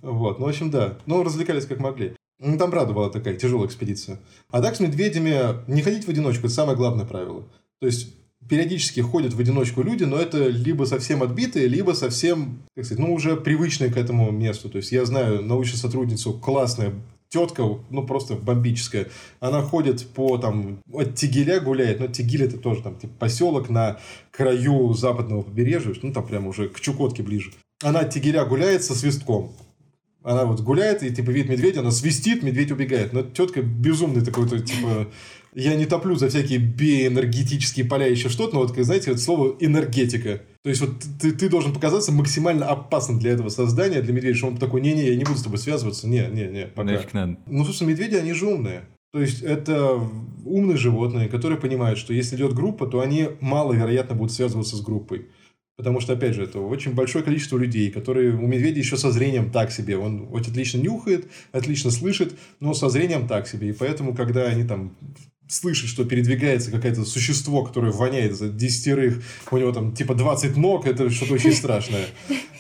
Вот, 0.02 0.38
ну, 0.38 0.46
в 0.46 0.48
общем, 0.48 0.70
да. 0.70 0.98
Ну, 1.06 1.24
развлекались 1.24 1.66
как 1.66 1.80
могли. 1.80 2.14
Ну, 2.38 2.56
там, 2.58 2.70
правда, 2.70 2.92
была 2.92 3.10
такая 3.10 3.34
тяжелая 3.34 3.66
экспедиция. 3.66 4.20
А 4.50 4.62
так 4.62 4.76
с 4.76 4.80
медведями 4.80 5.64
не 5.66 5.82
ходить 5.82 6.04
в 6.04 6.08
одиночку, 6.08 6.46
это 6.46 6.54
самое 6.54 6.76
главное 6.76 7.06
правило. 7.06 7.42
То 7.80 7.86
есть, 7.86 8.14
периодически 8.48 9.00
ходят 9.00 9.34
в 9.34 9.40
одиночку 9.40 9.82
люди, 9.82 10.04
но 10.04 10.18
это 10.18 10.48
либо 10.48 10.84
совсем 10.84 11.22
отбитые, 11.22 11.68
либо 11.68 11.92
совсем, 11.92 12.62
как 12.74 12.84
сказать, 12.84 13.04
ну, 13.04 13.12
уже 13.12 13.36
привычные 13.36 13.92
к 13.92 13.96
этому 13.96 14.30
месту. 14.30 14.68
То 14.68 14.78
есть, 14.78 14.92
я 14.92 15.04
знаю 15.04 15.42
научную 15.42 15.78
сотрудницу, 15.78 16.32
классная 16.32 16.94
тетка, 17.28 17.62
ну, 17.90 18.06
просто 18.06 18.34
бомбическая. 18.34 19.08
Она 19.40 19.62
ходит 19.62 20.06
по, 20.08 20.38
там, 20.38 20.80
от 20.92 21.14
Тигеля 21.14 21.60
гуляет, 21.60 22.00
но 22.00 22.06
Тигиль 22.06 22.44
это 22.44 22.58
тоже, 22.58 22.82
там, 22.82 22.96
типа, 22.96 23.12
поселок 23.18 23.68
на 23.68 23.98
краю 24.30 24.94
западного 24.94 25.42
побережья, 25.42 25.94
ну, 26.02 26.12
там 26.12 26.26
прямо 26.26 26.48
уже 26.48 26.68
к 26.68 26.80
Чукотке 26.80 27.22
ближе. 27.22 27.52
Она 27.82 28.00
от 28.00 28.10
Тигеля 28.10 28.44
гуляет 28.44 28.84
со 28.84 28.94
свистком. 28.94 29.52
Она 30.22 30.44
вот 30.44 30.60
гуляет, 30.60 31.04
и 31.04 31.14
типа 31.14 31.30
видит 31.30 31.50
медведя, 31.50 31.80
она 31.80 31.92
свистит, 31.92 32.42
медведь 32.42 32.72
убегает. 32.72 33.12
Но 33.12 33.22
тетка 33.22 33.62
безумный 33.62 34.24
такой-то, 34.24 34.58
типа... 34.58 35.08
Я 35.56 35.74
не 35.74 35.86
топлю 35.86 36.16
за 36.16 36.28
всякие 36.28 36.58
биоэнергетические 36.58 37.86
поля, 37.86 38.06
еще 38.06 38.28
что-то, 38.28 38.56
но 38.56 38.60
вот, 38.60 38.76
знаете, 38.76 39.10
вот 39.10 39.20
слово 39.20 39.56
энергетика. 39.58 40.42
То 40.62 40.68
есть, 40.68 40.82
вот 40.82 40.90
ты, 41.18 41.32
ты 41.32 41.48
должен 41.48 41.72
показаться 41.72 42.12
максимально 42.12 42.66
опасным 42.66 43.18
для 43.18 43.30
этого 43.30 43.48
создания, 43.48 44.02
для 44.02 44.12
медведя, 44.12 44.36
что 44.36 44.48
он 44.48 44.58
такой, 44.58 44.82
не-не, 44.82 45.08
я 45.08 45.16
не 45.16 45.24
буду 45.24 45.38
с 45.38 45.42
тобой 45.42 45.56
связываться, 45.56 46.06
не, 46.06 46.26
не, 46.26 46.46
не, 46.46 46.66
пока. 46.66 46.90
Нафиг 46.90 47.14
надо. 47.14 47.38
Ну, 47.46 47.64
собственно, 47.64 47.88
медведи, 47.88 48.16
они 48.16 48.34
же 48.34 48.46
умные. 48.46 48.82
То 49.14 49.20
есть, 49.22 49.40
это 49.40 49.98
умные 50.44 50.76
животные, 50.76 51.30
которые 51.30 51.58
понимают, 51.58 51.98
что 51.98 52.12
если 52.12 52.36
идет 52.36 52.52
группа, 52.52 52.86
то 52.86 53.00
они 53.00 53.30
маловероятно 53.40 54.14
будут 54.14 54.32
связываться 54.32 54.76
с 54.76 54.82
группой. 54.82 55.28
Потому 55.78 56.00
что, 56.00 56.12
опять 56.12 56.34
же, 56.34 56.42
это 56.42 56.60
очень 56.60 56.94
большое 56.94 57.24
количество 57.24 57.56
людей, 57.56 57.90
которые 57.90 58.34
у 58.34 58.46
медведя 58.46 58.78
еще 58.78 58.98
со 58.98 59.10
зрением 59.10 59.50
так 59.50 59.70
себе. 59.70 59.96
Он 59.96 60.28
очень 60.30 60.50
отлично 60.50 60.78
нюхает, 60.78 61.28
отлично 61.52 61.90
слышит, 61.90 62.34
но 62.60 62.74
со 62.74 62.90
зрением 62.90 63.26
так 63.26 63.46
себе. 63.46 63.70
И 63.70 63.72
поэтому, 63.72 64.14
когда 64.14 64.44
они 64.44 64.64
там 64.64 64.94
слышат, 65.48 65.88
что 65.88 66.04
передвигается 66.04 66.70
какое-то 66.70 67.04
существо, 67.04 67.64
которое 67.64 67.92
воняет 67.92 68.36
за 68.36 68.48
десятерых, 68.48 69.22
у 69.50 69.56
него 69.56 69.72
там 69.72 69.92
типа 69.92 70.14
20 70.14 70.56
ног, 70.56 70.86
это 70.86 71.10
что-то 71.10 71.34
очень 71.34 71.52
страшное. 71.54 72.06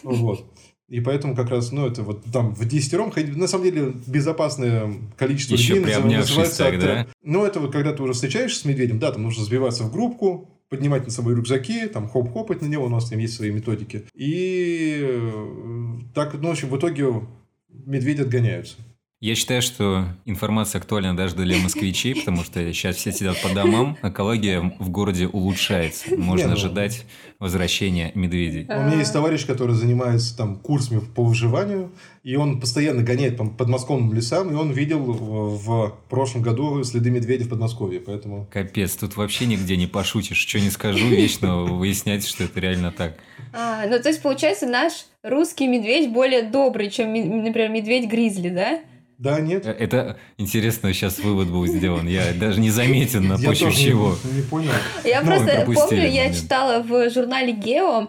Вот. 0.02 0.46
И 0.88 1.00
поэтому 1.00 1.34
как 1.34 1.50
раз, 1.50 1.72
ну, 1.72 1.84
это 1.86 2.04
вот 2.04 2.22
там 2.32 2.54
в 2.54 2.64
десятером 2.64 3.10
ходить, 3.10 3.36
на 3.36 3.48
самом 3.48 3.64
деле, 3.64 3.94
безопасное 4.06 4.92
количество 5.16 5.54
Еще 5.54 5.74
людей 5.74 5.96
называется 5.98 6.58
так, 6.58 6.78
да? 6.78 7.06
Ну, 7.22 7.44
это 7.44 7.58
вот 7.58 7.72
когда 7.72 7.92
ты 7.92 8.02
уже 8.02 8.12
встречаешься 8.12 8.60
с 8.60 8.64
медведем, 8.64 9.00
да, 9.00 9.10
там 9.10 9.24
нужно 9.24 9.44
сбиваться 9.44 9.82
в 9.82 9.92
группку, 9.92 10.48
поднимать 10.68 11.04
на 11.04 11.10
собой 11.10 11.34
рюкзаки, 11.34 11.86
там 11.88 12.08
хоп-хопать 12.08 12.62
на 12.62 12.66
него, 12.66 12.84
у 12.84 12.88
нас 12.88 13.08
там 13.08 13.18
есть 13.18 13.34
свои 13.34 13.50
методики. 13.50 14.04
И 14.14 14.98
э, 15.00 15.98
так, 16.14 16.34
ну, 16.34 16.48
в 16.48 16.52
общем, 16.52 16.68
в 16.68 16.78
итоге 16.78 17.06
медведи 17.68 18.22
отгоняются. 18.22 18.76
Я 19.20 19.34
считаю, 19.34 19.62
что 19.62 20.04
информация 20.26 20.78
актуальна 20.78 21.16
даже 21.16 21.34
для 21.36 21.56
москвичей, 21.56 22.16
потому 22.16 22.44
что 22.44 22.60
сейчас 22.74 22.96
все 22.96 23.12
сидят 23.12 23.40
по 23.40 23.48
домам, 23.48 23.96
экология 24.02 24.60
в 24.78 24.90
городе 24.90 25.26
улучшается. 25.26 26.14
Можно 26.18 26.48
ну- 26.48 26.52
ожидать 26.52 27.06
возвращения 27.38 28.12
медведей. 28.14 28.66
У 28.68 28.82
меня 28.82 28.98
есть 28.98 29.14
товарищ, 29.14 29.46
который 29.46 29.74
занимается 29.74 30.36
там 30.36 30.56
курсами 30.56 31.00
по 31.00 31.24
выживанию, 31.24 31.92
и 32.24 32.36
он 32.36 32.60
постоянно 32.60 33.02
гоняет 33.02 33.38
по 33.38 33.46
подмосковным 33.46 34.12
лесам, 34.12 34.50
и 34.50 34.54
он 34.54 34.72
видел 34.72 34.98
в, 35.00 35.94
прошлом 36.10 36.42
году 36.42 36.84
следы 36.84 37.10
медведя 37.10 37.44
в 37.44 37.48
Подмосковье, 37.48 38.00
поэтому... 38.00 38.46
Капец, 38.52 38.96
тут 38.96 39.16
вообще 39.16 39.46
нигде 39.46 39.78
не 39.78 39.86
пошутишь, 39.86 40.38
что 40.38 40.60
не 40.60 40.68
скажу, 40.68 41.06
вечно 41.08 41.62
выяснять, 41.62 42.26
что 42.26 42.44
это 42.44 42.60
реально 42.60 42.92
так. 42.92 43.16
А, 43.54 43.86
ну, 43.86 43.98
то 43.98 44.08
есть, 44.08 44.20
получается, 44.20 44.66
наш 44.66 45.06
русский 45.22 45.68
медведь 45.68 46.12
более 46.12 46.42
добрый, 46.42 46.90
чем, 46.90 47.14
например, 47.14 47.70
медведь-гризли, 47.70 48.50
да? 48.50 48.80
Да, 49.18 49.40
нет. 49.40 49.66
Э, 49.66 49.70
Это 49.70 50.18
интересно, 50.38 50.92
сейчас 50.92 51.18
вывод 51.18 51.48
был 51.48 51.66
сделан. 51.66 52.06
Я 52.06 52.32
даже 52.34 52.60
не 52.60 52.70
заметен 52.70 53.28
на 53.28 53.36
почве 53.36 53.66
тоже 53.66 53.78
не- 53.78 53.84
чего. 53.84 54.16
Не, 54.32 54.42
понял. 54.42 54.70
Я 55.04 55.22
Ну, 55.22 55.26
просто 55.26 55.64
помню, 55.64 56.08
я 56.08 56.32
читала 56.32 56.82
в 56.82 57.10
журнале 57.10 57.52
Гео 57.52 58.08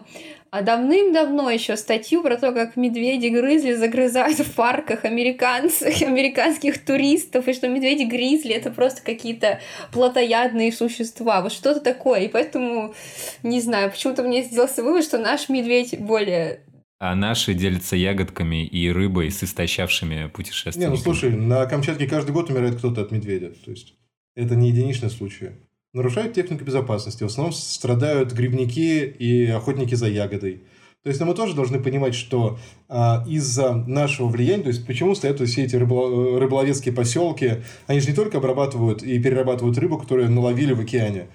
а 0.50 0.62
давным-давно 0.62 1.50
еще 1.50 1.76
статью 1.76 2.22
про 2.22 2.36
то, 2.36 2.52
как 2.52 2.76
медведи-грызли 2.76 3.74
загрызают 3.74 4.38
в 4.38 4.54
парках 4.54 5.04
американцев, 5.04 6.00
американских 6.02 6.82
туристов, 6.82 7.48
и 7.48 7.52
что 7.52 7.68
медведи-гризли 7.68 8.54
это 8.54 8.70
просто 8.70 9.02
какие-то 9.02 9.60
плотоядные 9.92 10.72
существа, 10.72 11.42
вот 11.42 11.52
что-то 11.52 11.80
такое. 11.80 12.20
И 12.20 12.28
поэтому, 12.28 12.94
не 13.42 13.60
знаю, 13.60 13.90
почему-то 13.90 14.22
мне 14.22 14.42
сделался 14.42 14.82
вывод, 14.82 15.04
что 15.04 15.18
наш 15.18 15.48
медведь 15.50 15.98
более... 15.98 16.60
А 17.00 17.14
наши 17.14 17.54
делятся 17.54 17.94
ягодками 17.94 18.66
и 18.66 18.90
рыбой 18.90 19.30
с 19.30 19.44
истощавшими 19.44 20.14
Не, 20.22 20.28
путешественниками. 20.28 20.96
ну 20.96 21.00
слушай, 21.00 21.30
на 21.30 21.64
Камчатке 21.66 22.08
каждый 22.08 22.32
год 22.32 22.50
умирает 22.50 22.76
кто-то 22.76 23.02
от 23.02 23.12
медведя. 23.12 23.50
То 23.64 23.70
есть, 23.70 23.94
это 24.34 24.56
не 24.56 24.70
единичные 24.70 25.10
случаи. 25.10 25.52
Нарушают 25.94 26.34
технику 26.34 26.64
безопасности. 26.64 27.22
В 27.22 27.26
основном 27.26 27.52
страдают 27.52 28.32
грибники 28.32 29.04
и 29.04 29.46
охотники 29.46 29.94
за 29.94 30.08
ягодой. 30.08 30.62
То 31.04 31.10
есть, 31.10 31.20
ну, 31.20 31.26
мы 31.26 31.34
тоже 31.34 31.54
должны 31.54 31.80
понимать, 31.80 32.16
что 32.16 32.58
а, 32.88 33.24
из-за 33.28 33.72
нашего 33.72 34.26
влияния, 34.26 34.64
то 34.64 34.68
есть, 34.68 34.84
почему 34.84 35.14
стоят 35.14 35.40
все 35.40 35.62
эти 35.62 35.76
рыболо- 35.76 36.38
рыболовецкие 36.40 36.92
поселки, 36.92 37.62
они 37.86 38.00
же 38.00 38.08
не 38.08 38.14
только 38.16 38.38
обрабатывают 38.38 39.04
и 39.04 39.22
перерабатывают 39.22 39.78
рыбу, 39.78 39.98
которую 39.98 40.30
наловили 40.32 40.72
в 40.72 40.80
океане, 40.80 41.28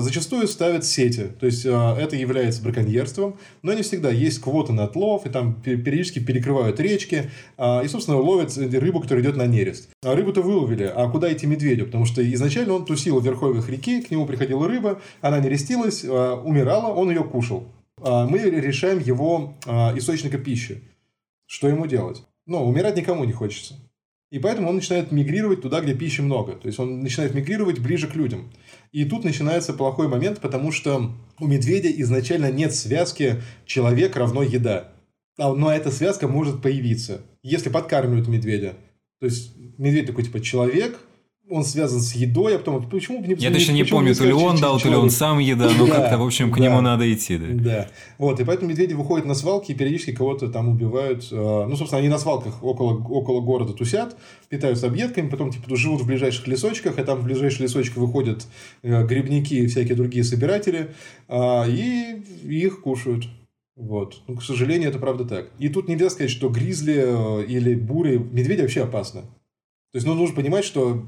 зачастую 0.00 0.48
ставят 0.48 0.86
сети. 0.86 1.28
То 1.38 1.44
есть, 1.46 1.66
а, 1.66 1.94
это 1.98 2.16
является 2.16 2.62
браконьерством, 2.62 3.36
но 3.62 3.74
не 3.74 3.82
всегда. 3.82 4.10
Есть 4.10 4.40
квоты 4.40 4.72
на 4.72 4.84
отлов, 4.84 5.26
и 5.26 5.28
там 5.28 5.60
пе- 5.60 5.76
периодически 5.76 6.18
перекрывают 6.18 6.80
речки, 6.80 7.30
а, 7.58 7.82
и, 7.84 7.88
собственно, 7.88 8.16
ловят 8.18 8.56
рыбу, 8.56 9.00
которая 9.00 9.22
идет 9.22 9.36
на 9.36 9.46
нерест. 9.46 9.90
А 10.02 10.14
рыбу-то 10.14 10.40
выловили, 10.40 10.84
а 10.84 11.10
куда 11.10 11.30
идти 11.30 11.46
медведю? 11.46 11.86
Потому 11.86 12.06
что 12.06 12.22
изначально 12.32 12.72
он 12.72 12.86
тусил 12.86 13.20
в 13.20 13.24
верховьях 13.24 13.68
реки, 13.68 14.00
к 14.00 14.10
нему 14.10 14.24
приходила 14.26 14.66
рыба, 14.66 15.02
она 15.20 15.38
нерестилась, 15.40 16.04
умирала, 16.04 16.94
он 16.94 17.10
ее 17.10 17.24
кушал. 17.24 17.64
А, 18.02 18.26
Мы 18.26 18.38
решаем 18.38 18.98
его 18.98 19.54
источника 19.94 20.38
пищи. 20.38 20.82
Что 21.46 21.68
ему 21.68 21.86
делать? 21.86 22.22
Ну, 22.46 22.64
умирать 22.64 22.96
никому 22.96 23.24
не 23.24 23.32
хочется. 23.32 23.74
И 24.30 24.38
поэтому 24.38 24.68
он 24.68 24.76
начинает 24.76 25.10
мигрировать 25.10 25.60
туда, 25.62 25.80
где 25.80 25.94
пищи 25.94 26.20
много. 26.20 26.52
То 26.52 26.68
есть 26.68 26.78
он 26.78 27.00
начинает 27.00 27.34
мигрировать 27.34 27.80
ближе 27.80 28.06
к 28.06 28.14
людям. 28.14 28.52
И 28.92 29.04
тут 29.04 29.24
начинается 29.24 29.72
плохой 29.72 30.06
момент, 30.06 30.40
потому 30.40 30.70
что 30.70 31.12
у 31.40 31.46
медведя 31.46 31.90
изначально 32.02 32.50
нет 32.52 32.72
связки 32.74 33.42
человек 33.66 34.16
равно 34.16 34.42
еда. 34.42 34.92
А, 35.36 35.52
Но 35.52 35.72
эта 35.72 35.90
связка 35.90 36.28
может 36.28 36.62
появиться, 36.62 37.22
если 37.42 37.70
подкармливают 37.70 38.28
медведя. 38.28 38.74
То 39.18 39.26
есть 39.26 39.56
медведь 39.78 40.06
такой 40.06 40.24
типа 40.24 40.40
человек, 40.40 41.00
он 41.50 41.64
связан 41.64 42.00
с 42.00 42.14
едой, 42.14 42.56
а 42.56 42.58
потом 42.58 42.88
почему 42.88 43.20
бы 43.20 43.26
не 43.26 43.34
Я 43.34 43.50
точно 43.50 43.72
не 43.72 43.84
помню, 43.84 44.14
то 44.14 44.24
ли 44.24 44.32
он 44.32 44.58
дал, 44.58 44.80
то 44.80 44.88
ли 44.88 44.96
он 44.96 45.10
сам 45.10 45.38
еда, 45.38 45.68
ну 45.76 45.86
Да, 45.86 45.94
как-то, 45.94 46.18
в 46.18 46.24
общем, 46.24 46.52
к 46.52 46.58
нему 46.58 46.80
надо 46.80 47.12
идти, 47.12 47.36
да. 47.36 47.88
Вот, 48.18 48.40
и 48.40 48.44
поэтому 48.44 48.70
медведи 48.70 48.94
выходят 48.94 49.26
на 49.26 49.34
свалки 49.34 49.72
и 49.72 49.74
периодически 49.74 50.12
кого-то 50.12 50.48
там 50.48 50.68
убивают. 50.68 51.28
э, 51.30 51.66
Ну, 51.68 51.76
собственно, 51.76 51.98
они 51.98 52.08
на 52.08 52.18
свалках 52.18 52.62
около, 52.62 52.94
около 52.94 53.40
города 53.40 53.72
тусят, 53.72 54.16
питаются 54.48 54.86
объедками, 54.86 55.28
потом 55.28 55.50
типа 55.50 55.74
живут 55.76 56.02
в 56.02 56.06
ближайших 56.06 56.46
лесочках, 56.46 56.98
и 56.98 57.02
там 57.02 57.18
в 57.18 57.24
ближайшие 57.24 57.64
лесочки 57.64 57.98
выходят 57.98 58.46
э, 58.82 59.04
грибники 59.06 59.54
и 59.54 59.66
всякие 59.66 59.96
другие 59.96 60.24
собиратели, 60.24 60.94
а, 61.28 61.66
и 61.66 62.22
их 62.44 62.82
кушают. 62.82 63.26
Вот. 63.76 64.22
Ну, 64.28 64.36
к 64.36 64.42
сожалению, 64.42 64.90
это 64.90 64.98
правда 64.98 65.24
так. 65.24 65.50
И 65.58 65.68
тут 65.68 65.88
нельзя 65.88 66.10
сказать, 66.10 66.30
что 66.30 66.48
гризли 66.48 67.02
э, 67.06 67.44
или 67.46 67.74
бури, 67.74 68.18
медведи 68.18 68.60
вообще 68.60 68.82
опасны. 68.82 69.22
То 69.92 69.96
есть, 69.96 70.06
ну, 70.06 70.14
нужно 70.14 70.36
понимать, 70.36 70.64
что 70.64 71.06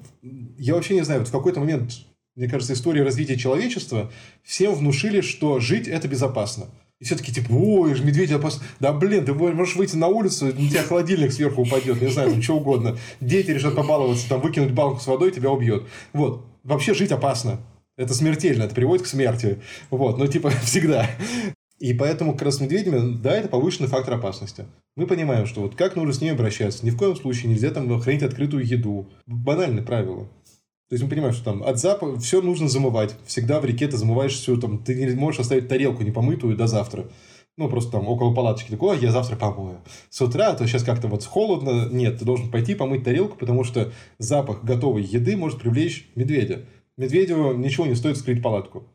я 0.59 0.75
вообще 0.75 0.95
не 0.95 1.05
знаю, 1.05 1.21
вот 1.21 1.29
в 1.29 1.33
какой-то 1.33 1.61
момент, 1.61 1.93
мне 2.35 2.49
кажется, 2.49 2.73
история 2.73 3.05
развития 3.05 3.37
человечества 3.37 4.11
всем 4.43 4.75
внушили, 4.75 5.21
что 5.21 5.61
жить 5.61 5.87
это 5.87 6.09
безопасно. 6.09 6.67
И 6.99 7.05
все 7.05 7.17
таки 7.17 7.33
типа, 7.33 7.53
ой, 7.53 7.95
же 7.95 8.05
медведь 8.05 8.31
опасно. 8.31 8.65
Да, 8.79 8.93
блин, 8.93 9.25
ты 9.25 9.35
можешь 9.35 9.75
выйти 9.75 9.97
на 9.97 10.07
улицу, 10.07 10.47
у 10.49 10.53
тебя 10.53 10.85
холодильник 10.85 11.33
сверху 11.33 11.63
упадет, 11.63 12.01
не 12.01 12.09
знаю, 12.09 12.31
там 12.31 12.43
что 12.43 12.57
угодно. 12.57 12.97
Дети 13.21 13.51
решат 13.51 13.75
побаловаться, 13.75 14.29
там 14.29 14.41
выкинуть 14.41 14.73
банку 14.73 15.01
с 15.01 15.07
водой, 15.07 15.33
тебя 15.33 15.51
убьет. 15.51 15.85
Вот. 16.13 16.47
Вообще 16.63 16.95
жить 16.95 17.11
опасно. 17.11 17.59
Это 17.97 18.15
смертельно, 18.15 18.63
это 18.63 18.75
приводит 18.75 19.05
к 19.05 19.09
смерти. 19.09 19.61
Вот, 19.91 20.17
ну, 20.17 20.27
типа, 20.27 20.51
всегда. 20.63 21.11
И 21.83 21.95
поэтому 21.95 22.35
как 22.35 22.43
раз 22.43 22.59
с 22.59 22.61
медведями, 22.61 23.17
да, 23.21 23.37
это 23.37 23.49
повышенный 23.49 23.89
фактор 23.89 24.15
опасности. 24.15 24.67
Мы 24.95 25.09
понимаем, 25.09 25.47
что 25.47 25.63
вот 25.63 25.75
как 25.75 25.97
нужно 25.97 26.13
с 26.13 26.21
ними 26.21 26.33
обращаться. 26.33 26.87
Ни 26.87 26.91
в 26.91 26.97
коем 26.97 27.17
случае 27.17 27.51
нельзя 27.51 27.73
там 27.73 27.99
хранить 27.99 28.23
открытую 28.23 28.65
еду. 28.65 29.11
Банальное 29.27 29.83
правило. 29.83 30.27
То 30.89 30.93
есть 30.95 31.03
мы 31.03 31.11
понимаем, 31.11 31.35
что 31.35 31.45
там 31.45 31.65
от 31.65 31.81
запаха 31.81 32.21
все 32.21 32.41
нужно 32.41 32.69
замывать. 32.69 33.17
Всегда 33.27 33.59
в 33.59 33.65
реке 33.65 33.89
ты 33.89 33.97
замываешь 33.97 34.35
все, 34.35 34.57
там, 34.61 34.79
ты 34.79 34.95
не 34.95 35.13
можешь 35.17 35.41
оставить 35.41 35.67
тарелку 35.67 36.05
непомытую 36.05 36.57
до 36.57 36.69
завтра. 36.69 37.11
Ну, 37.57 37.69
просто 37.69 37.91
там 37.91 38.07
около 38.07 38.33
палаточки 38.33 38.71
такой, 38.71 39.01
я 39.01 39.11
завтра 39.11 39.35
помою. 39.35 39.81
С 40.09 40.21
утра, 40.21 40.51
а 40.51 40.55
то 40.55 40.65
сейчас 40.69 40.85
как-то 40.85 41.09
вот 41.09 41.25
холодно. 41.25 41.89
Нет, 41.91 42.21
ты 42.21 42.25
должен 42.25 42.49
пойти 42.49 42.77
помыть 42.77 43.03
тарелку, 43.03 43.37
потому 43.37 43.65
что 43.65 43.91
запах 44.21 44.63
готовой 44.63 45.03
еды 45.03 45.37
может 45.37 45.59
привлечь 45.59 46.09
медведя. 46.15 46.65
Медведю 46.97 47.55
ничего 47.55 47.87
не 47.87 47.97
стоит 47.97 48.19
скрыть 48.19 48.41
палатку. 48.41 48.87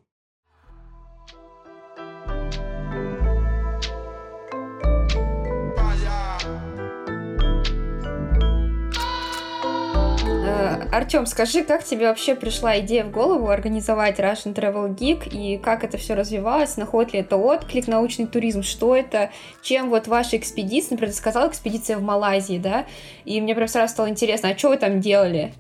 Артем, 10.91 11.25
скажи, 11.25 11.63
как 11.63 11.83
тебе 11.83 12.07
вообще 12.07 12.33
пришла 12.33 12.79
идея 12.79 13.03
в 13.03 13.11
голову 13.11 13.49
организовать 13.49 14.19
Russian 14.19 14.53
Travel 14.53 14.95
Geek 14.95 15.29
и 15.29 15.57
как 15.57 15.83
это 15.83 15.97
все 15.97 16.15
развивалось, 16.15 16.77
находит 16.77 17.13
ли 17.13 17.19
это 17.19 17.35
отклик, 17.35 17.87
научный 17.87 18.25
туризм, 18.25 18.63
что 18.63 18.95
это, 18.95 19.31
чем 19.61 19.89
вот 19.89 20.07
ваша 20.07 20.37
экспедиция, 20.37 20.91
например, 20.91 21.13
ты 21.13 21.17
сказала 21.17 21.49
экспедиция 21.49 21.97
в 21.97 22.03
Малайзии, 22.03 22.57
да, 22.57 22.85
и 23.25 23.41
мне 23.41 23.53
прям 23.53 23.67
сразу 23.67 23.93
стало 23.93 24.09
интересно, 24.09 24.49
а 24.49 24.57
что 24.57 24.69
вы 24.69 24.77
там 24.77 25.01
делали 25.01 25.53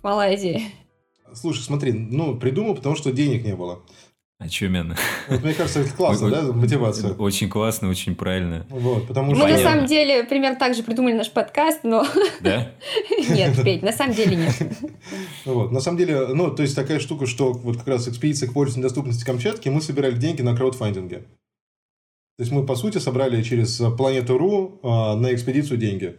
в 0.00 0.04
Малайзии? 0.04 0.62
Слушай, 1.34 1.60
смотри, 1.60 1.92
ну, 1.92 2.36
придумал, 2.36 2.74
потому 2.74 2.96
что 2.96 3.12
денег 3.12 3.44
не 3.44 3.54
было. 3.54 3.82
Очуменно. 4.38 4.94
Вот, 5.28 5.42
мне 5.42 5.54
кажется, 5.54 5.80
это 5.80 5.94
классно, 5.94 6.30
да, 6.30 6.42
мотивация? 6.52 7.14
Очень 7.14 7.48
классно, 7.48 7.88
очень 7.88 8.14
правильно. 8.14 8.66
Вот, 8.68 9.08
потому 9.08 9.30
Мы 9.30 9.36
что... 9.38 9.48
на 9.48 9.58
самом 9.58 9.86
деле 9.86 10.24
примерно 10.24 10.58
так 10.58 10.74
же 10.74 10.82
придумали 10.82 11.14
наш 11.14 11.30
подкаст, 11.30 11.80
но... 11.84 12.06
Да? 12.40 12.70
Нет, 13.30 13.62
Петь, 13.64 13.82
на 13.82 13.92
самом 13.92 14.14
деле 14.14 14.36
нет. 14.36 14.54
Вот, 15.46 15.72
на 15.72 15.80
самом 15.80 15.96
деле, 15.96 16.28
ну, 16.28 16.54
то 16.54 16.62
есть 16.62 16.76
такая 16.76 17.00
штука, 17.00 17.26
что 17.26 17.52
вот 17.52 17.78
как 17.78 17.88
раз 17.88 18.08
экспедиция 18.08 18.48
к 18.48 18.52
полюсу 18.52 18.78
недоступности 18.78 19.24
Камчатки, 19.24 19.70
мы 19.70 19.80
собирали 19.80 20.16
деньги 20.16 20.42
на 20.42 20.54
краудфандинге. 20.54 21.20
То 22.36 22.42
есть 22.42 22.52
мы, 22.52 22.66
по 22.66 22.76
сути, 22.76 22.98
собрали 22.98 23.42
через 23.42 23.80
Планету.ру 23.96 24.80
на 24.82 25.32
экспедицию 25.32 25.78
деньги. 25.78 26.16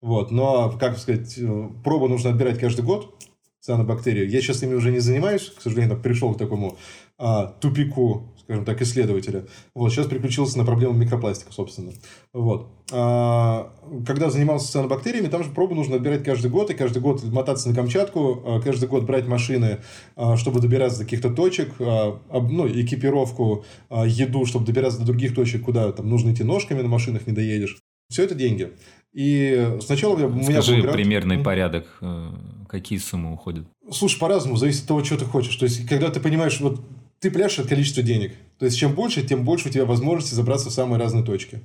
Вот, 0.00 0.32
но, 0.32 0.76
как 0.80 0.98
сказать, 0.98 1.38
э, 1.38 1.68
пробу 1.84 2.08
нужно 2.08 2.30
отбирать 2.30 2.58
каждый 2.58 2.84
год, 2.84 3.14
цианобактерию. 3.60 4.28
Я 4.28 4.40
сейчас 4.40 4.64
ими 4.64 4.74
уже 4.74 4.90
не 4.90 4.98
занимаюсь, 4.98 5.48
к 5.56 5.62
сожалению, 5.62 5.96
пришел 6.00 6.34
к 6.34 6.38
такому 6.38 6.76
а, 7.24 7.46
тупику, 7.60 8.34
скажем 8.40 8.64
так, 8.64 8.82
исследователя. 8.82 9.46
Вот, 9.76 9.92
сейчас 9.92 10.08
переключился 10.08 10.58
на 10.58 10.64
проблему 10.64 10.94
микропластика, 10.94 11.52
собственно. 11.52 11.92
Вот. 12.32 12.66
А, 12.90 13.72
когда 14.04 14.28
занимался 14.28 14.72
цианобактериями, 14.72 15.28
там 15.28 15.44
же 15.44 15.50
пробу 15.50 15.76
нужно 15.76 15.94
отбирать 15.96 16.24
каждый 16.24 16.50
год, 16.50 16.70
и 16.70 16.74
каждый 16.74 17.00
год 17.00 17.22
мотаться 17.22 17.68
на 17.68 17.76
Камчатку, 17.76 18.42
а, 18.44 18.60
каждый 18.60 18.88
год 18.88 19.04
брать 19.04 19.28
машины, 19.28 19.78
а, 20.16 20.36
чтобы 20.36 20.58
добираться 20.58 20.98
до 20.98 21.04
каких-то 21.04 21.30
точек, 21.30 21.74
а, 21.78 22.18
ну, 22.32 22.66
экипировку, 22.66 23.64
еду, 24.04 24.44
чтобы 24.44 24.66
добираться 24.66 24.98
до 24.98 25.06
других 25.06 25.32
точек, 25.32 25.62
куда 25.62 25.92
там 25.92 26.10
нужно 26.10 26.32
идти 26.32 26.42
ножками, 26.42 26.82
на 26.82 26.88
машинах 26.88 27.28
не 27.28 27.32
доедешь. 27.32 27.78
Все 28.10 28.24
это 28.24 28.34
деньги. 28.34 28.72
И 29.12 29.78
сначала 29.80 30.14
у 30.14 30.28
меня 30.28 30.42
Скажи 30.42 30.74
был 30.74 30.82
грант. 30.82 30.96
примерный 30.96 31.38
порядок, 31.38 31.86
э, 32.00 32.30
какие 32.68 32.98
суммы 32.98 33.32
уходят. 33.32 33.66
Слушай, 33.92 34.18
по-разному, 34.18 34.56
зависит 34.56 34.82
от 34.82 34.88
того, 34.88 35.04
что 35.04 35.18
ты 35.18 35.24
хочешь. 35.24 35.54
То 35.54 35.66
есть, 35.66 35.86
когда 35.86 36.10
ты 36.10 36.18
понимаешь, 36.18 36.58
вот 36.60 36.80
ты 37.22 37.30
пляшешь 37.30 37.60
от 37.60 37.68
количества 37.68 38.02
денег. 38.02 38.32
То 38.58 38.66
есть, 38.66 38.76
чем 38.76 38.94
больше, 38.94 39.22
тем 39.22 39.44
больше 39.44 39.68
у 39.68 39.70
тебя 39.70 39.84
возможности 39.84 40.34
забраться 40.34 40.70
в 40.70 40.72
самые 40.72 40.98
разные 40.98 41.24
точки. 41.24 41.60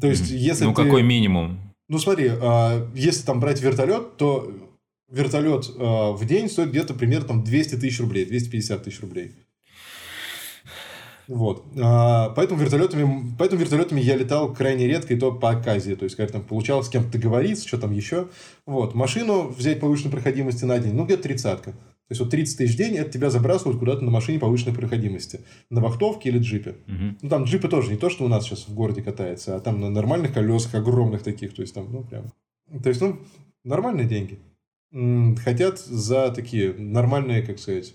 То 0.00 0.08
есть, 0.08 0.30
Мгм. 0.30 0.36
если 0.36 0.64
ну, 0.64 0.74
ты... 0.74 0.82
какой 0.82 1.02
минимум? 1.04 1.60
Ну, 1.88 1.98
смотри, 1.98 2.28
а, 2.28 2.90
если 2.92 3.24
там 3.24 3.38
брать 3.38 3.62
вертолет, 3.62 4.16
то 4.16 4.52
вертолет 5.08 5.70
а, 5.78 6.10
в 6.10 6.26
день 6.26 6.50
стоит 6.50 6.70
где-то 6.70 6.94
примерно 6.94 7.28
там 7.28 7.44
200 7.44 7.76
тысяч 7.76 8.00
рублей, 8.00 8.24
250 8.24 8.82
тысяч 8.82 9.00
рублей. 9.00 9.32
Вот. 11.28 11.64
А, 11.80 12.30
Поэтому 12.30 12.60
вертолетами, 12.60 13.36
поэтому 13.38 13.60
вертолетами 13.60 14.00
я 14.00 14.16
летал 14.16 14.52
крайне 14.52 14.88
редко, 14.88 15.14
и 15.14 15.18
то 15.18 15.30
по 15.30 15.50
оказии. 15.50 15.94
То 15.94 16.02
есть, 16.02 16.16
когда 16.16 16.32
там 16.32 16.42
получалось 16.42 16.88
с 16.88 16.90
кем-то 16.90 17.12
договориться, 17.12 17.68
что 17.68 17.78
там 17.78 17.92
еще. 17.92 18.28
Вот. 18.66 18.96
Машину 18.96 19.46
взять 19.46 19.78
повышенной 19.78 20.10
проходимости 20.10 20.64
на 20.64 20.80
день, 20.80 20.94
ну, 20.94 21.04
где-то 21.04 21.22
тридцатка. 21.22 21.74
То 22.08 22.12
есть, 22.12 22.20
вот 22.20 22.30
30 22.30 22.56
тысяч 22.56 22.74
в 22.74 22.78
день, 22.78 22.96
это 22.96 23.10
тебя 23.10 23.28
забрасывают 23.28 23.78
куда-то 23.78 24.02
на 24.02 24.10
машине 24.10 24.38
повышенной 24.38 24.74
проходимости. 24.74 25.40
На 25.68 25.82
вахтовке 25.82 26.30
или 26.30 26.38
джипе. 26.38 26.76
Мгм. 26.86 27.18
Ну, 27.20 27.28
там 27.28 27.44
джипы 27.44 27.68
тоже 27.68 27.90
не 27.90 27.98
то, 27.98 28.08
что 28.08 28.24
у 28.24 28.28
нас 28.28 28.44
сейчас 28.44 28.66
в 28.66 28.74
городе 28.74 29.02
катается, 29.02 29.54
а 29.54 29.60
там 29.60 29.78
на 29.80 29.90
нормальных 29.90 30.32
колесах, 30.32 30.74
огромных 30.74 31.22
таких. 31.22 31.54
То 31.54 31.60
есть, 31.60 31.74
там, 31.74 31.92
ну, 31.92 32.04
прям... 32.04 32.32
То 32.82 32.88
есть, 32.88 33.02
ну, 33.02 33.18
нормальные 33.62 34.06
деньги. 34.06 34.38
Хотят 35.44 35.78
за 35.78 36.30
такие 36.30 36.72
нормальные, 36.72 37.42
как 37.42 37.58
сказать, 37.58 37.94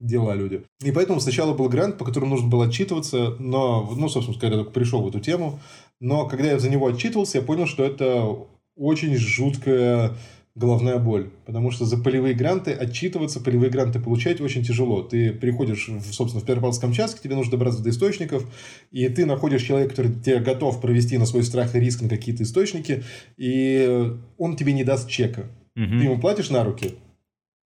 дела 0.00 0.34
люди. 0.34 0.62
И 0.82 0.90
поэтому 0.90 1.20
сначала 1.20 1.54
был 1.54 1.68
грант, 1.68 1.98
по 1.98 2.06
которому 2.06 2.30
нужно 2.30 2.48
было 2.48 2.66
отчитываться, 2.66 3.36
но, 3.38 3.88
ну, 3.94 4.08
собственно, 4.08 4.40
когда 4.40 4.56
я 4.56 4.62
только 4.62 4.72
пришел 4.72 5.02
в 5.02 5.08
эту 5.08 5.20
тему, 5.20 5.60
но 6.00 6.26
когда 6.26 6.52
я 6.52 6.58
за 6.58 6.70
него 6.70 6.86
отчитывался, 6.86 7.38
я 7.38 7.44
понял, 7.44 7.66
что 7.66 7.84
это 7.84 8.38
очень 8.74 9.14
жуткая 9.16 10.16
головная 10.54 10.98
боль, 10.98 11.30
потому 11.46 11.70
что 11.70 11.84
за 11.84 11.96
полевые 11.96 12.34
гранты 12.34 12.72
отчитываться, 12.72 13.40
полевые 13.40 13.70
гранты 13.70 14.00
получать 14.00 14.40
очень 14.40 14.64
тяжело. 14.64 15.02
Ты 15.02 15.32
приходишь, 15.32 15.88
в, 15.88 16.12
собственно, 16.12 16.44
в 16.44 16.46
Петропавловск-Камчатск, 16.46 17.22
тебе 17.22 17.36
нужно 17.36 17.52
добраться 17.52 17.82
до 17.82 17.90
источников, 17.90 18.46
и 18.90 19.08
ты 19.08 19.26
находишь 19.26 19.62
человека, 19.62 19.90
который 19.90 20.12
тебя 20.12 20.40
готов 20.40 20.80
провести 20.80 21.18
на 21.18 21.26
свой 21.26 21.44
страх 21.44 21.74
и 21.76 21.80
риск 21.80 22.02
на 22.02 22.08
какие-то 22.08 22.42
источники, 22.42 23.04
и 23.36 24.12
он 24.38 24.56
тебе 24.56 24.72
не 24.72 24.84
даст 24.84 25.08
чека. 25.08 25.46
Мгм. 25.76 25.98
Ты 25.98 26.04
ему 26.04 26.20
платишь 26.20 26.50
на 26.50 26.64
руки, 26.64 26.94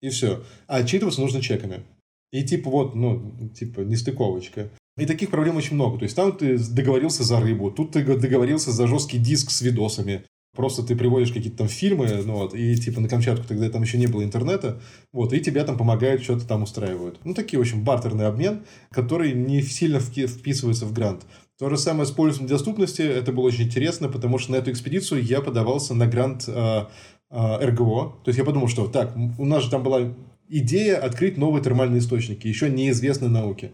и 0.01 0.09
все. 0.09 0.45
А 0.67 0.77
отчитываться 0.77 1.21
нужно 1.21 1.43
чеками. 1.43 1.83
И 2.31 2.45
типа 2.45 2.71
вот, 2.71 2.95
ну, 2.95 3.33
типа 3.55 3.81
нестыковочка. 3.81 4.71
И 4.97 5.07
таких 5.07 5.31
проблем 5.31 5.57
очень 5.57 5.75
много. 5.75 5.99
То 5.99 6.05
есть 6.05 6.17
там 6.17 6.37
ты 6.37 6.59
договорился 6.59 7.23
за 7.23 7.41
рыбу, 7.41 7.71
тут 7.71 7.93
ты 7.93 8.05
договорился 8.05 8.71
за 8.71 8.87
жесткий 8.87 9.19
диск 9.19 9.51
с 9.51 9.63
видосами. 9.63 10.25
Просто 10.59 10.83
ты 10.83 10.97
приводишь 10.97 11.31
какие-то 11.31 11.59
там 11.59 11.69
фильмы, 11.69 12.09
ну 12.27 12.33
вот, 12.33 12.53
и 12.53 12.75
типа 12.75 13.01
на 13.01 13.09
Камчатку 13.09 13.47
тогда 13.47 13.71
там 13.71 13.83
еще 13.83 13.97
не 13.97 14.09
было 14.09 14.25
интернета, 14.25 14.81
вот, 15.13 15.33
и 15.33 15.39
тебя 15.39 15.63
там 15.63 15.79
помогают, 15.79 16.21
что-то 16.25 16.49
там 16.49 16.65
устраивают. 16.65 17.21
Ну, 17.23 17.33
такие, 17.33 17.59
в 17.59 17.61
общем, 17.61 17.85
бартерный 17.85 18.27
обмен, 18.27 18.65
который 18.91 19.35
не 19.35 19.63
сильно 19.63 20.01
вписывается 20.01 20.85
в 20.85 20.93
грант. 20.93 21.23
То 21.61 21.71
же 21.71 21.77
самое 21.77 22.07
с 22.07 22.11
полюсом 22.11 22.49
доступности, 22.49 23.03
это 23.03 23.31
было 23.31 23.45
очень 23.45 23.67
интересно, 23.67 24.09
потому 24.09 24.39
что 24.39 24.51
на 24.51 24.57
эту 24.57 24.73
экспедицию 24.73 25.23
я 25.23 25.43
подавался 25.43 25.95
на 25.95 26.09
грант 26.09 26.47
а, 26.49 26.91
а, 27.31 27.65
РГО. 27.65 28.17
То 28.25 28.31
есть 28.31 28.39
я 28.41 28.45
подумал, 28.45 28.67
что 28.67 28.89
так, 28.89 29.17
у 29.17 29.45
нас 29.45 29.63
же 29.63 29.71
там 29.71 29.85
была 29.85 30.13
идея 30.49 30.97
открыть 30.97 31.39
новые 31.39 31.63
термальные 31.63 32.01
источники, 32.01 32.49
еще 32.49 32.69
неизвестной 32.69 33.29
науке. 33.29 33.71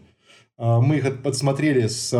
А, 0.57 0.79
Мы 0.79 0.97
их 0.97 1.05
от- 1.05 1.21
подсмотрели 1.21 1.87
с 1.87 2.11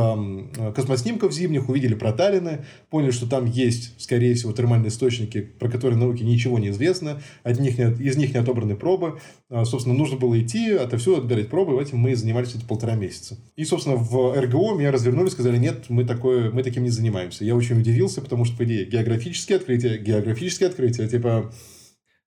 космоснимков 0.76 1.32
зимних, 1.32 1.70
увидели 1.70 1.96
проталины, 1.96 2.66
поняли, 2.90 3.12
что 3.12 3.30
там 3.30 3.46
есть, 3.46 4.02
скорее 4.02 4.34
всего, 4.36 4.52
термальные 4.52 4.90
источники, 4.90 5.42
про 5.42 5.70
которые 5.70 5.98
науке 5.98 6.26
ничего 6.26 6.60
не 6.60 6.70
известно, 6.70 7.22
от 7.44 7.60
них 7.60 7.80
из 7.80 8.18
них 8.18 8.34
не 8.34 8.40
отобраны 8.40 8.76
пробы. 8.76 9.20
А, 9.50 9.64
Собственно, 9.64 9.96
нужно 9.96 10.18
было 10.18 10.40
идти, 10.42 10.72
отовсюду 10.72 11.22
отбирать 11.22 11.50
пробы, 11.50 11.78
и 11.78 11.82
этим 11.82 11.98
мы 12.00 12.16
занимались 12.16 12.56
эти 12.56 12.66
полтора 12.66 12.96
месяца. 12.96 13.38
И, 13.56 13.64
собственно, 13.64 13.96
в 13.96 14.38
РГО 14.38 14.76
меня 14.76 14.92
развернули, 14.92 15.30
сказали, 15.30 15.58
нет, 15.58 15.86
мы, 15.90 16.04
такое, 16.04 16.52
мы 16.52 16.64
таким 16.64 16.84
не 16.84 16.90
занимаемся. 16.90 17.46
Я 17.46 17.56
очень 17.56 17.80
удивился, 17.80 18.22
потому 18.22 18.44
что, 18.44 18.58
по 18.58 18.66
идее, 18.66 18.86
географические 18.86 19.58
открытия, 19.58 19.98
географические 19.98 20.70
открытия, 20.70 21.08
типа... 21.08 21.52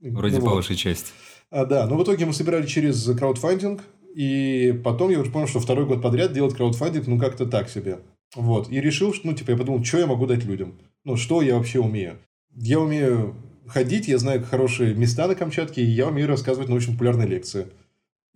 Вроде 0.01 0.37
ну 0.37 0.43
по 0.45 0.51
вот. 0.51 0.57
вашей 0.57 0.77
части. 0.77 1.11
А, 1.51 1.65
да, 1.65 1.87
но 1.87 1.97
в 1.97 2.03
итоге 2.03 2.27
мы 2.27 2.33
собирали 2.33 2.67
через 2.67 3.05
краудфандинг, 3.05 3.83
и 4.19 4.73
потом 4.83 5.13
я 5.13 5.21
уже 5.21 5.31
понял, 5.31 5.47
что 5.47 5.61
второй 5.61 5.87
год 5.87 6.03
подряд 6.03 6.33
делать 6.33 6.57
краудфандинг, 6.57 7.07
ну, 7.07 7.21
как-то 7.21 7.47
так 7.47 7.71
себе. 7.71 8.01
Вот, 8.35 8.69
и 8.69 8.81
решил, 8.81 9.15
что, 9.15 9.29
ну, 9.29 9.33
типа, 9.33 9.53
я 9.53 9.57
подумал, 9.57 9.85
что 9.85 9.99
я 9.99 10.09
могу 10.09 10.27
дать 10.27 10.45
людям? 10.45 10.75
Ну, 11.05 11.17
что 11.17 11.41
я 11.41 11.55
вообще 11.55 11.79
умею? 11.79 12.19
Я 12.53 12.81
умею 12.81 13.37
ходить, 13.69 14.09
я 14.09 14.19
знаю 14.19 14.43
хорошие 14.43 14.93
места 14.97 15.29
на 15.29 15.37
Камчатке, 15.37 15.83
и 15.83 15.85
я 15.85 16.09
умею 16.09 16.27
рассказывать 16.27 16.69
научно-популярные 16.69 17.29
лекции. 17.29 17.69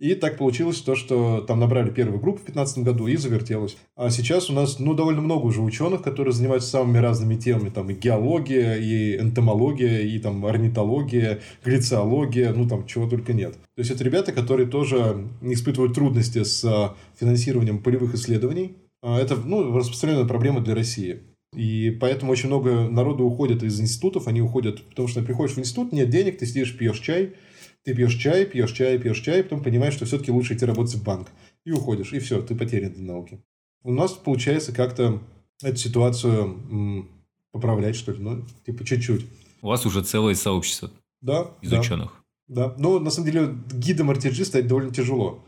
И 0.03 0.15
так 0.15 0.37
получилось 0.37 0.81
то, 0.81 0.95
что 0.95 1.39
там 1.39 1.61
набрали 1.61 1.89
первую 1.89 2.19
группу 2.19 2.39
в 2.39 2.43
2015 2.43 2.79
году 2.79 3.07
и 3.07 3.15
завертелось. 3.15 3.77
А 3.95 4.09
сейчас 4.09 4.49
у 4.49 4.53
нас, 4.53 4.77
ну, 4.77 4.95
довольно 4.95 5.21
много 5.21 5.45
уже 5.45 5.61
ученых, 5.61 6.01
которые 6.01 6.33
занимаются 6.33 6.71
самыми 6.71 6.97
разными 6.97 7.37
темами. 7.37 7.69
Там 7.69 7.89
и 7.89 7.93
геология, 7.93 8.75
и 8.75 9.15
энтомология, 9.17 10.01
и 10.01 10.19
там 10.19 10.45
орнитология, 10.45 11.39
глициология, 11.63 12.51
ну, 12.51 12.67
там 12.67 12.85
чего 12.85 13.07
только 13.07 13.31
нет. 13.31 13.53
То 13.53 13.79
есть, 13.79 13.91
это 13.91 14.03
ребята, 14.03 14.33
которые 14.33 14.67
тоже 14.67 15.25
испытывают 15.41 15.95
трудности 15.95 16.43
с 16.43 16.65
а, 16.65 16.97
финансированием 17.17 17.81
полевых 17.81 18.13
исследований. 18.15 18.75
А, 19.01 19.17
Это 19.17 19.37
ну, 19.37 19.73
распространенная 19.73 20.25
проблема 20.25 20.59
для 20.59 20.75
России. 20.75 21.21
И 21.55 21.91
поэтому 21.91 22.33
очень 22.33 22.47
много 22.47 22.89
народу 22.89 23.23
уходит 23.23 23.63
из 23.63 23.79
институтов, 23.79 24.27
они 24.27 24.41
уходят, 24.41 24.83
потому 24.83 25.07
что 25.07 25.21
приходишь 25.21 25.55
в 25.55 25.59
институт, 25.59 25.93
нет 25.93 26.09
денег, 26.09 26.39
ты 26.39 26.45
сидишь, 26.45 26.77
пьешь 26.77 26.99
чай, 26.99 27.35
ты 27.83 27.93
пьешь 27.93 28.15
чай, 28.15 28.45
пьешь 28.45 28.71
чай, 28.71 28.97
пьешь 28.97 29.19
чай, 29.19 29.43
потом 29.43 29.61
понимаешь, 29.63 29.93
что 29.93 30.05
все-таки 30.05 30.31
лучше 30.31 30.53
идти 30.55 30.65
работать 30.65 30.95
в 30.95 31.03
банк. 31.03 31.27
И 31.65 31.71
уходишь, 31.71 32.13
и 32.13 32.19
все, 32.19 32.41
ты 32.41 32.55
потерян 32.55 32.91
для 32.93 33.03
науки. 33.03 33.41
У 33.83 33.91
нас 33.91 34.13
получается 34.13 34.73
как-то 34.73 35.21
эту 35.61 35.77
ситуацию 35.77 37.07
поправлять, 37.51 37.95
что 37.95 38.11
ли, 38.11 38.19
ну, 38.19 38.45
типа 38.65 38.85
чуть-чуть. 38.85 39.25
У 39.61 39.67
вас 39.67 39.85
уже 39.85 40.03
целое 40.03 40.35
сообщество 40.35 40.91
Да, 41.21 41.51
из 41.61 41.69
да. 41.69 41.79
ученых. 41.79 42.23
Да, 42.47 42.73
но 42.77 42.99
на 42.99 43.09
самом 43.09 43.31
деле 43.31 43.55
гидом 43.71 44.11
RTG 44.11 44.43
стать 44.45 44.67
довольно 44.67 44.93
тяжело, 44.93 45.43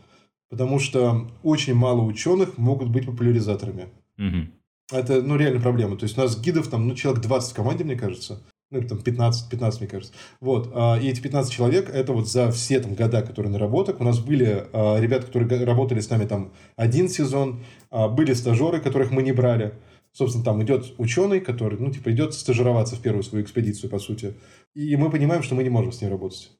потому 0.48 0.78
что 0.78 1.30
очень 1.42 1.74
мало 1.74 2.02
ученых 2.02 2.56
могут 2.56 2.88
быть 2.88 3.06
популяризаторами. 3.06 3.88
Мгм. 4.16 4.52
Это, 4.92 5.20
ну, 5.20 5.36
реально 5.36 5.60
проблема. 5.60 5.96
То 5.96 6.04
есть, 6.04 6.16
у 6.16 6.20
нас 6.20 6.40
гидов 6.40 6.68
там, 6.68 6.86
ну, 6.88 6.94
человек 6.94 7.22
20 7.22 7.52
в 7.52 7.54
команде, 7.54 7.84
мне 7.84 7.96
кажется. 7.96 8.42
Ну, 8.70 8.78
или 8.78 8.88
там 8.88 8.98
15, 8.98 9.48
15, 9.48 9.80
мне 9.80 9.88
кажется. 9.88 10.12
Вот. 10.40 10.72
а, 10.74 10.98
И 11.00 11.08
эти 11.08 11.20
15 11.20 11.52
человек, 11.52 11.88
это 11.88 12.12
вот 12.12 12.28
за 12.28 12.50
все 12.50 12.80
там 12.80 12.94
года, 12.94 13.22
которые 13.22 13.52
наработок. 13.52 14.00
У 14.00 14.04
нас 14.04 14.18
были 14.18 14.66
а, 14.72 14.98
ребята, 14.98 15.26
которые 15.26 15.64
работали 15.64 16.00
с 16.00 16.10
нами 16.10 16.26
там 16.26 16.52
один 16.74 17.08
сезон, 17.08 17.60
а, 17.90 18.08
были 18.08 18.32
стажеры, 18.32 18.80
которых 18.80 19.12
мы 19.12 19.22
не 19.22 19.32
брали. 19.32 19.74
Собственно, 20.12 20.44
там 20.44 20.62
идет 20.64 20.94
ученый, 20.98 21.40
который, 21.40 21.78
ну, 21.78 21.92
типа, 21.92 22.10
идет 22.10 22.34
стажироваться 22.34 22.96
в 22.96 23.00
первую 23.02 23.22
свою 23.22 23.44
экспедицию, 23.44 23.90
по 23.90 23.98
сути. 23.98 24.34
И 24.74 24.96
мы 24.96 25.10
понимаем, 25.10 25.42
что 25.42 25.54
мы 25.54 25.62
не 25.62 25.68
можем 25.68 25.92
с 25.92 26.00
ним 26.00 26.10
работать. 26.10 26.50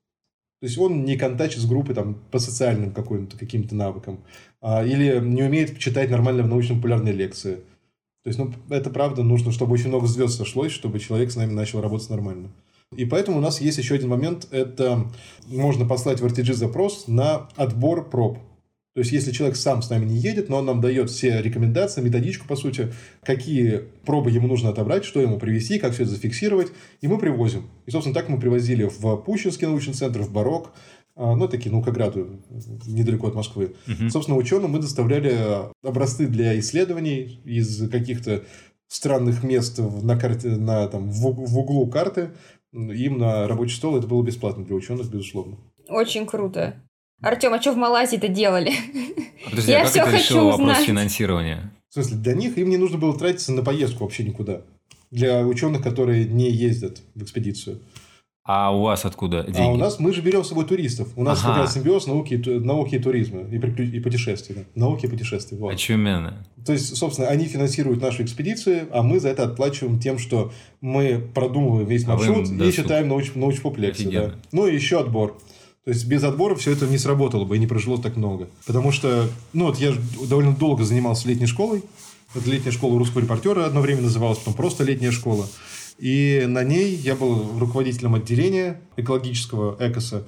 То 0.60 0.66
есть 0.66 0.78
он 0.78 1.04
не 1.04 1.16
контачит 1.16 1.58
с 1.60 1.66
группой 1.66 1.94
там, 1.94 2.14
по 2.30 2.38
социальным 2.38 2.92
каким-то, 2.92 3.36
каким-то 3.36 3.74
навыкам. 3.74 4.24
а, 4.60 4.84
или 4.84 5.18
не 5.20 5.42
умеет 5.42 5.78
читать 5.78 6.10
нормально 6.10 6.46
научно-популярные 6.46 7.12
лекции. 7.12 7.60
То 8.26 8.30
есть, 8.30 8.40
ну, 8.40 8.52
это 8.70 8.90
правда, 8.90 9.22
нужно, 9.22 9.52
чтобы 9.52 9.74
очень 9.74 9.86
много 9.86 10.08
звезд 10.08 10.36
сошлось, 10.36 10.72
чтобы 10.72 10.98
человек 10.98 11.30
с 11.30 11.36
нами 11.36 11.52
начал 11.52 11.80
работать 11.80 12.10
нормально. 12.10 12.50
И 12.96 13.04
поэтому 13.04 13.38
у 13.38 13.40
нас 13.40 13.60
есть 13.60 13.78
еще 13.78 13.94
один 13.94 14.08
момент, 14.08 14.48
это 14.50 15.06
можно 15.46 15.86
послать 15.86 16.20
в 16.20 16.26
RTG 16.26 16.54
запрос 16.54 17.04
на 17.06 17.48
отбор 17.54 18.10
проб. 18.10 18.38
То 18.96 19.00
есть, 19.00 19.12
если 19.12 19.30
человек 19.30 19.54
сам 19.56 19.80
с 19.80 19.90
нами 19.90 20.06
не 20.06 20.16
едет, 20.16 20.48
но 20.48 20.56
он 20.56 20.66
нам 20.66 20.80
дает 20.80 21.08
все 21.08 21.40
рекомендации, 21.40 22.00
методичку, 22.00 22.48
по 22.48 22.56
сути, 22.56 22.92
какие 23.22 23.84
пробы 24.04 24.32
ему 24.32 24.48
нужно 24.48 24.70
отобрать, 24.70 25.04
что 25.04 25.20
ему 25.20 25.38
привезти, 25.38 25.78
как 25.78 25.92
все 25.92 26.02
это 26.02 26.10
зафиксировать, 26.10 26.72
и 27.02 27.06
мы 27.06 27.18
привозим. 27.18 27.70
И, 27.86 27.92
собственно, 27.92 28.14
так 28.14 28.28
мы 28.28 28.40
привозили 28.40 28.90
в 28.92 29.18
Пущинский 29.18 29.68
научный 29.68 29.94
центр, 29.94 30.22
в 30.22 30.32
Барок, 30.32 30.72
а, 31.16 31.34
ну, 31.34 31.48
такие, 31.48 31.70
Наукограду, 31.72 32.28
недалеко 32.86 33.28
от 33.28 33.34
Москвы. 33.34 33.74
Мгм. 33.86 34.10
Собственно, 34.10 34.36
ученым 34.38 34.72
мы 34.72 34.78
доставляли 34.80 35.36
образцы 35.82 36.26
для 36.26 36.58
исследований 36.60 37.40
из 37.44 37.88
каких-то 37.90 38.44
странных 38.88 39.42
мест 39.42 39.78
в- 39.78 40.04
на 40.04 40.16
карте, 40.18 40.48
на, 40.50 40.86
там, 40.88 41.10
в, 41.10 41.20
в 41.20 41.58
углу 41.58 41.86
карты. 41.86 42.30
Им 42.72 43.18
на 43.18 43.48
рабочий 43.48 43.76
стол 43.76 43.96
это 43.96 44.06
было 44.06 44.22
бесплатно 44.22 44.64
для 44.64 44.76
ученых, 44.76 45.08
безусловно. 45.10 45.56
Очень 45.88 46.26
круто. 46.26 46.74
Артем, 47.22 47.54
а 47.54 47.60
что 47.62 47.72
в 47.72 47.76
Малайзии-то 47.76 48.28
делали? 48.28 48.72
Подожди, 49.48 49.70
Я 49.72 49.78
а 49.78 49.82
как 49.82 49.90
всё 49.90 50.02
это 50.02 50.10
хочу 50.10 50.22
решило 50.24 50.50
вопрос 50.50 50.60
узнать. 50.68 50.86
финансирования? 50.86 51.72
В 51.88 51.94
смысле, 51.94 52.16
для 52.18 52.34
них 52.34 52.58
им 52.58 52.68
не 52.68 52.76
нужно 52.76 52.98
было 52.98 53.16
тратиться 53.18 53.52
на 53.52 53.62
поездку 53.62 54.04
вообще 54.04 54.22
никуда. 54.24 54.60
Для 55.10 55.46
ученых, 55.46 55.82
которые 55.82 56.26
не 56.26 56.50
ездят 56.50 57.00
в 57.14 57.22
экспедицию. 57.22 57.78
А 58.48 58.70
у 58.74 58.82
вас 58.82 59.04
откуда 59.04 59.42
деньги? 59.42 59.60
А 59.60 59.66
у 59.66 59.76
нас 59.76 59.98
мы 59.98 60.12
же 60.12 60.20
берем 60.22 60.44
с 60.44 60.48
собой 60.48 60.64
туристов. 60.66 61.08
У 61.16 61.24
нас 61.24 61.40
Ага. 61.42 61.48
как 61.48 61.62
раз 61.62 61.74
симбиоз 61.74 62.06
науки, 62.06 62.34
науки 62.34 62.94
и 62.94 62.98
туризма. 63.00 63.40
И, 63.42 63.58
приклю- 63.58 63.90
и 63.90 63.98
путешествий. 64.00 64.54
да. 64.56 64.62
Науки 64.76 65.06
и 65.06 65.08
путешествий. 65.08 65.58
Вот. 65.58 65.72
Очуменно. 65.74 66.46
То 66.64 66.72
есть, 66.72 66.96
собственно, 66.96 67.28
они 67.28 67.46
финансируют 67.46 68.00
нашу 68.00 68.22
экспедицию, 68.22 68.88
а 68.92 69.02
мы 69.02 69.18
за 69.20 69.30
это 69.30 69.42
отплачиваем 69.44 69.98
тем, 69.98 70.18
что 70.18 70.52
мы 70.80 71.18
продумываем 71.34 71.86
весь 71.88 72.04
А 72.04 72.10
маршрут 72.10 72.48
и 72.48 72.54
досуг. 72.54 72.74
читаем 72.74 73.08
науч, 73.08 73.32
научпоп 73.34 73.78
лекции. 73.78 74.10
Да. 74.10 74.34
Ну 74.52 74.66
и 74.68 74.74
еще 74.74 75.00
отбор. 75.00 75.36
То 75.84 75.90
есть 75.90 76.04
без 76.06 76.22
отбора 76.24 76.54
все 76.56 76.72
это 76.72 76.86
не 76.86 76.98
сработало 76.98 77.44
бы 77.44 77.56
и 77.56 77.58
не 77.60 77.66
прожило 77.66 78.00
так 78.00 78.16
много. 78.16 78.48
Потому 78.66 78.90
что, 78.92 79.28
ну 79.52 79.66
вот 79.66 79.78
я 79.78 79.92
довольно 80.28 80.52
долго 80.54 80.84
занимался 80.84 81.28
летней 81.28 81.46
школой. 81.46 81.82
Это 82.34 82.50
летняя 82.50 82.72
школа 82.72 82.98
русского 82.98 83.20
репортера 83.22 83.64
одно 83.66 83.80
время 83.80 84.02
называлась, 84.02 84.38
потом 84.38 84.54
просто 84.54 84.82
летняя 84.84 85.12
школа. 85.12 85.46
И 85.98 86.44
на 86.46 86.62
ней 86.62 86.94
я 86.94 87.14
был 87.16 87.58
руководителем 87.58 88.14
отделения 88.14 88.80
экологического 88.96 89.76
экоса. 89.80 90.26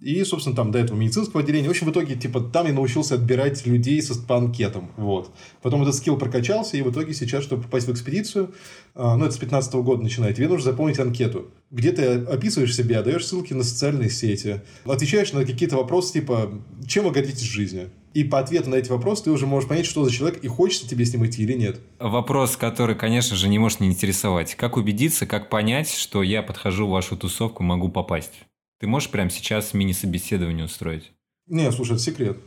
И, 0.00 0.24
собственно, 0.24 0.56
там 0.56 0.70
до 0.70 0.78
этого 0.78 0.96
медицинского 0.96 1.42
отделения. 1.42 1.68
В 1.68 1.72
общем, 1.72 1.86
в 1.86 1.90
итоге, 1.90 2.14
типа, 2.14 2.40
там 2.40 2.66
я 2.66 2.72
научился 2.72 3.16
отбирать 3.16 3.66
людей 3.66 4.00
со, 4.00 4.14
по 4.14 4.38
анкетам. 4.38 4.90
Вот. 4.96 5.30
Потом 5.60 5.82
этот 5.82 5.94
скилл 5.94 6.16
прокачался, 6.16 6.78
и 6.78 6.82
в 6.82 6.90
итоге 6.90 7.12
сейчас, 7.12 7.44
чтобы 7.44 7.64
попасть 7.64 7.86
в 7.86 7.92
экспедицию, 7.92 8.54
а, 8.94 9.16
ну, 9.16 9.26
это 9.26 9.34
с 9.34 9.38
15 9.38 9.74
года 9.74 10.02
начинает, 10.02 10.36
тебе 10.36 10.48
нужно 10.48 10.70
заполнить 10.70 10.98
анкету, 10.98 11.50
где 11.70 11.92
ты 11.92 12.04
описываешь 12.04 12.74
себя, 12.74 13.02
даешь 13.02 13.26
ссылки 13.26 13.52
на 13.52 13.62
социальные 13.62 14.08
сети, 14.08 14.62
отвечаешь 14.86 15.34
на 15.34 15.44
какие-то 15.44 15.76
вопросы, 15.76 16.14
типа, 16.14 16.50
чем 16.88 17.04
вы 17.04 17.10
гордитесь 17.10 17.42
в 17.42 17.52
жизни? 17.52 17.90
И 18.12 18.24
по 18.24 18.40
ответу 18.40 18.70
на 18.70 18.74
эти 18.74 18.90
вопросы 18.90 19.24
ты 19.24 19.30
уже 19.30 19.46
можешь 19.46 19.68
понять, 19.68 19.86
что 19.86 20.04
за 20.04 20.10
человек, 20.10 20.42
и 20.42 20.48
хочется 20.48 20.88
тебе 20.88 21.04
с 21.04 21.12
ним 21.12 21.26
идти 21.26 21.42
или 21.42 21.52
нет. 21.54 21.80
Вопрос, 22.00 22.56
который, 22.56 22.96
конечно 22.96 23.36
же, 23.36 23.48
не 23.48 23.58
может 23.58 23.80
не 23.80 23.88
интересовать. 23.88 24.54
Как 24.56 24.76
убедиться, 24.76 25.26
как 25.26 25.48
понять, 25.48 25.92
что 25.94 26.22
я 26.22 26.42
подхожу 26.42 26.86
в 26.86 26.90
вашу 26.90 27.16
тусовку, 27.16 27.62
могу 27.62 27.88
попасть? 27.88 28.32
Ты 28.80 28.86
можешь 28.86 29.10
прямо 29.10 29.30
сейчас 29.30 29.74
мини-собеседование 29.74 30.64
устроить? 30.64 31.12
Не, 31.46 31.70
слушай, 31.70 31.92
это 31.92 32.02
секрет. 32.02 32.38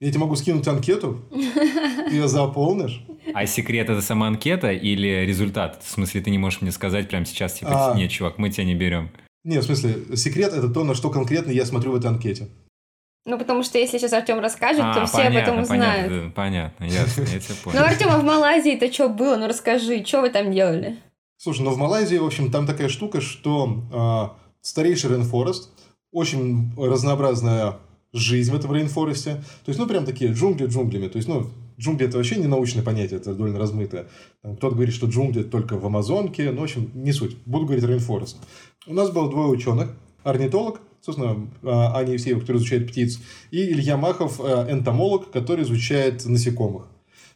Я 0.00 0.10
тебе 0.10 0.20
могу 0.20 0.36
скинуть 0.36 0.66
анкету, 0.68 1.24
ты 1.30 2.14
ее 2.14 2.28
заполнишь. 2.28 3.02
А 3.34 3.46
секрет 3.46 3.90
это 3.90 4.00
сама 4.00 4.28
анкета 4.28 4.70
или 4.72 5.24
результат? 5.26 5.82
В 5.84 5.90
смысле, 5.90 6.20
ты 6.20 6.30
не 6.30 6.38
можешь 6.38 6.60
мне 6.60 6.70
сказать 6.70 7.08
прямо 7.08 7.26
сейчас, 7.26 7.54
типа, 7.54 7.92
А. 7.92 7.96
нет, 7.96 8.10
чувак, 8.10 8.38
мы 8.38 8.50
тебя 8.50 8.64
не 8.64 8.74
берем. 8.74 9.10
Не, 9.44 9.58
в 9.58 9.64
смысле, 9.64 10.16
секрет 10.16 10.52
это 10.52 10.68
то, 10.68 10.84
на 10.84 10.94
что 10.94 11.10
конкретно 11.10 11.50
я 11.50 11.64
смотрю 11.64 11.92
в 11.92 11.96
этой 11.96 12.06
анкете. 12.06 12.48
Ну, 13.28 13.38
потому 13.38 13.62
что 13.62 13.76
если 13.78 13.98
сейчас 13.98 14.14
Артем 14.14 14.40
расскажет, 14.40 14.80
то 14.80 15.02
А, 15.02 15.06
все 15.06 15.24
об 15.24 15.34
этом 15.34 15.56
понятно, 15.56 15.62
узнают. 15.62 16.08
понятно, 16.08 16.30
понятно, 16.80 16.84
ясно, 16.84 17.20
я 17.22 17.38
тебя 17.38 17.54
Ну, 17.64 17.70
понял. 17.72 17.84
Артем, 17.84 18.08
а 18.08 18.18
в 18.18 18.24
Малайзии-то 18.24 18.90
что 18.90 19.10
было? 19.10 19.36
Ну, 19.36 19.46
расскажи, 19.46 20.02
что 20.02 20.22
вы 20.22 20.30
там 20.30 20.50
делали? 20.50 20.96
Слушай, 21.36 21.60
ну 21.62 21.70
в 21.72 21.76
Малайзии, 21.76 22.16
в 22.16 22.24
общем, 22.24 22.50
там 22.50 22.66
такая 22.66 22.88
штука, 22.88 23.20
что 23.20 23.82
а, 23.92 24.36
старейший 24.62 25.10
rainforest, 25.10 25.70
очень 26.10 26.72
разнообразная 26.78 27.76
жизнь 28.14 28.50
в 28.50 28.56
этом 28.56 28.74
rainforest 28.74 29.24
е. 29.24 29.34
То 29.34 29.68
есть, 29.68 29.78
ну, 29.78 29.86
прям 29.86 30.06
такие 30.06 30.32
джунгли 30.32 30.64
джунглями. 30.66 31.08
То 31.08 31.18
есть, 31.18 31.28
ну, 31.28 31.48
джунгли 31.78 32.06
это 32.08 32.16
вообще 32.16 32.36
не 32.36 32.46
научное 32.46 32.82
понятие, 32.82 33.20
это 33.20 33.34
довольно 33.34 33.58
размытое. 33.58 34.06
Там 34.42 34.56
Кто-то 34.56 34.74
говорит, 34.74 34.94
что 34.94 35.06
джунгли 35.06 35.42
только 35.42 35.76
в 35.76 35.84
Амазонке, 35.84 36.50
ну, 36.50 36.60
в 36.60 36.64
общем, 36.64 36.90
не 36.94 37.12
суть. 37.12 37.36
Буду 37.44 37.66
говорить 37.66 37.84
rainforest. 37.84 38.38
У 38.86 38.94
нас 38.94 39.10
было 39.10 39.28
двое 39.28 39.48
ученых, 39.48 39.94
орнитолог, 40.24 40.80
собственно, 41.00 41.48
Аня 41.62 42.12
Евсеева, 42.12 42.40
который 42.40 42.58
изучает 42.58 42.88
птиц, 42.88 43.18
и 43.50 43.70
Илья 43.72 43.96
Махов, 43.96 44.40
а, 44.40 44.70
энтомолог, 44.70 45.30
который 45.30 45.64
изучает 45.64 46.24
насекомых. 46.26 46.88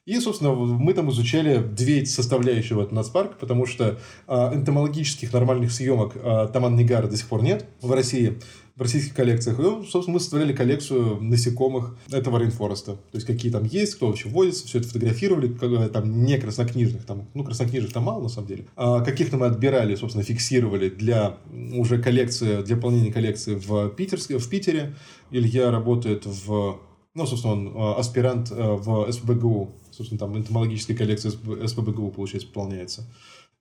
И, 0.04 0.18
собственно, 0.18 0.52
мы 0.52 0.94
там 0.94 1.10
изучали 1.10 1.62
две 1.62 2.04
составляющие 2.04 2.76
в 2.76 2.80
этом 2.80 2.96
нацпарк, 2.96 3.38
потому 3.38 3.66
что 3.66 4.00
а, 4.26 4.52
энтомологических 4.52 5.32
нормальных 5.32 5.70
съемок 5.70 6.14
а, 6.16 6.48
Таман 6.48 6.74
Негара 6.74 7.06
до 7.06 7.16
сих 7.16 7.28
пор 7.28 7.42
нет 7.42 7.66
в 7.80 7.92
России, 7.92 8.40
в 8.76 8.80
российских 8.80 9.14
коллекциях. 9.14 9.58
Ну, 9.58 9.84
собственно, 9.84 10.14
мы 10.14 10.20
составляли 10.20 10.52
коллекцию 10.52 11.22
насекомых 11.22 11.96
этого 12.10 12.38
rainforest 12.38 12.83
а. 12.83 12.92
То 12.92 13.14
есть, 13.14 13.26
какие 13.26 13.52
там 13.52 13.64
есть, 13.64 13.96
кто 13.96 14.08
вообще 14.08 14.28
водится, 14.28 14.66
все 14.66 14.78
это 14.78 14.88
фотографировали, 14.88 15.52
как, 15.52 15.92
там 15.92 16.24
не 16.24 16.38
краснокнижных, 16.38 17.04
там, 17.04 17.28
ну, 17.34 17.44
краснокнижных 17.44 17.92
там 17.92 18.04
мало, 18.04 18.22
на 18.22 18.28
самом 18.28 18.48
деле. 18.48 18.66
А 18.76 19.00
каких-то 19.00 19.36
мы 19.36 19.46
отбирали, 19.46 19.94
собственно, 19.94 20.24
фиксировали 20.24 20.88
для 20.88 21.36
уже 21.74 22.00
коллекции, 22.02 22.62
для 22.62 22.76
выполнения 22.76 23.12
коллекции 23.12 23.54
в, 23.54 23.90
Питерске, 23.90 24.38
в 24.38 24.48
Питере. 24.48 24.94
Илья 25.30 25.70
работает 25.70 26.24
в 26.26 26.78
ну, 27.14 27.26
собственно, 27.26 27.52
он 27.52 27.68
э, 27.68 27.94
аспирант 27.98 28.50
э, 28.50 28.54
в 28.54 29.10
СПБГУ. 29.12 29.70
Собственно, 29.90 30.18
там 30.18 30.36
энтомологическая 30.36 30.96
коллекция 30.96 31.30
СП- 31.32 31.66
СПБГУ, 31.66 32.10
получается, 32.10 32.48
выполняется. 32.48 33.06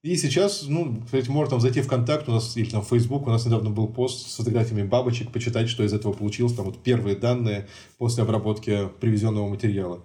И 0.04 0.16
сейчас, 0.16 0.64
ну, 0.68 1.00
кстати, 1.06 1.30
можно 1.30 1.52
там 1.52 1.62
зайти 1.62 1.82
в 1.82 1.88
контакт 1.88 2.28
у 2.28 2.32
нас, 2.32 2.58
или 2.58 2.70
там 2.70 2.82
в 2.82 2.88
Facebook, 2.88 3.28
у 3.28 3.30
нас 3.30 3.46
недавно 3.46 3.70
был 3.70 3.88
пост 3.88 4.32
с 4.32 4.36
фотографиями 4.36 4.88
бабочек, 4.88 5.32
почитать, 5.32 5.70
что 5.70 5.84
из 5.84 5.94
этого 5.94 6.12
получилось, 6.14 6.54
там 6.54 6.66
вот 6.66 6.82
первые 6.82 7.16
данные 7.16 7.68
после 8.00 8.24
обработки 8.24 8.90
привезенного 9.00 9.48
материала. 9.48 10.04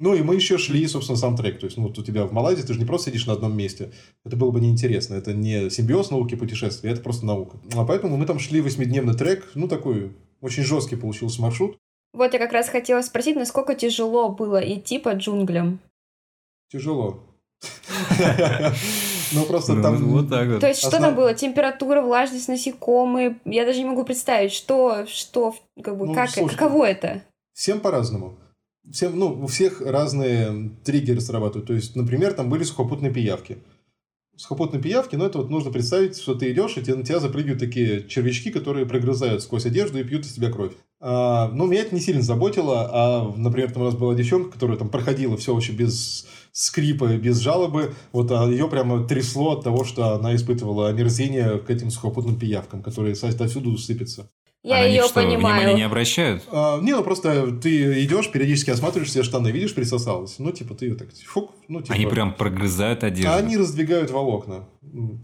Ну, 0.00 0.14
и 0.14 0.22
мы 0.22 0.34
еще 0.36 0.58
шли, 0.58 0.86
собственно, 0.86 1.18
сам 1.18 1.36
трек. 1.36 1.58
То 1.58 1.64
есть, 1.64 1.76
ну, 1.76 1.84
вот 1.84 1.98
у 1.98 2.04
тебя 2.04 2.24
в 2.26 2.32
Малайзии 2.32 2.62
ты 2.62 2.74
же 2.74 2.78
не 2.78 2.84
просто 2.84 3.10
сидишь 3.10 3.26
на 3.26 3.32
одном 3.32 3.56
месте. 3.56 3.90
Это 4.24 4.36
было 4.36 4.50
бы 4.50 4.60
неинтересно. 4.60 5.14
Это 5.14 5.32
не 5.32 5.70
симбиоз 5.70 6.10
науки 6.10 6.36
путешествия, 6.36 6.90
это 6.90 7.00
просто 7.00 7.26
наука. 7.26 7.58
А 7.74 7.84
поэтому 7.84 8.16
мы 8.16 8.26
там 8.26 8.38
шли 8.38 8.60
восьмидневный 8.60 9.14
трек. 9.14 9.50
Ну, 9.54 9.66
такой 9.66 10.12
очень 10.40 10.62
жесткий 10.62 10.94
получился 10.94 11.42
маршрут. 11.42 11.78
Вот 12.12 12.32
я 12.32 12.38
как 12.38 12.52
раз 12.52 12.68
хотела 12.68 13.02
спросить, 13.02 13.36
насколько 13.36 13.74
тяжело 13.74 14.28
было 14.28 14.58
идти 14.58 14.98
по 14.98 15.14
джунглям. 15.14 15.80
Тяжело. 16.70 17.20
Ну, 19.32 19.44
просто 19.44 19.74
Ну, 19.74 19.82
там... 19.82 19.96
Вот 20.08 20.28
так 20.30 20.48
вот. 20.48 20.60
То 20.60 20.68
есть, 20.68 20.80
что 20.80 20.96
Основ- 20.96 21.00
там 21.00 21.14
было? 21.14 21.34
Температура, 21.34 22.00
влажность, 22.02 22.48
насекомые? 22.48 23.38
Я 23.44 23.64
даже 23.66 23.78
не 23.80 23.84
могу 23.84 24.04
представить, 24.04 24.52
что, 24.52 25.06
что, 25.06 25.54
как 25.82 25.96
бы, 25.98 26.06
Ну, 26.06 26.14
как, 26.14 26.30
слушай, 26.30 26.56
каково 26.56 26.84
это? 26.86 27.22
Всем 27.54 27.80
по-разному. 27.80 28.38
всем, 28.90 29.18
ну, 29.18 29.42
у 29.42 29.46
всех 29.46 29.80
разные 29.80 30.70
триггеры 30.84 31.20
срабатывают. 31.20 31.66
То 31.66 31.74
есть, 31.74 31.96
например, 31.96 32.32
там 32.32 32.48
были 32.48 32.62
сухопутные 32.62 33.12
пиявки. 33.12 33.58
Сухопутные 34.36 34.80
пиявки, 34.80 35.16
ну, 35.16 35.24
это 35.24 35.38
вот 35.38 35.50
нужно 35.50 35.72
представить, 35.72 36.16
что 36.16 36.34
ты 36.36 36.52
идешь, 36.52 36.76
и 36.76 36.92
на 36.92 37.02
тебя 37.02 37.18
запрыгивают 37.18 37.58
такие 37.58 38.06
червячки, 38.06 38.52
которые 38.52 38.86
прогрызают 38.86 39.42
сквозь 39.42 39.66
одежду 39.66 39.98
и 39.98 40.04
пьют 40.04 40.24
из 40.24 40.34
тебя 40.34 40.52
кровь. 40.52 40.72
А, 41.00 41.48
ну, 41.48 41.66
меня 41.66 41.82
это 41.82 41.92
не 41.94 42.00
сильно 42.00 42.22
заботило, 42.22 42.88
а, 42.92 43.32
например, 43.36 43.72
там 43.72 43.82
у 43.82 43.86
нас 43.86 43.96
была 43.96 44.14
девчонка, 44.14 44.52
которая 44.52 44.76
там 44.78 44.90
проходила 44.90 45.36
все 45.36 45.52
вообще 45.52 45.72
без 45.72 46.28
скрипа, 46.58 47.16
без 47.16 47.38
жалобы, 47.38 47.94
вот 48.10 48.32
а 48.32 48.44
ее 48.48 48.68
прямо 48.68 49.06
трясло 49.06 49.52
от 49.52 49.62
того, 49.62 49.84
что 49.84 50.14
она 50.14 50.34
испытывала 50.34 50.88
омерзение 50.88 51.58
к 51.58 51.70
этим 51.70 51.90
сухопутным 51.90 52.36
пиявкам, 52.36 52.82
которые 52.82 53.14
отовсюду 53.14 53.78
сыпятся. 53.78 54.28
Я 54.64 54.80
а 54.80 54.84
ее 54.84 55.04
что, 55.04 55.14
понимаю. 55.14 55.36
внимания 55.36 55.74
не 55.74 55.82
обращают? 55.82 56.42
А, 56.50 56.80
не, 56.80 56.90
ну 56.90 57.04
просто 57.04 57.52
ты 57.52 58.04
идешь, 58.04 58.32
периодически 58.32 58.70
осматриваешь 58.70 59.12
себе 59.12 59.22
штаны, 59.22 59.52
видишь, 59.52 59.72
присосалась. 59.72 60.40
Ну, 60.40 60.50
типа, 60.50 60.74
ты 60.74 60.96
так, 60.96 61.08
фук, 61.26 61.52
ну, 61.68 61.80
типа... 61.80 61.94
Они 61.94 62.06
прям 62.06 62.34
прогрызают 62.34 63.04
одежду. 63.04 63.30
А 63.30 63.36
они 63.36 63.56
раздвигают 63.56 64.10
волокна 64.10 64.68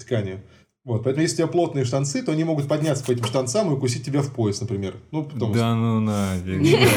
ткани. 0.00 0.40
Вот, 0.84 1.02
поэтому 1.02 1.22
если 1.22 1.36
у 1.36 1.38
тебя 1.38 1.46
плотные 1.46 1.86
штанцы, 1.86 2.22
то 2.22 2.32
они 2.32 2.44
могут 2.44 2.68
подняться 2.68 3.02
по 3.04 3.12
этим 3.12 3.24
штанцам 3.24 3.70
и 3.70 3.74
укусить 3.74 4.04
тебя 4.04 4.20
в 4.20 4.30
пояс, 4.30 4.60
например. 4.60 4.96
Ну, 5.12 5.24
потом... 5.24 5.52
Да 5.52 5.74
ну 5.74 6.00
нафиг. 6.00 6.60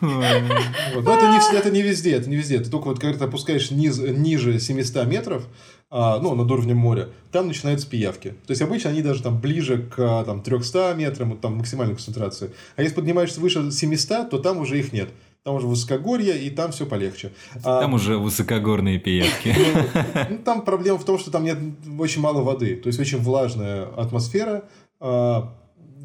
Вот. 0.94 1.04
Но 1.04 1.14
это 1.14 1.28
не, 1.28 1.56
это 1.58 1.70
не 1.70 1.82
везде, 1.82 2.12
это 2.12 2.30
не 2.30 2.36
везде. 2.36 2.58
Ты 2.60 2.70
только 2.70 2.86
вот 2.86 2.98
когда 2.98 3.18
ты 3.18 3.24
опускаешь 3.26 3.70
низ, 3.70 3.98
ниже 3.98 4.58
700 4.58 5.06
метров, 5.06 5.46
а, 5.90 6.18
ну, 6.18 6.34
над 6.34 6.50
уровнем 6.50 6.78
моря, 6.78 7.10
там 7.30 7.48
начинаются 7.48 7.86
пиявки. 7.86 8.30
То 8.46 8.52
есть, 8.52 8.62
обычно 8.62 8.88
они 8.88 9.02
даже 9.02 9.22
там 9.22 9.38
ближе 9.38 9.82
к 9.94 10.24
там, 10.24 10.40
300 10.40 10.94
метрам, 10.94 11.30
вот, 11.30 11.40
там 11.42 11.56
максимальной 11.56 11.96
концентрации. 11.96 12.52
А 12.76 12.82
если 12.82 12.94
поднимаешься 12.94 13.40
выше 13.40 13.70
700, 13.70 14.30
то 14.30 14.38
там 14.38 14.58
уже 14.58 14.78
их 14.78 14.94
нет. 14.94 15.10
Там 15.42 15.54
уже 15.54 15.66
высокогорье, 15.66 16.38
и 16.38 16.50
там 16.50 16.70
все 16.70 16.84
полегче. 16.84 17.32
А, 17.64 17.80
Там 17.80 17.94
уже 17.94 18.18
высокогорные 18.18 18.98
пиявки. 18.98 19.56
ну, 20.30 20.38
там 20.38 20.62
проблема 20.62 20.98
в 20.98 21.04
том, 21.04 21.18
что 21.18 21.30
там 21.30 21.44
нет 21.44 21.58
очень 21.98 22.20
мало 22.20 22.42
воды. 22.42 22.76
То 22.76 22.88
есть, 22.88 23.00
очень 23.00 23.18
влажная 23.18 23.86
атмосфера, 23.86 24.64
а, 25.00 25.56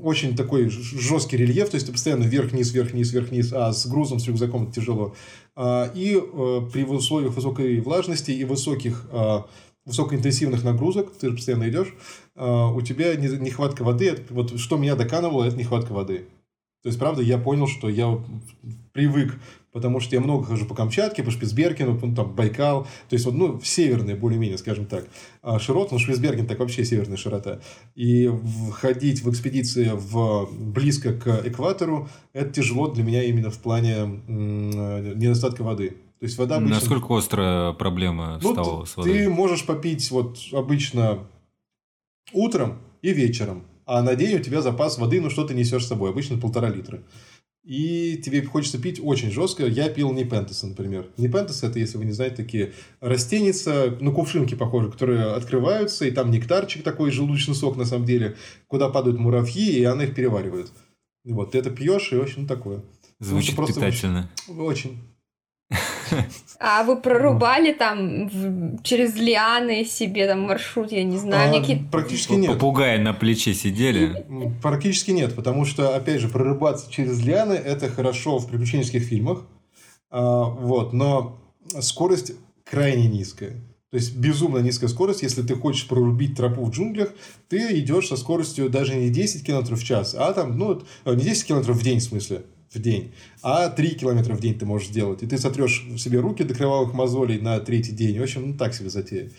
очень 0.02 0.38
такой 0.38 0.70
жесткий 0.70 1.36
рельеф, 1.36 1.70
то 1.70 1.76
есть 1.76 1.88
ты 1.88 1.92
постоянно 1.92 2.24
вверх-вниз, 2.24 2.72
вверх-вниз, 2.72 3.12
вверх-вниз, 3.12 3.52
а 3.54 3.74
с 3.74 3.86
грузом, 3.88 4.20
с 4.20 4.28
рюкзаком 4.28 4.64
это 4.64 4.74
тяжело. 4.74 5.16
А, 5.56 5.92
и 5.94 6.16
э, 6.16 6.62
при 6.72 6.84
условиях 6.84 7.34
высокой 7.34 7.82
влажности 7.82 8.32
и 8.32 8.46
высоких 8.46 9.06
а, 9.12 9.48
высокоинтенсивных 9.86 10.64
нагрузок, 10.64 11.12
ты 11.12 11.30
же 11.30 11.36
постоянно 11.36 11.70
идешь, 11.70 11.94
у 12.36 12.82
тебя 12.82 13.16
нехватка 13.16 13.84
воды, 13.84 14.18
вот 14.32 14.60
что 14.60 14.78
меня 14.78 14.96
доканывало, 14.96 15.44
это 15.44 15.56
нехватка 15.56 15.94
воды. 15.94 16.26
То 16.86 16.90
есть, 16.90 17.00
правда, 17.00 17.24
я 17.24 17.40
понял, 17.40 17.66
что 17.66 17.90
я 17.90 18.16
привык, 18.94 19.40
потому 19.72 20.00
что 20.00 20.16
я 20.16 20.22
много 20.22 20.46
хожу 20.46 20.68
по 20.68 20.76
Камчатке, 20.76 21.24
по 21.24 21.32
Шпицбергену, 21.32 22.00
ну, 22.00 22.14
там, 22.14 22.36
Байкал, 22.36 22.84
то 23.10 23.14
есть, 23.16 23.26
вот, 23.26 23.34
ну, 23.34 23.60
северные 23.64 24.16
более-менее, 24.16 24.60
скажем 24.60 24.86
так. 24.86 25.08
А 25.42 25.58
широта, 25.58 25.94
ну, 25.94 25.98
Шпицберген 25.98 26.46
так 26.46 26.60
вообще 26.60 26.86
северная 26.86 27.18
широта. 27.18 27.60
И 27.96 28.30
ходить 28.74 29.24
в 29.24 29.32
экспедиции 29.32 29.94
в, 29.96 30.48
близко 30.54 31.14
к 31.14 31.42
экватору, 31.48 32.08
это 32.34 32.54
тяжело 32.54 32.88
для 32.90 33.04
меня 33.04 33.24
именно 33.24 33.50
в 33.50 33.58
плане 33.58 34.22
недостатка 34.28 35.64
воды. 35.64 35.90
То 36.20 36.26
есть 36.28 36.38
вода 36.38 36.58
обычно... 36.58 36.76
Насколько 36.76 37.18
острая 37.18 37.74
проблема 37.74 38.40
ну, 38.44 38.52
стала 38.52 38.86
с 38.86 38.96
водой? 38.96 39.12
Ты 39.12 39.30
можешь 39.32 39.66
попить 39.66 40.12
вот 40.12 40.38
обычно 40.52 41.28
утром 42.32 42.78
и 43.02 43.12
вечером 43.12 43.64
а 43.86 44.02
на 44.02 44.16
день 44.16 44.36
у 44.36 44.40
тебя 44.40 44.62
запас 44.62 44.98
воды, 44.98 45.22
ну, 45.22 45.30
что 45.30 45.46
ты 45.46 45.54
несешь 45.54 45.86
с 45.86 45.88
собой, 45.88 46.10
обычно 46.10 46.38
полтора 46.38 46.70
литра. 46.70 47.04
И 47.64 48.18
тебе 48.24 48.44
хочется 48.44 48.80
пить 48.80 49.00
очень 49.04 49.32
жестко. 49.32 49.66
Я 49.66 49.90
пил 49.90 50.14
Непентеса, 50.14 50.68
например. 50.68 51.08
Непентес– 51.18 51.64
это, 51.64 51.80
если 51.80 51.98
вы 51.98 52.06
не 52.06 52.12
знаете, 52.12 52.36
такие 52.36 52.74
растеница, 53.00 53.98
ну, 54.00 54.14
кувшинки 54.14 54.54
похожие, 54.54 54.92
которые 54.92 55.34
открываются, 55.34 56.06
и 56.06 56.12
там 56.12 56.30
нектарчик 56.30 56.84
такой, 56.84 57.10
желудочный 57.10 57.56
сок, 57.56 57.76
на 57.76 57.86
самом 57.86 58.06
деле, 58.06 58.36
куда 58.68 58.90
падают 58.90 59.20
муравьи, 59.20 59.80
и 59.80 59.84
она 59.84 60.04
их 60.04 60.14
переваривает. 60.14 60.72
Вот, 61.24 61.52
ты 61.54 61.58
это 61.58 61.72
пьешь, 61.72 62.12
и 62.12 62.18
очень 62.18 62.44
ну, 62.44 62.48
такое. 62.48 62.84
Звучит 63.20 63.56
просто 63.56 63.76
питательно. 63.76 64.30
Очень. 64.48 65.00
очень. 65.72 66.22
А 66.60 66.84
вы 66.84 66.98
прорубали 66.98 67.74
там 67.74 68.28
в, 68.30 68.82
через 68.84 69.16
лианы 69.16 69.86
себе 69.86 70.28
там 70.28 70.42
маршрут, 70.42 70.92
я 70.92 71.04
не 71.04 71.18
знаю, 71.18 71.52
а, 71.52 71.60
какие... 71.60 71.84
Практически 71.92 72.34
нет. 72.34 72.54
Попугаи 72.54 72.98
на 72.98 73.14
плече 73.14 73.54
сидели? 73.54 74.26
Практически 74.62 75.12
нет, 75.12 75.36
потому 75.36 75.66
что, 75.66 75.96
опять 75.96 76.22
же, 76.22 76.30
прорубаться 76.30 76.92
через 76.92 77.22
лианы– 77.24 77.54
это 77.54 77.90
хорошо 77.90 78.38
в 78.38 78.48
приключенческих 78.48 79.04
фильмах, 79.04 79.46
а, 80.10 80.44
вот, 80.44 80.94
но 80.94 81.38
скорость 81.82 82.34
крайне 82.64 83.08
низкая. 83.08 83.62
То 83.92 83.98
есть 83.98 84.18
безумно 84.18 84.58
низкая 84.58 84.90
скорость. 84.90 85.24
Если 85.24 85.42
ты 85.42 85.56
хочешь 85.56 85.88
прорубить 85.88 86.36
тропу 86.36 86.66
в 86.66 86.72
джунглях, 86.72 87.14
ты 87.48 87.80
идешь 87.80 88.08
со 88.08 88.18
скоростью 88.18 88.70
даже 88.70 88.96
не 88.96 89.10
10 89.10 89.46
км 89.46 89.74
в 89.74 89.84
час, 89.84 90.16
а 90.18 90.34
там, 90.34 90.58
ну, 90.58 90.82
не 91.06 91.22
10 91.22 91.46
км 91.46 91.72
в 91.72 91.82
день, 91.82 92.00
в 92.00 92.04
смысле, 92.04 92.44
в 92.76 92.82
день, 92.82 93.14
а 93.42 93.70
3 93.70 93.90
километра 93.96 94.36
в 94.36 94.40
день 94.40 94.58
ты 94.58 94.66
можешь 94.66 94.90
сделать. 94.90 95.24
И 95.24 95.28
ты 95.28 95.38
сотрешь 95.38 95.86
себе 95.98 96.20
руки 96.20 96.44
до 96.44 96.54
кровавых 96.54 96.94
мозолей 96.94 97.40
на 97.40 97.60
третий 97.60 97.92
день. 97.92 98.20
В 98.20 98.24
общем, 98.24 98.50
ну 98.50 98.54
так 98.58 98.74
себе 98.74 98.90
затея. 98.90 99.32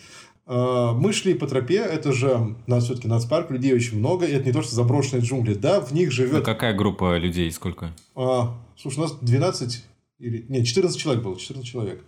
А, 0.45 0.93
мы 0.93 1.11
шли 1.13 1.33
по 1.33 1.45
тропе, 1.45 1.77
это 1.77 2.13
же 2.13 2.55
нас 2.67 2.85
все-таки 2.85 3.07
нацпарк, 3.07 3.51
людей 3.51 3.73
очень 3.73 3.99
много, 3.99 4.25
и 4.25 4.31
это 4.31 4.45
не 4.45 4.53
то, 4.53 4.61
что 4.61 4.75
заброшенные 4.75 5.23
джунгли, 5.23 5.53
да, 5.53 5.81
в 5.81 5.93
них 5.93 6.11
живет... 6.11 6.41
А 6.41 6.45
какая 6.45 6.73
группа 6.73 7.17
людей, 7.17 7.51
сколько? 7.51 7.93
А, 8.15 8.57
слушай, 8.77 8.99
у 8.99 9.01
нас 9.01 9.17
12 9.21 9.83
или... 10.19 10.45
Нет, 10.47 10.65
14 10.65 10.97
человек 10.97 11.23
было, 11.23 11.37
14 11.37 11.69
человек. 11.69 12.03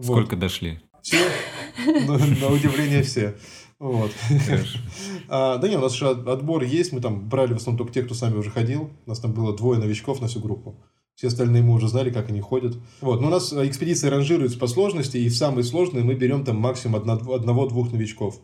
Сколько 0.00 0.36
вот. 0.36 0.40
дошли? 0.40 0.80
Все, 1.02 1.18
на 2.06 2.48
удивление 2.48 3.02
все. 3.02 3.36
Вот. 3.78 4.10
а, 5.28 5.58
да 5.58 5.68
не, 5.68 5.76
у 5.76 5.80
нас 5.80 5.92
еще 5.92 6.10
отбор 6.10 6.62
есть. 6.62 6.92
Мы 6.92 7.00
там 7.00 7.28
брали 7.28 7.52
в 7.52 7.56
основном 7.56 7.78
только 7.78 7.92
тех, 7.92 8.06
кто 8.06 8.14
с 8.14 8.22
нами 8.22 8.36
уже 8.36 8.50
ходил. 8.50 8.90
У 9.04 9.08
нас 9.08 9.20
там 9.20 9.32
было 9.32 9.54
двое 9.56 9.78
новичков 9.78 10.20
на 10.20 10.28
всю 10.28 10.40
группу. 10.40 10.76
Все 11.14 11.28
остальные 11.28 11.62
мы 11.62 11.74
уже 11.74 11.88
знали, 11.88 12.10
как 12.10 12.28
они 12.28 12.40
ходят. 12.40 12.76
Вот. 13.00 13.20
Но 13.20 13.28
у 13.28 13.30
нас 13.30 13.52
экспедиции 13.52 14.08
ранжируются 14.08 14.58
по 14.58 14.66
сложности, 14.66 15.16
и 15.16 15.28
в 15.28 15.36
самые 15.36 15.64
сложные 15.64 16.04
мы 16.04 16.14
берем 16.14 16.44
там 16.44 16.56
максимум 16.56 17.02
одного-двух 17.10 17.92
новичков. 17.92 18.40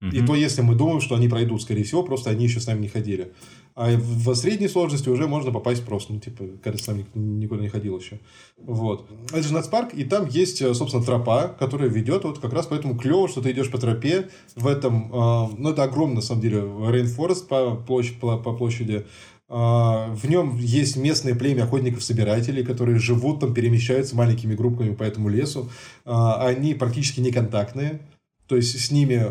И 0.00 0.24
то, 0.24 0.36
если 0.36 0.62
мы 0.62 0.76
думаем, 0.76 1.00
что 1.00 1.16
они 1.16 1.28
пройдут, 1.28 1.60
скорее 1.60 1.82
всего, 1.82 2.04
просто 2.04 2.30
они 2.30 2.44
еще 2.44 2.60
с 2.60 2.68
нами 2.68 2.82
не 2.82 2.88
ходили. 2.88 3.32
А 3.78 3.96
в 3.96 4.34
средней 4.34 4.66
сложности 4.66 5.08
уже 5.08 5.28
можно 5.28 5.52
попасть 5.52 5.84
просто, 5.84 6.12
ну, 6.12 6.18
типа, 6.18 6.42
с 6.64 6.86
нами 6.88 7.06
никуда 7.14 7.62
не 7.62 7.68
ходил 7.68 7.96
еще. 7.96 8.18
Вот. 8.56 9.08
Это 9.30 9.42
же 9.44 9.54
нацпарк, 9.54 9.94
и 9.94 10.02
там 10.02 10.26
есть, 10.26 10.60
э, 10.60 10.74
собственно, 10.74 11.04
тропа, 11.04 11.46
которая 11.46 11.88
ведет, 11.88 12.24
вот 12.24 12.40
как 12.40 12.52
раз 12.52 12.66
поэтому 12.66 12.98
клево, 12.98 13.28
что 13.28 13.40
ты 13.40 13.52
идешь 13.52 13.70
по 13.70 13.78
тропе 13.78 14.30
в 14.56 14.66
этом, 14.66 15.12
э, 15.12 15.48
ну, 15.58 15.70
это 15.70 15.84
огромный, 15.84 16.16
на 16.16 16.22
самом 16.22 16.42
деле, 16.42 16.58
Rainforest 16.58 17.46
по, 17.46 17.76
площади, 17.76 18.18
по, 18.18 18.36
по 18.38 18.52
площади, 18.52 19.06
а, 19.48 20.12
в 20.12 20.28
нем 20.28 20.56
есть 20.56 20.96
местное 20.96 21.36
племя 21.36 21.62
охотников-собирателей, 21.62 22.64
которые 22.64 22.98
живут 22.98 23.38
там, 23.38 23.54
перемещаются 23.54 24.16
маленькими 24.16 24.56
группами 24.56 24.92
по 24.92 25.04
этому 25.04 25.28
лесу. 25.28 25.70
А, 26.04 26.44
они 26.44 26.74
практически 26.74 27.20
неконтактные. 27.20 28.00
То 28.48 28.56
есть 28.56 28.78
с 28.78 28.90
ними, 28.90 29.24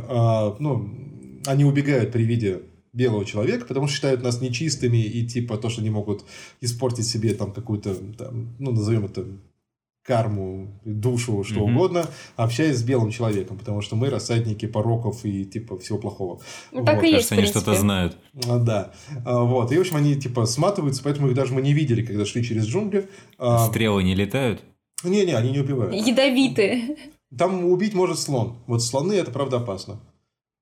ну, 0.59 0.89
они 1.45 1.65
убегают 1.65 2.11
при 2.11 2.23
виде 2.23 2.61
белого 2.97 3.23
человека, 3.23 3.65
потому 3.65 3.87
что 3.87 3.95
считают 3.95 4.23
нас 4.23 4.41
нечистыми 4.41 4.97
и 4.97 5.25
типа 5.25 5.57
то, 5.57 5.69
что 5.69 5.81
они 5.81 5.91
могут 5.91 6.25
испортить 6.61 7.07
себе 7.07 7.33
там 7.33 7.51
какую-то, 7.53 7.95
там, 8.17 8.55
ну, 8.59 8.71
назовем 8.71 9.05
это 9.05 9.25
карму, 10.03 10.79
душу, 10.85 11.43
что 11.43 11.59
mm-hmm. 11.59 11.73
угодно, 11.73 12.05
общаясь 12.37 12.77
с 12.77 12.83
белым 12.83 13.11
человеком, 13.11 13.57
потому 13.57 13.81
что 13.81 13.97
мы 13.97 14.09
рассадники 14.09 14.65
пороков 14.65 15.25
и 15.25 15.43
типа 15.43 15.77
всего 15.77 15.97
плохого. 15.99 16.39
Ну, 16.71 16.85
так 16.85 16.95
вот. 16.95 17.03
и 17.03 17.07
есть, 17.07 17.29
Кажется, 17.29 17.35
они 17.35 17.45
что-то 17.45 17.75
знают. 17.75 18.17
А, 18.47 18.57
да. 18.57 18.93
А, 19.25 19.43
вот. 19.43 19.71
И, 19.71 19.77
в 19.77 19.81
общем, 19.81 19.97
они 19.97 20.15
типа 20.15 20.45
сматываются, 20.45 21.03
поэтому 21.03 21.27
их 21.27 21.33
даже 21.33 21.53
мы 21.53 21.61
не 21.61 21.73
видели, 21.73 22.05
когда 22.05 22.25
шли 22.25 22.43
через 22.43 22.65
джунгли. 22.65 23.09
А, 23.37 23.67
Стрелы 23.67 24.01
не 24.03 24.15
летают? 24.15 24.63
Не-не, 25.03 25.33
они 25.33 25.51
не 25.51 25.59
убивают. 25.59 25.93
Ядовитые. 25.93 26.97
Там 27.37 27.65
убить 27.65 27.93
может 27.93 28.17
слон. 28.17 28.55
Вот 28.65 28.81
слоны 28.81 29.13
это 29.13 29.31
правда 29.31 29.57
опасно. 29.57 29.99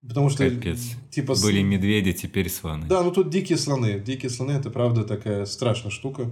Потому 0.07 0.29
что, 0.29 0.49
Капец. 0.49 0.95
типа... 1.09 1.35
Были 1.41 1.61
медведи, 1.61 2.13
теперь 2.13 2.49
слоны. 2.49 2.87
Да, 2.87 3.03
ну 3.03 3.11
тут 3.11 3.29
дикие 3.29 3.57
слоны. 3.57 3.99
Дикие 3.99 4.29
слоны– 4.29 4.51
это, 4.53 4.69
правда, 4.69 5.03
такая 5.03 5.45
страшная 5.45 5.91
штука. 5.91 6.31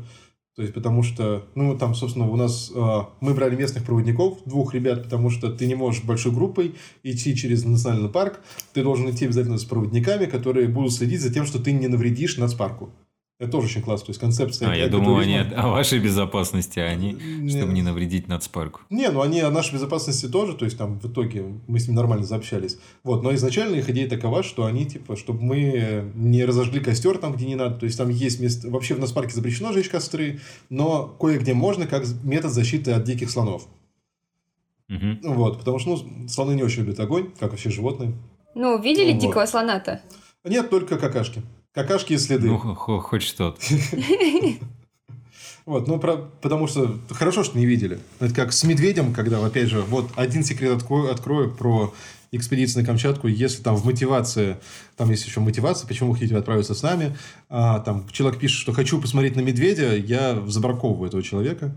То 0.55 0.61
есть, 0.61 0.73
потому 0.75 1.01
что, 1.01 1.47
ну, 1.55 1.75
там, 1.75 1.95
собственно, 1.95 2.29
у 2.29 2.35
нас 2.35 2.71
э, 2.73 2.99
мы 3.21 3.33
брали 3.33 3.55
местных 3.55 3.83
проводников, 3.83 4.37
двух 4.45 4.75
ребят, 4.75 5.01
потому 5.01 5.31
что 5.31 5.51
ты 5.51 5.65
не 5.65 5.73
можешь 5.73 6.03
большой 6.03 6.31
группой 6.31 6.75
идти 7.01 7.35
через 7.35 7.65
национальный 7.65 8.09
парк. 8.09 8.39
Ты 8.71 8.83
должен 8.83 9.09
идти 9.09 9.25
обязательно 9.25 9.57
с 9.57 9.63
проводниками, 9.63 10.27
которые 10.27 10.67
будут 10.67 10.93
следить 10.93 11.21
за 11.21 11.33
тем, 11.33 11.47
что 11.47 11.57
ты 11.57 11.71
не 11.71 11.87
навредишь 11.87 12.37
нацпарку. 12.37 12.93
Это 13.39 13.51
тоже 13.51 13.67
очень 13.67 13.81
классно. 13.81 14.05
То 14.05 14.09
есть 14.11 14.19
концепция... 14.19 14.69
А, 14.69 14.75
я 14.75 14.87
думал, 14.87 15.17
они 15.17 15.37
о 15.37 15.67
вашей 15.69 15.99
безопасности, 15.99 16.79
а 16.79 16.85
они, 16.85 17.13
Не. 17.13 17.49
чтобы 17.49 17.73
не 17.73 17.81
навредить 17.81 18.27
нацпарку. 18.27 18.81
Не, 18.89 19.09
ну 19.09 19.21
они 19.21 19.41
о 19.41 19.49
нашей 19.49 19.73
безопасности 19.73 20.27
тоже, 20.27 20.53
то 20.53 20.65
есть 20.65 20.77
там 20.77 20.99
в 20.99 21.11
итоге 21.11 21.43
мы 21.67 21.79
с 21.79 21.87
ними 21.87 21.95
нормально 21.95 22.25
заобщались. 22.25 22.77
Вот, 23.03 23.23
но 23.23 23.33
изначально 23.35 23.75
их 23.75 23.89
идея 23.89 24.07
такова, 24.07 24.43
что 24.43 24.65
они 24.65 24.85
типа, 24.85 25.15
чтобы 25.15 25.41
мы 25.41 26.11
не 26.13 26.45
разожгли 26.45 26.79
костер 26.79 27.17
там, 27.17 27.33
где 27.33 27.45
не 27.45 27.55
надо. 27.55 27.75
То 27.75 27.85
есть 27.85 27.97
там 27.97 28.09
есть 28.09 28.39
место, 28.39 28.69
вообще 28.69 28.93
в 28.93 28.99
Наспарке 28.99 29.33
запрещено 29.33 29.73
жечь 29.73 29.89
костры, 29.89 30.39
но 30.69 31.07
кое-где 31.07 31.53
можно 31.53 31.87
как 31.87 32.05
метод 32.23 32.51
защиты 32.51 32.91
от 32.91 33.03
диких 33.03 33.31
слонов. 33.31 33.67
Мгм. 34.87 35.19
Вот, 35.23 35.57
потому 35.59 35.79
что 35.79 35.97
ну, 35.97 36.27
слоны 36.27 36.53
не 36.53 36.63
очень 36.63 36.83
любят 36.83 36.99
огонь, 36.99 37.31
как 37.39 37.51
вообще 37.51 37.71
животные. 37.71 38.13
Ну, 38.53 38.79
видели 38.79 39.11
Вот. 39.13 39.21
дикого 39.21 39.45
слона-то? 39.47 40.01
Нет, 40.43 40.69
только 40.69 40.97
какашки. 40.97 41.41
Какашки 41.73 42.13
и 42.13 42.17
следы. 42.17 42.47
Ну, 42.47 42.57
хо- 42.75 42.99
хоть 42.99 43.23
что-то. 43.23 43.59
Вот, 45.65 45.87
ну, 45.87 45.97
про- 45.97 46.17
потому 46.41 46.67
что 46.67 46.97
хорошо, 47.09 47.41
что 47.43 47.57
не 47.57 47.65
видели. 47.65 47.97
Это 48.19 48.33
как 48.35 48.51
с 48.51 48.65
медведем, 48.65 49.13
когда, 49.13 49.43
опять 49.45 49.69
же, 49.69 49.81
вот 49.81 50.11
один 50.17 50.43
секрет 50.43 50.75
открою, 50.75 51.09
открою 51.09 51.51
про 51.51 51.93
экспедицию 52.33 52.81
на 52.81 52.85
Камчатку. 52.87 53.27
Если 53.29 53.63
там 53.63 53.77
в 53.77 53.85
мотивации, 53.85 54.57
там 54.97 55.09
есть 55.09 55.25
еще 55.25 55.39
мотивация, 55.39 55.87
почему 55.87 56.09
вы 56.11 56.15
хотите 56.17 56.35
отправиться 56.35 56.73
с 56.75 56.83
нами, 56.83 57.15
а, 57.47 57.79
там 57.79 58.05
человек 58.11 58.39
пишет, 58.41 58.59
что 58.59 58.73
хочу 58.73 58.99
посмотреть 58.99 59.37
на 59.37 59.39
медведя, 59.41 59.95
я 59.95 60.41
забраковываю 60.47 61.07
этого 61.07 61.23
человека. 61.23 61.73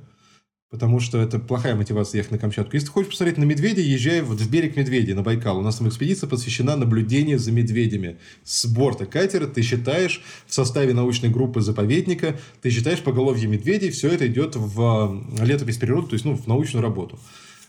Потому 0.69 0.99
что 0.99 1.21
это 1.21 1.39
плохая 1.39 1.77
мотивация 1.77 2.19
ехать 2.19 2.33
на 2.33 2.39
Камчатку. 2.39 2.75
Если 2.75 2.87
ты 2.87 2.93
хочешь 2.93 3.11
посмотреть 3.11 3.39
на 3.39 3.45
медведя, 3.45 3.81
езжай 3.81 4.21
в 4.21 4.51
берег 4.51 4.77
Медведей, 4.77 5.15
на 5.15 5.23
Байкал. 5.23 5.59
У 5.59 5.63
нас 5.63 5.77
там 5.77 5.89
экспедиция 5.89 6.29
посвящена 6.29 6.75
наблюдению 6.75 7.39
за 7.39 7.53
медведями. 7.53 8.19
С 8.43 8.67
борта 8.67 9.07
катера 9.07 9.47
ты 9.47 9.63
считаешь 9.63 10.23
в 10.47 10.53
составе 10.53 10.93
научной 10.93 11.31
группы 11.31 11.61
заповедника, 11.61 12.37
ты 12.63 12.71
считаешь 12.71 13.01
поголовье 13.01 13.47
медведей, 13.47 13.91
все 13.91 14.09
это 14.09 14.27
идет 14.27 14.57
в 14.57 15.23
э, 15.39 15.45
летопись 15.45 15.77
природы, 15.77 16.09
то 16.09 16.15
есть 16.15 16.25
ну, 16.25 16.35
в 16.35 16.49
научную 16.49 16.83
работу. 16.83 17.17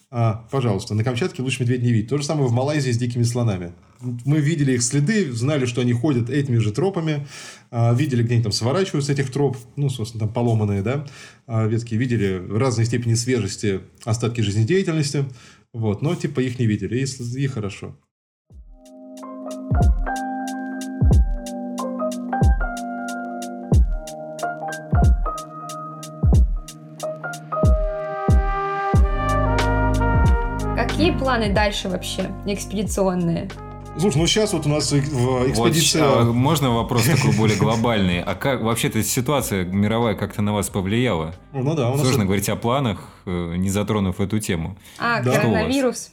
А, 0.10 0.48
пожалуйста, 0.52 0.94
на 0.94 1.04
Камчатке 1.04 1.42
лучше 1.42 1.64
медведь 1.64 1.84
не 1.84 1.92
видеть. 1.92 2.10
То 2.10 2.18
же 2.18 2.24
самое 2.24 2.48
в 2.48 2.54
Малайзии 2.54 2.92
с 2.92 2.98
дикими 2.98 3.24
слонами. 3.24 3.74
Мы 4.00 4.40
видели 4.40 4.74
их 4.74 4.84
следы, 4.84 5.32
знали, 5.34 5.66
что 5.66 5.82
они 5.82 5.92
ходят 5.92 6.30
этими 6.30 6.58
же 6.58 6.72
тропами, 6.72 7.28
а, 7.72 7.94
видели, 7.94 8.24
где 8.24 8.36
они 8.36 8.44
там 8.44 8.52
сворачивают 8.52 9.06
с 9.06 9.10
этих 9.10 9.32
троп, 9.32 9.58
ну, 9.76 9.90
собственно, 9.90 10.26
там 10.26 10.34
поломанные, 10.34 10.82
да, 10.82 11.06
а, 11.46 11.66
ветки, 11.66 11.96
видели 11.96 12.42
разной 12.50 12.86
степени 12.86 13.16
свежести 13.16 13.82
остатки 14.06 14.42
жизнедеятельности, 14.42 15.26
вот, 15.74 16.02
но 16.02 16.16
типа 16.16 16.40
их 16.40 16.60
не 16.60 16.68
видели, 16.68 17.00
и, 17.00 17.40
и 17.40 17.48
хорошо. 17.48 17.98
Какие 30.98 31.12
планы 31.12 31.54
дальше 31.54 31.90
вообще 31.90 32.32
экспедиционные? 32.48 33.52
Слушай, 34.00 34.18
ну 34.18 34.26
сейчас 34.26 34.52
вот 34.54 34.66
у 34.66 34.70
нас 34.70 34.92
в 34.92 35.12
Вот, 35.14 35.48
экспедиция... 35.48 36.22
а 36.22 36.24
можно 36.24 36.72
вопрос 36.72 37.04
такой 37.04 37.38
более 37.38 37.56
глобальный? 37.56 38.24
А 38.24 38.34
как 38.34 38.64
вообще-то 38.64 39.04
ситуация 39.04 39.64
мировая 39.64 40.16
как-то 40.16 40.42
на 40.42 40.56
вас 40.56 40.70
повлияла? 40.72 41.36
Ну 41.54 41.76
да, 41.76 41.90
у 41.90 41.92
нас... 41.92 42.02
Сложно 42.02 42.26
говорить 42.26 42.50
о 42.50 42.56
планах, 42.56 43.12
э, 43.28 43.54
не 43.58 43.70
затронув 43.70 44.20
эту 44.20 44.40
тему. 44.40 44.76
А, 44.98 45.22
Да. 45.22 45.34
коронавирус. 45.34 46.10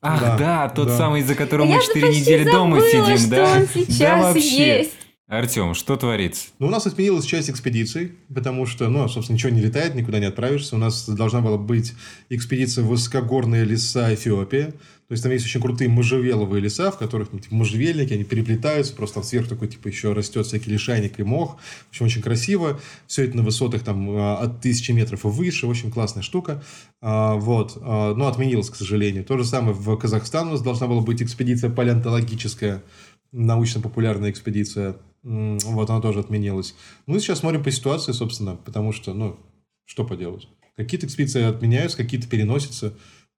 Ах, 0.00 0.20
Да, 0.20 0.36
да, 0.38 0.68
тот 0.68 0.86
да. 0.86 0.96
самый, 0.96 1.22
из-за 1.22 1.34
которого 1.34 1.66
Я 1.66 1.74
мы 1.74 1.80
же 1.80 1.88
4 1.88 2.06
почти 2.06 2.20
недели 2.20 2.48
дома 2.48 2.80
сидим, 2.82 3.18
что 3.18 3.30
да? 3.30 3.52
он 3.52 3.58
да 3.58 3.66
сейчас 3.74 4.22
вообще. 4.22 4.78
есть. 4.78 4.92
Артем, 5.30 5.74
что 5.74 5.96
творится? 5.96 6.48
Ну, 6.58 6.66
у 6.66 6.70
нас 6.70 6.88
отменилась 6.88 7.24
часть 7.24 7.48
экспедиций, 7.50 8.14
потому 8.34 8.66
что, 8.66 8.88
ну, 8.88 9.06
собственно, 9.06 9.36
ничего 9.36 9.52
не 9.52 9.60
летает, 9.60 9.94
никуда 9.94 10.18
не 10.18 10.26
отправишься. 10.26 10.74
У 10.74 10.78
нас 10.80 11.08
должна 11.08 11.40
была 11.40 11.56
быть 11.56 11.92
экспедиция 12.30 12.82
в 12.82 12.88
высокогорные 12.88 13.64
леса 13.64 14.12
Эфиопии. 14.12 14.74
То 15.06 15.12
есть 15.12 15.22
там 15.22 15.30
есть 15.30 15.44
очень 15.44 15.60
крутые 15.60 15.88
можжевеловые 15.88 16.60
леса, 16.60 16.90
в 16.90 16.98
которых 16.98 17.32
ну, 17.32 17.38
типа, 17.38 17.54
можжевельники, 17.54 18.12
они 18.12 18.24
переплетаются, 18.24 18.92
просто 18.92 19.14
там 19.14 19.22
сверху 19.22 19.50
такой, 19.50 19.68
типа, 19.68 19.86
еще 19.86 20.12
растет 20.14 20.46
всякий 20.46 20.68
лишайник 20.68 21.20
и 21.20 21.22
мох. 21.22 21.60
В 21.86 21.90
общем, 21.90 22.06
очень 22.06 22.22
красиво. 22.22 22.80
Все 23.06 23.24
это 23.24 23.36
на 23.36 23.44
высотах 23.44 23.84
там 23.84 24.10
а, 24.10 24.36
от 24.36 24.60
тысячи 24.60 24.90
метров 24.90 25.24
и 25.24 25.28
выше. 25.28 25.68
Очень 25.68 25.92
классная 25.92 26.24
штука. 26.24 26.60
А, 27.00 27.36
Вот. 27.36 27.78
А, 27.80 28.14
Но 28.16 28.26
отменилась, 28.26 28.68
к 28.68 28.74
сожалению. 28.74 29.24
То 29.24 29.38
же 29.38 29.44
самое 29.44 29.74
в 29.74 29.96
Казахстан 29.96 30.48
у 30.48 30.50
нас 30.52 30.60
должна 30.60 30.88
была 30.88 31.02
быть 31.02 31.22
экспедиция 31.22 31.70
палеонтологическая, 31.70 32.82
научно-популярная 33.30 34.32
экспедиция. 34.32 34.96
Вот, 35.22 35.90
она 35.90 36.00
тоже 36.00 36.20
отменилась. 36.20 36.74
Ну, 37.06 37.16
и 37.16 37.20
сейчас 37.20 37.40
смотрим 37.40 37.62
по 37.62 37.70
ситуации, 37.70 38.12
собственно, 38.12 38.56
потому 38.56 38.92
что, 38.92 39.12
ну, 39.12 39.36
что 39.84 40.04
поделать. 40.04 40.48
Какие-то 40.76 41.06
экспедиции 41.06 41.42
отменяются, 41.42 41.98
какие-то 41.98 42.28
переносятся 42.28 42.94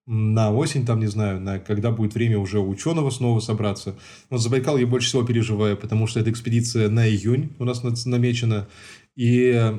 на 0.06 0.52
осень, 0.52 0.84
там, 0.84 1.00
не 1.00 1.06
знаю, 1.06 1.40
на 1.40 1.58
когда 1.60 1.90
будет 1.90 2.14
время 2.14 2.38
уже 2.38 2.58
у 2.58 2.68
ученого 2.68 3.10
снова 3.10 3.40
собраться. 3.40 3.96
Вот 4.30 4.40
за 4.40 4.50
Байкал 4.50 4.76
я 4.76 4.86
больше 4.86 5.08
всего 5.08 5.24
переживаю, 5.24 5.76
потому 5.76 6.06
что 6.06 6.20
эта 6.20 6.30
экспедиция 6.30 6.88
на 6.88 7.08
июнь 7.08 7.52
у 7.58 7.64
нас 7.64 7.82
намечена. 8.04 8.68
И 9.14 9.72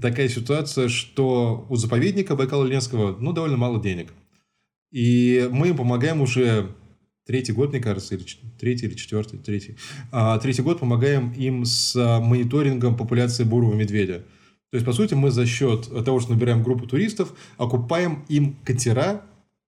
такая 0.00 0.28
ситуация, 0.28 0.88
что 0.88 1.66
у 1.68 1.76
заповедника 1.76 2.34
Байкала-Ленского, 2.34 3.16
ну, 3.18 3.32
довольно 3.32 3.56
мало 3.56 3.80
денег. 3.80 4.12
И 4.90 5.48
мы 5.52 5.68
им 5.68 5.76
помогаем 5.76 6.22
уже 6.22 6.74
третий 7.28 7.52
год, 7.52 7.70
мне 7.72 7.80
кажется, 7.80 8.14
или 8.14 8.24
третий 8.58 8.86
или 8.86 8.94
четвертый, 8.94 9.38
третий. 9.38 9.76
А, 10.10 10.38
третий 10.38 10.62
год 10.62 10.80
помогаем 10.80 11.30
им 11.32 11.66
с 11.66 11.94
а, 11.94 12.20
мониторингом 12.20 12.96
популяции 12.96 13.44
бурого 13.44 13.74
медведя. 13.74 14.24
То 14.70 14.76
есть, 14.76 14.86
по 14.86 14.92
сути, 14.92 15.12
мы 15.12 15.30
за 15.30 15.44
счет 15.44 15.88
того, 16.06 16.20
что 16.20 16.32
набираем 16.32 16.62
группу 16.62 16.86
туристов, 16.86 17.34
окупаем 17.58 18.24
им 18.28 18.56
катера, 18.64 19.22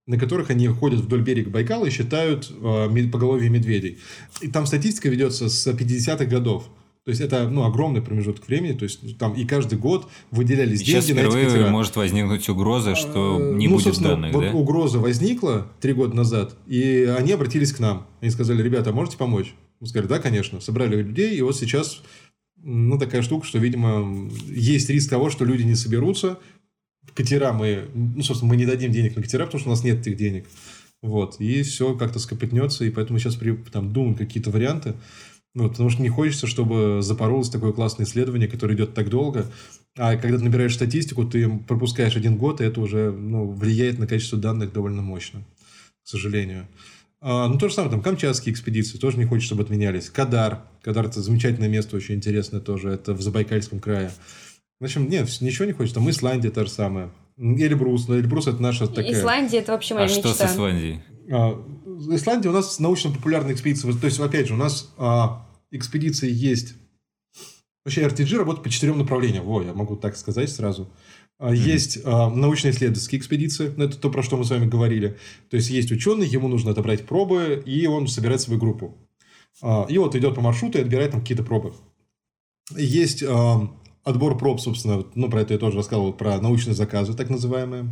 на 0.07 0.17
которых 0.17 0.49
они 0.49 0.67
ходят 0.69 1.01
вдоль 1.01 1.21
берега 1.21 1.51
Байкала 1.51 1.85
и 1.85 1.91
считают 1.91 2.51
э, 2.51 3.09
поголовье 3.11 3.51
медведей. 3.51 3.99
И 4.41 4.47
там 4.47 4.65
статистика 4.65 5.09
ведется 5.09 5.47
с 5.47 5.67
50-х 5.67 6.25
годов. 6.25 6.67
То 7.03 7.09
есть, 7.09 7.21
это 7.21 7.49
ну, 7.49 7.63
огромный 7.63 8.01
промежуток 8.01 8.47
времени. 8.47 8.73
То 8.73 8.83
есть, 8.83 9.17
там 9.17 9.33
и 9.33 9.45
каждый 9.45 9.79
год 9.79 10.07
выделялись 10.29 10.79
Сейчас 10.79 11.05
деньги 11.05 11.19
на 11.19 11.23
эти 11.23 11.29
впервые 11.29 11.49
катера. 11.49 11.69
может 11.69 11.95
возникнуть 11.95 12.47
угроза, 12.47 12.95
что 12.95 13.39
не 13.39 13.67
Ну, 13.67 13.75
будет 13.75 13.99
данных, 13.99 14.33
вот 14.33 14.41
да? 14.41 14.51
угроза 14.51 14.99
возникла 14.99 15.67
три 15.79 15.93
года 15.93 16.15
назад, 16.15 16.55
и 16.67 17.11
они 17.17 17.31
обратились 17.31 17.73
к 17.73 17.79
нам. 17.79 18.07
Они 18.21 18.29
сказали, 18.29 18.61
ребята, 18.61 18.91
а 18.91 18.93
можете 18.93 19.17
помочь? 19.17 19.53
Мы 19.79 19.87
сказали, 19.87 20.07
да, 20.07 20.19
конечно. 20.19 20.61
Собрали 20.61 21.01
людей, 21.01 21.35
и 21.35 21.41
вот 21.41 21.57
сейчас 21.57 22.01
ну, 22.63 22.97
такая 22.99 23.21
штука, 23.21 23.45
что, 23.45 23.57
видимо, 23.57 24.29
есть 24.47 24.89
риск 24.89 25.09
того, 25.09 25.29
что 25.29 25.45
люди 25.45 25.63
не 25.63 25.75
соберутся. 25.75 26.37
Катера 27.15 27.51
мы, 27.51 27.85
ну, 27.93 28.21
собственно, 28.21 28.49
мы 28.49 28.57
не 28.57 28.65
дадим 28.65 28.91
денег 28.91 29.15
на 29.15 29.23
катера, 29.23 29.45
потому 29.45 29.59
что 29.59 29.69
у 29.69 29.73
нас 29.73 29.83
нет 29.83 30.01
этих 30.01 30.17
денег. 30.17 30.45
Вот, 31.01 31.41
и 31.41 31.63
все 31.63 31.95
как-то 31.95 32.19
скопытнется, 32.19 32.85
и 32.85 32.91
поэтому 32.91 33.17
сейчас 33.17 33.35
при, 33.35 33.55
там, 33.55 33.91
думаем 33.91 34.13
какие-то 34.13 34.51
варианты. 34.51 34.93
Вот, 35.53 35.71
потому 35.71 35.89
что 35.89 36.01
не 36.01 36.09
хочется, 36.09 36.47
чтобы 36.47 36.99
запоролось 37.01 37.49
такое 37.49 37.73
классное 37.73 38.05
исследование, 38.05 38.47
которое 38.47 38.75
идет 38.75 38.93
так 38.93 39.09
долго. 39.09 39.45
А 39.97 40.15
когда 40.15 40.37
ты 40.37 40.43
набираешь 40.45 40.73
статистику, 40.75 41.25
ты 41.25 41.49
пропускаешь 41.67 42.15
один 42.15 42.37
год, 42.37 42.61
и 42.61 42.63
это 42.63 42.79
уже 42.79 43.11
ну, 43.11 43.51
влияет 43.51 43.99
на 43.99 44.07
качество 44.07 44.37
данных 44.37 44.71
довольно 44.71 45.01
мощно, 45.01 45.43
к 46.03 46.07
сожалению. 46.07 46.67
А, 47.19 47.47
ну, 47.47 47.57
то 47.57 47.67
же 47.67 47.75
самое, 47.75 47.91
там, 47.91 48.01
камчатские 48.01 48.53
экспедиции 48.53 48.97
тоже 48.97 49.17
не 49.17 49.25
хочется, 49.25 49.47
чтобы 49.47 49.63
отменялись. 49.63 50.09
Кадар. 50.09 50.63
Кадар– 50.81 51.05
это 51.07 51.21
замечательное 51.21 51.69
место, 51.69 51.97
очень 51.97 52.15
интересное 52.15 52.61
тоже. 52.61 52.89
Это 52.89 53.13
в 53.13 53.21
Забайкальском 53.21 53.79
крае. 53.79 54.11
В 54.79 54.85
общем, 54.85 55.07
нет, 55.09 55.29
ничего 55.41 55.65
не 55.65 55.73
хочется. 55.73 55.99
Там 55.99 56.09
Исландия 56.09 56.49
та 56.49 56.63
же 56.63 56.71
самая. 56.71 57.11
Эльбрус. 57.37 58.07
Но 58.07 58.17
Эльбрус– 58.17 58.47
это 58.47 58.61
наша 58.61 58.87
такая... 58.87 59.13
Исландия 59.13 59.59
это 59.59 59.73
вообще 59.73 59.93
моя 59.93 60.07
А 60.07 60.09
что 60.09 60.29
мечта. 60.29 60.47
с 60.47 60.53
Исландией? 60.53 61.01
А, 61.29 61.63
Исландия 62.15 62.49
у 62.49 62.53
нас 62.53 62.79
научно-популярная 62.79 63.53
экспедиция. 63.53 63.93
То 63.93 64.05
есть, 64.05 64.19
опять 64.19 64.47
же, 64.47 64.53
у 64.53 64.57
нас 64.57 64.91
а, 64.97 65.47
экспедиции 65.71 66.29
есть... 66.31 66.75
Вообще, 67.83 68.03
RTG 68.03 68.37
работает 68.37 68.63
по 68.63 68.69
четырем 68.69 68.99
направлениям. 68.99 69.45
Во, 69.45 69.61
я 69.61 69.73
могу 69.73 69.95
так 69.95 70.15
сказать 70.15 70.51
сразу. 70.51 70.89
А, 71.39 71.53
Есть 71.53 71.99
а, 72.03 72.29
научно-исследовательские 72.29 73.19
экспедиции. 73.19 73.73
Ну, 73.75 73.85
это 73.85 73.97
то, 73.97 74.11
про 74.11 74.21
что 74.21 74.37
мы 74.37 74.45
с 74.45 74.51
вами 74.51 74.67
говорили. 74.67 75.17
То 75.49 75.57
есть, 75.57 75.69
есть 75.69 75.91
ученый, 75.91 76.27
ему 76.27 76.47
нужно 76.47 76.71
отобрать 76.71 77.05
пробы, 77.05 77.61
и 77.65 77.87
он 77.87 78.07
собирает 78.07 78.41
свою 78.41 78.59
группу. 78.59 78.95
А, 79.61 79.85
И 79.89 79.97
вот 79.97 80.15
идет 80.15 80.35
по 80.35 80.41
маршруту 80.41 80.77
и 80.77 80.81
отбирает 80.81 81.11
там 81.11 81.21
какие-то 81.21 81.43
пробы. 81.43 81.73
Есть 82.77 83.23
а, 83.23 83.69
отбор 84.03 84.37
проб, 84.37 84.59
собственно, 84.59 85.03
ну, 85.15 85.29
про 85.29 85.41
это 85.41 85.53
я 85.53 85.59
тоже 85.59 85.77
рассказывал, 85.77 86.13
про 86.13 86.39
научные 86.39 86.75
заказы, 86.75 87.13
так 87.15 87.29
называемые. 87.29 87.89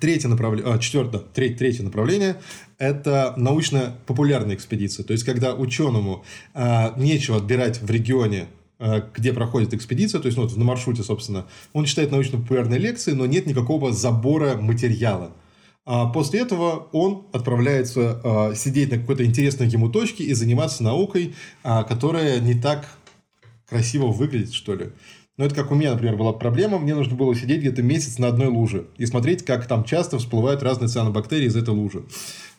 Третье 0.00 0.28
направление, 0.28 0.74
а, 0.74 0.78
четвертое, 0.78 1.20
треть- 1.20 1.58
третье 1.58 1.82
направление– 1.82 2.36
это 2.78 3.34
научно-популярная 3.36 4.56
экспедиция. 4.56 5.04
То 5.04 5.12
есть, 5.12 5.24
когда 5.24 5.54
ученому 5.54 6.24
а, 6.54 6.94
нечего 6.96 7.36
отбирать 7.36 7.80
в 7.80 7.90
регионе, 7.90 8.46
а, 8.78 9.08
где 9.14 9.32
проходит 9.32 9.74
экспедиция, 9.74 10.20
то 10.20 10.26
есть, 10.26 10.36
ну, 10.36 10.44
вот 10.44 10.56
на 10.56 10.64
маршруте, 10.64 11.02
собственно, 11.02 11.46
он 11.72 11.84
читает 11.84 12.10
научно-популярные 12.10 12.78
лекции, 12.78 13.12
но 13.12 13.26
нет 13.26 13.46
никакого 13.46 13.92
забора 13.92 14.56
материала. 14.56 15.32
А 15.84 16.06
после 16.06 16.40
этого 16.40 16.88
он 16.92 17.26
отправляется 17.32 18.20
а, 18.22 18.54
сидеть 18.54 18.90
на 18.90 18.98
какой-то 18.98 19.24
интересной 19.24 19.68
ему 19.68 19.88
точке 19.88 20.24
и 20.24 20.32
заниматься 20.32 20.84
наукой, 20.84 21.34
а, 21.64 21.82
которая 21.82 22.38
не 22.40 22.54
так 22.54 22.88
красиво 23.68 24.06
выглядеть, 24.06 24.54
что 24.54 24.74
ли. 24.74 24.90
Но 25.42 25.46
это 25.46 25.56
как 25.56 25.72
у 25.72 25.74
меня, 25.74 25.90
например, 25.90 26.14
была 26.14 26.32
проблема. 26.32 26.78
Мне 26.78 26.94
нужно 26.94 27.16
было 27.16 27.34
сидеть 27.34 27.62
где-то 27.62 27.82
месяц 27.82 28.16
на 28.18 28.28
одной 28.28 28.46
луже 28.46 28.86
и 28.96 29.06
смотреть, 29.06 29.44
как 29.44 29.66
там 29.66 29.82
часто 29.82 30.18
всплывают 30.18 30.62
разные 30.62 30.86
цианобактерии 30.86 31.46
из 31.46 31.56
этой 31.56 31.70
лужи. 31.70 32.04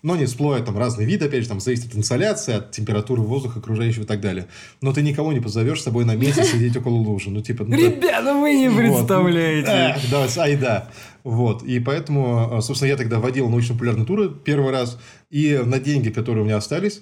Но 0.01 0.17
не 0.17 0.25
всплывают 0.25 0.65
там 0.65 0.77
разные 0.77 1.07
виды, 1.07 1.27
опять 1.27 1.43
же, 1.43 1.47
там 1.47 1.61
зависит 1.61 1.91
от 1.91 1.95
инсоляции, 1.95 2.55
от 2.55 2.71
температуры 2.71 3.21
воздуха 3.21 3.59
окружающего 3.59 4.03
и 4.03 4.05
так 4.05 4.19
далее. 4.19 4.47
Но 4.81 4.91
ты 4.91 5.01
никого 5.01 5.31
не 5.31 5.39
позовешь 5.39 5.79
с 5.79 5.83
собой 5.85 6.03
на 6.03 6.17
месяц 6.17 6.47
сидеть 6.51 6.75
около 6.75 6.95
лужи. 6.95 7.29
Ну, 7.29 7.39
типа... 7.39 7.63
Ну, 7.63 7.73
Ребята, 7.73 8.33
вы 8.33 8.53
не 8.53 8.67
вот. 8.67 8.79
представляете. 8.79 9.95
Да, 10.11 10.27
ай 10.39 10.57
да. 10.57 10.89
Вот. 11.23 11.63
И 11.63 11.79
поэтому, 11.79 12.59
собственно, 12.61 12.89
я 12.89 12.97
тогда 12.97 13.19
водил 13.19 13.47
научно-популярные 13.47 14.05
туры 14.05 14.29
первый 14.29 14.73
раз. 14.73 14.99
И 15.29 15.57
на 15.63 15.79
деньги, 15.79 16.09
которые 16.09 16.41
у 16.43 16.45
меня 16.45 16.57
остались, 16.57 17.01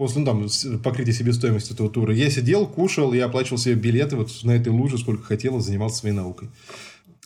после 0.00 0.22
ну, 0.22 0.24
там, 0.24 0.80
покрытия 0.82 1.12
себестоимости 1.12 1.74
этого 1.74 1.90
тура, 1.90 2.14
я 2.14 2.30
сидел, 2.30 2.66
кушал 2.66 3.12
и 3.12 3.18
оплачивал 3.18 3.58
себе 3.58 3.74
билеты 3.74 4.16
вот 4.16 4.30
на 4.44 4.52
этой 4.52 4.70
луже, 4.70 4.96
сколько 4.96 5.22
хотел, 5.24 5.60
занимался 5.60 5.98
своей 5.98 6.14
наукой. 6.14 6.48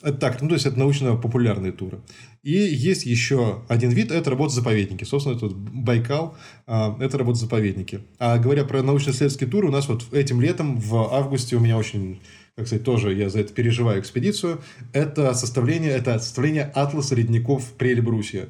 Это 0.03 0.15
так, 0.15 0.43
ну, 0.43 0.49
то 0.49 0.55
есть, 0.55 0.67
это 0.67 0.77
научно-популярные 0.77 1.71
туры. 1.71 2.01
И 2.43 2.51
есть 2.51 3.07
еще 3.07 3.63
один 3.69 3.91
вид, 3.91 4.11
это 4.11 4.29
работа 4.29 4.51
в 4.51 4.55
заповеднике. 4.57 5.05
Собственно, 5.05 5.37
это 5.37 5.47
вот 5.47 5.55
Байкал, 5.55 6.37
а, 6.67 6.97
это 6.99 7.17
работа 7.17 7.39
в 7.39 7.41
заповеднике. 7.43 8.01
А 8.19 8.39
говоря 8.39 8.65
про 8.65 8.83
научно-исследовательские 8.83 9.49
туры, 9.49 9.69
у 9.69 9.71
нас 9.71 9.87
вот 9.87 10.13
этим 10.13 10.41
летом, 10.41 10.77
в 10.77 10.97
августе, 11.15 11.55
у 11.55 11.61
меня 11.61 11.79
очень 11.79 12.23
как 12.57 12.67
сказать, 12.67 12.85
тоже 12.85 13.15
я 13.15 13.31
за 13.31 13.41
это 13.41 13.53
переживаю 13.53 14.01
экспедицию, 14.01 14.61
это 14.93 15.33
составление, 15.35 15.91
это 15.93 16.19
составление 16.19 16.65
атласа 16.75 17.15
ледников 17.15 17.73
при 17.79 17.91
Эльбрусе. 17.91 18.49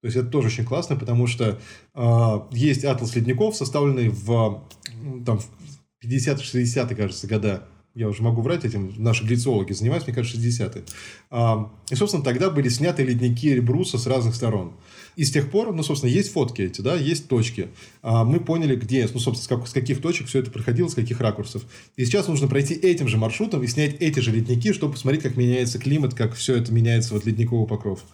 То 0.00 0.06
есть, 0.06 0.16
это 0.16 0.28
тоже 0.28 0.48
очень 0.48 0.64
классно, 0.64 0.96
потому 0.96 1.26
что 1.26 1.58
э, 1.94 2.40
есть 2.52 2.84
атлас 2.84 3.16
ледников, 3.16 3.56
составленный 3.56 4.08
в, 4.08 4.64
там, 5.26 5.38
в 5.38 5.48
50-60-е, 6.04 6.96
кажется, 6.96 7.26
года 7.26 7.68
я 7.98 8.08
уже 8.08 8.22
могу 8.22 8.42
врать 8.42 8.64
этим, 8.64 8.94
наши 8.96 9.24
глициологи 9.24 9.72
занимаются, 9.72 10.08
мне 10.08 10.14
кажется, 10.14 10.38
60-е. 10.38 10.84
А, 11.30 11.72
и, 11.90 11.96
собственно, 11.96 12.22
тогда 12.22 12.48
были 12.48 12.68
сняты 12.68 13.02
ледники 13.02 13.48
Эльбруса 13.48 13.98
с 13.98 14.06
разных 14.06 14.36
сторон. 14.36 14.74
И 15.16 15.24
с 15.24 15.32
тех 15.32 15.50
пор, 15.50 15.74
ну, 15.74 15.82
собственно, 15.82 16.08
есть 16.08 16.32
фотки 16.32 16.62
эти, 16.62 16.80
да, 16.80 16.94
есть 16.94 17.26
точки. 17.26 17.70
А 18.02 18.24
мы 18.24 18.38
поняли, 18.38 18.76
где, 18.76 19.08
ну, 19.12 19.18
собственно, 19.18 19.42
с, 19.42 19.48
как, 19.48 19.68
с 19.68 19.72
каких 19.72 20.00
точек 20.00 20.28
все 20.28 20.38
это 20.38 20.52
проходило, 20.52 20.86
с 20.86 20.94
каких 20.94 21.20
ракурсов. 21.20 21.64
И 21.96 22.04
сейчас 22.04 22.28
нужно 22.28 22.46
пройти 22.46 22.74
этим 22.74 23.08
же 23.08 23.16
маршрутом 23.16 23.64
и 23.64 23.66
снять 23.66 23.96
эти 23.98 24.20
же 24.20 24.30
ледники, 24.30 24.72
чтобы 24.72 24.92
посмотреть, 24.92 25.24
как 25.24 25.36
меняется 25.36 25.80
климат, 25.80 26.14
как 26.14 26.34
все 26.34 26.54
это 26.54 26.72
меняется, 26.72 27.14
вот 27.14 27.26
ледниковый 27.26 27.66
покров. 27.66 28.04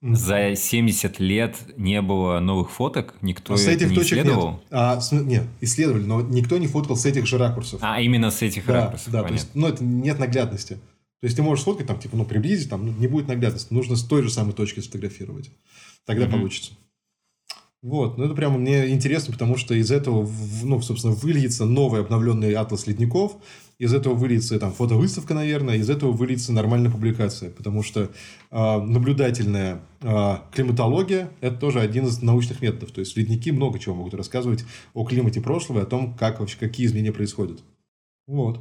За 0.00 0.54
70 0.54 1.18
лет 1.18 1.56
не 1.76 2.00
было 2.02 2.38
новых 2.38 2.70
фоток? 2.70 3.14
Никто 3.20 3.54
а 3.54 3.58
с 3.58 3.66
этих 3.66 3.90
не 3.90 3.96
точек 3.96 4.18
исследовал? 4.18 4.52
Нет. 4.52 4.60
А, 4.70 5.00
с, 5.00 5.10
нет, 5.10 5.44
исследовали, 5.60 6.04
но 6.04 6.20
никто 6.20 6.56
не 6.58 6.68
фоткал 6.68 6.96
с 6.96 7.04
этих 7.04 7.26
же 7.26 7.36
ракурсов. 7.36 7.80
А, 7.82 8.00
именно 8.00 8.30
с 8.30 8.40
этих 8.42 8.64
да, 8.66 8.84
ракурсов, 8.86 9.12
Да, 9.12 9.24
то 9.24 9.32
есть, 9.32 9.48
ну, 9.54 9.66
это 9.66 9.82
нет 9.82 10.20
наглядности. 10.20 10.74
То 11.20 11.24
есть, 11.24 11.34
ты 11.34 11.42
можешь 11.42 11.62
сфоткать, 11.62 11.88
там, 11.88 11.98
типа, 11.98 12.16
ну, 12.16 12.24
приблизить, 12.24 12.70
там, 12.70 12.86
ну, 12.86 12.92
не 12.92 13.08
будет 13.08 13.26
наглядности. 13.26 13.74
Нужно 13.74 13.96
с 13.96 14.04
той 14.04 14.22
же 14.22 14.30
самой 14.30 14.52
точки 14.52 14.78
сфотографировать. 14.78 15.50
Тогда 16.04 16.26
mm-hmm. 16.26 16.30
получится. 16.30 16.72
Вот, 17.80 18.18
ну 18.18 18.24
это 18.24 18.34
прямо 18.34 18.58
мне 18.58 18.90
интересно, 18.90 19.32
потому 19.32 19.56
что 19.56 19.72
из 19.72 19.92
этого, 19.92 20.28
ну, 20.64 20.80
собственно, 20.80 21.14
выльется 21.14 21.64
новый 21.64 22.00
обновленный 22.00 22.52
атлас 22.54 22.88
ледников, 22.88 23.36
из 23.78 23.94
этого 23.94 24.14
выльется 24.14 24.58
там 24.58 24.72
фотовыставка, 24.72 25.34
наверное, 25.34 25.76
из 25.76 25.88
этого 25.88 26.10
выльется 26.10 26.52
нормальная 26.52 26.90
публикация, 26.90 27.50
потому 27.50 27.82
что 27.82 28.10
э, 28.50 28.78
наблюдательная 28.80 29.80
э, 30.02 30.36
климатология– 30.52 31.30
это 31.40 31.56
тоже 31.56 31.80
один 31.80 32.06
из 32.06 32.20
научных 32.20 32.60
методов. 32.60 32.90
То 32.90 33.00
есть, 33.00 33.16
ледники 33.16 33.52
много 33.52 33.78
чего 33.78 33.94
могут 33.94 34.14
рассказывать 34.14 34.64
о 34.94 35.04
климате 35.04 35.40
прошлого 35.40 35.80
и 35.80 35.82
о 35.82 35.86
том, 35.86 36.14
как 36.14 36.40
вообще, 36.40 36.58
какие 36.58 36.86
изменения 36.86 37.12
происходят. 37.12 37.60
Вот. 38.26 38.60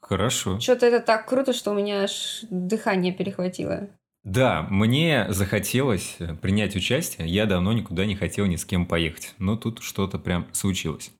Хорошо. 0.00 0.58
Что-то 0.58 0.86
это 0.86 1.04
так 1.04 1.28
круто, 1.28 1.52
что 1.52 1.70
у 1.70 1.74
меня 1.74 2.02
аж 2.02 2.44
дыхание 2.50 3.12
перехватило. 3.12 3.88
Да, 4.24 4.66
мне 4.68 5.26
захотелось 5.30 6.18
принять 6.42 6.76
участие. 6.76 7.28
Я 7.28 7.46
давно 7.46 7.72
никуда 7.72 8.04
не 8.04 8.16
хотел 8.16 8.46
ни 8.46 8.56
с 8.56 8.64
кем 8.64 8.86
поехать. 8.86 9.34
Но 9.38 9.56
тут 9.56 9.82
что-то 9.82 10.18
прям 10.18 10.46
случилось. 10.52 11.12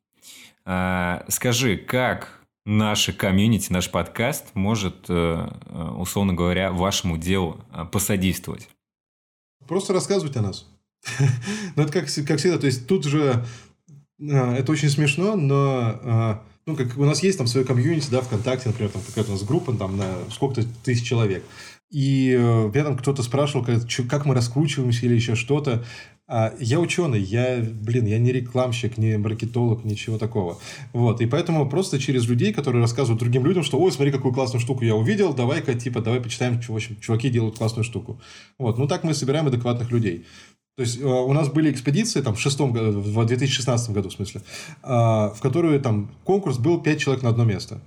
А, 0.64 1.24
скажи, 1.28 1.76
как 1.76 2.39
наше 2.70 3.12
комьюнити, 3.12 3.72
наш 3.72 3.90
подкаст 3.90 4.54
может, 4.54 5.06
э, 5.08 5.48
условно 5.96 6.34
говоря, 6.34 6.70
вашему 6.70 7.18
делу 7.18 7.60
э, 7.72 7.84
посодействовать? 7.84 8.68
Просто 9.66 9.92
рассказывать 9.92 10.36
о 10.36 10.42
нас. 10.42 10.66
Ну, 11.76 11.82
это 11.82 11.92
как, 11.92 12.04
как 12.04 12.38
всегда. 12.38 12.58
То 12.58 12.66
есть, 12.66 12.86
тут 12.86 13.04
же 13.04 13.44
э, 14.20 14.54
это 14.56 14.70
очень 14.70 14.88
смешно, 14.88 15.34
но 15.34 16.40
ну, 16.66 16.76
как 16.76 16.96
у 16.96 17.04
нас 17.04 17.22
есть 17.22 17.38
там 17.38 17.46
свое 17.48 17.66
комьюнити, 17.66 18.10
да, 18.10 18.20
ВКонтакте, 18.20 18.68
например, 18.68 18.92
там 18.92 19.02
какая-то 19.02 19.30
у 19.30 19.34
нас 19.34 19.42
группа, 19.42 19.72
там, 19.72 19.96
на 19.96 20.06
сколько-то 20.30 20.66
тысяч 20.84 21.06
человек. 21.06 21.42
И 21.90 22.36
э, 22.38 22.70
меня 22.72 22.84
там 22.84 22.96
кто-то 22.96 23.22
спрашивал, 23.24 23.66
как 24.08 24.24
мы 24.26 24.34
раскручиваемся 24.34 25.06
или 25.06 25.14
еще 25.16 25.34
что-то. 25.34 25.84
А 26.32 26.54
я 26.60 26.78
ученый, 26.78 27.20
я, 27.20 27.58
блин, 27.60 28.06
я 28.06 28.20
не 28.20 28.30
рекламщик, 28.30 28.98
не 28.98 29.18
маркетолог, 29.18 29.84
ничего 29.84 30.16
такого. 30.16 30.60
Вот, 30.92 31.20
и 31.20 31.26
поэтому 31.26 31.68
просто 31.68 31.98
через 31.98 32.28
людей, 32.28 32.52
которые 32.52 32.80
рассказывают 32.80 33.18
другим 33.18 33.44
людям, 33.44 33.64
что, 33.64 33.80
ой, 33.80 33.90
смотри, 33.90 34.12
какую 34.12 34.32
классную 34.32 34.60
штуку 34.60 34.84
я 34.84 34.94
увидел, 34.94 35.34
давай-ка, 35.34 35.74
типа, 35.74 36.00
давай 36.00 36.20
почитаем, 36.20 36.60
в 36.60 36.70
общем, 36.70 36.96
чуваки 37.00 37.30
делают 37.30 37.58
классную 37.58 37.82
штуку. 37.82 38.20
Вот, 38.58 38.78
ну 38.78 38.86
так 38.86 39.02
мы 39.02 39.12
собираем 39.12 39.48
адекватных 39.48 39.90
людей. 39.90 40.24
То 40.76 40.82
есть, 40.82 41.00
э, 41.00 41.04
у 41.04 41.32
нас 41.32 41.48
были 41.48 41.72
экспедиции 41.72 42.20
там, 42.20 42.36
в, 42.36 42.40
шестом, 42.40 42.72
в 42.72 43.26
2016 43.26 43.90
году, 43.90 44.08
в 44.08 44.12
смысле, 44.12 44.42
э, 44.84 44.88
в 44.88 45.38
которую 45.42 45.80
там 45.80 46.12
конкурс 46.22 46.58
был 46.58 46.80
5 46.80 47.00
человек 47.00 47.24
на 47.24 47.30
одно 47.30 47.44
место. 47.44 47.80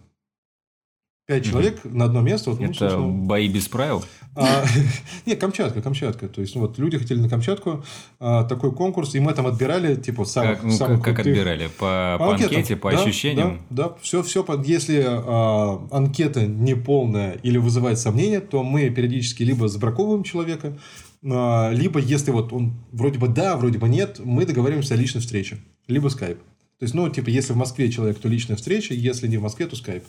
Пять 1.34 1.46
человек 1.46 1.80
mm-hmm. 1.84 1.96
на 1.96 2.06
одно 2.06 2.22
место. 2.22 2.52
Вот, 2.52 2.60
ну, 2.60 2.66
Это 2.68 2.78
собственно... 2.78 3.08
бои 3.08 3.48
без 3.48 3.68
правил? 3.68 4.04
А, 4.36 4.64
нет, 5.26 5.40
Камчатка, 5.40 5.82
Камчатка. 5.82 6.28
То 6.28 6.42
есть, 6.42 6.54
ну, 6.54 6.62
вот 6.62 6.78
люди 6.78 6.98
хотели 6.98 7.20
на 7.20 7.30
Камчатку 7.30 7.84
а, 8.20 8.44
такой 8.44 8.72
конкурс, 8.72 9.16
и 9.16 9.20
мы 9.20 9.34
там 9.34 9.48
отбирали, 9.48 9.96
типа, 9.96 10.26
самых, 10.26 10.58
как, 10.58 10.64
ну, 10.64 10.72
самых 10.72 11.04
как, 11.04 11.20
отбирали? 11.20 11.70
По, 11.80 12.18
по, 12.20 12.36
анкете, 12.36 12.76
по 12.76 12.92
да, 12.92 13.02
ощущениям? 13.02 13.62
Да, 13.70 13.90
да. 13.90 13.96
Все, 14.02 14.22
все, 14.22 14.46
если 14.64 15.04
а, 15.08 15.88
анкета 15.92 16.46
не 16.46 16.76
полная 16.76 17.34
или 17.44 17.58
вызывает 17.58 17.98
сомнения, 17.98 18.40
то 18.40 18.64
мы 18.64 18.90
периодически 18.90 19.44
либо 19.44 19.68
забраковываем 19.68 20.24
человека, 20.24 20.78
а, 21.26 21.72
либо, 21.72 22.00
если 22.00 22.32
вот 22.32 22.54
он 22.54 22.74
вроде 22.92 23.18
бы 23.18 23.28
да, 23.28 23.58
вроде 23.58 23.80
бы 23.80 23.90
нет, 23.90 24.20
мы 24.24 24.46
договариваемся 24.46 24.94
о 24.94 24.98
личной 24.98 25.22
встрече, 25.22 25.58
либо 25.88 26.10
скайп. 26.10 26.38
То 26.80 26.86
есть, 26.86 26.96
ну, 26.96 27.08
типа, 27.08 27.30
если 27.30 27.54
в 27.54 27.56
Москве 27.56 27.90
человек, 27.90 28.20
то 28.20 28.28
личная 28.28 28.58
встреча, 28.58 28.94
если 28.94 29.28
не 29.28 29.38
в 29.38 29.42
Москве, 29.42 29.68
то 29.68 29.76
скайп. 29.76 30.04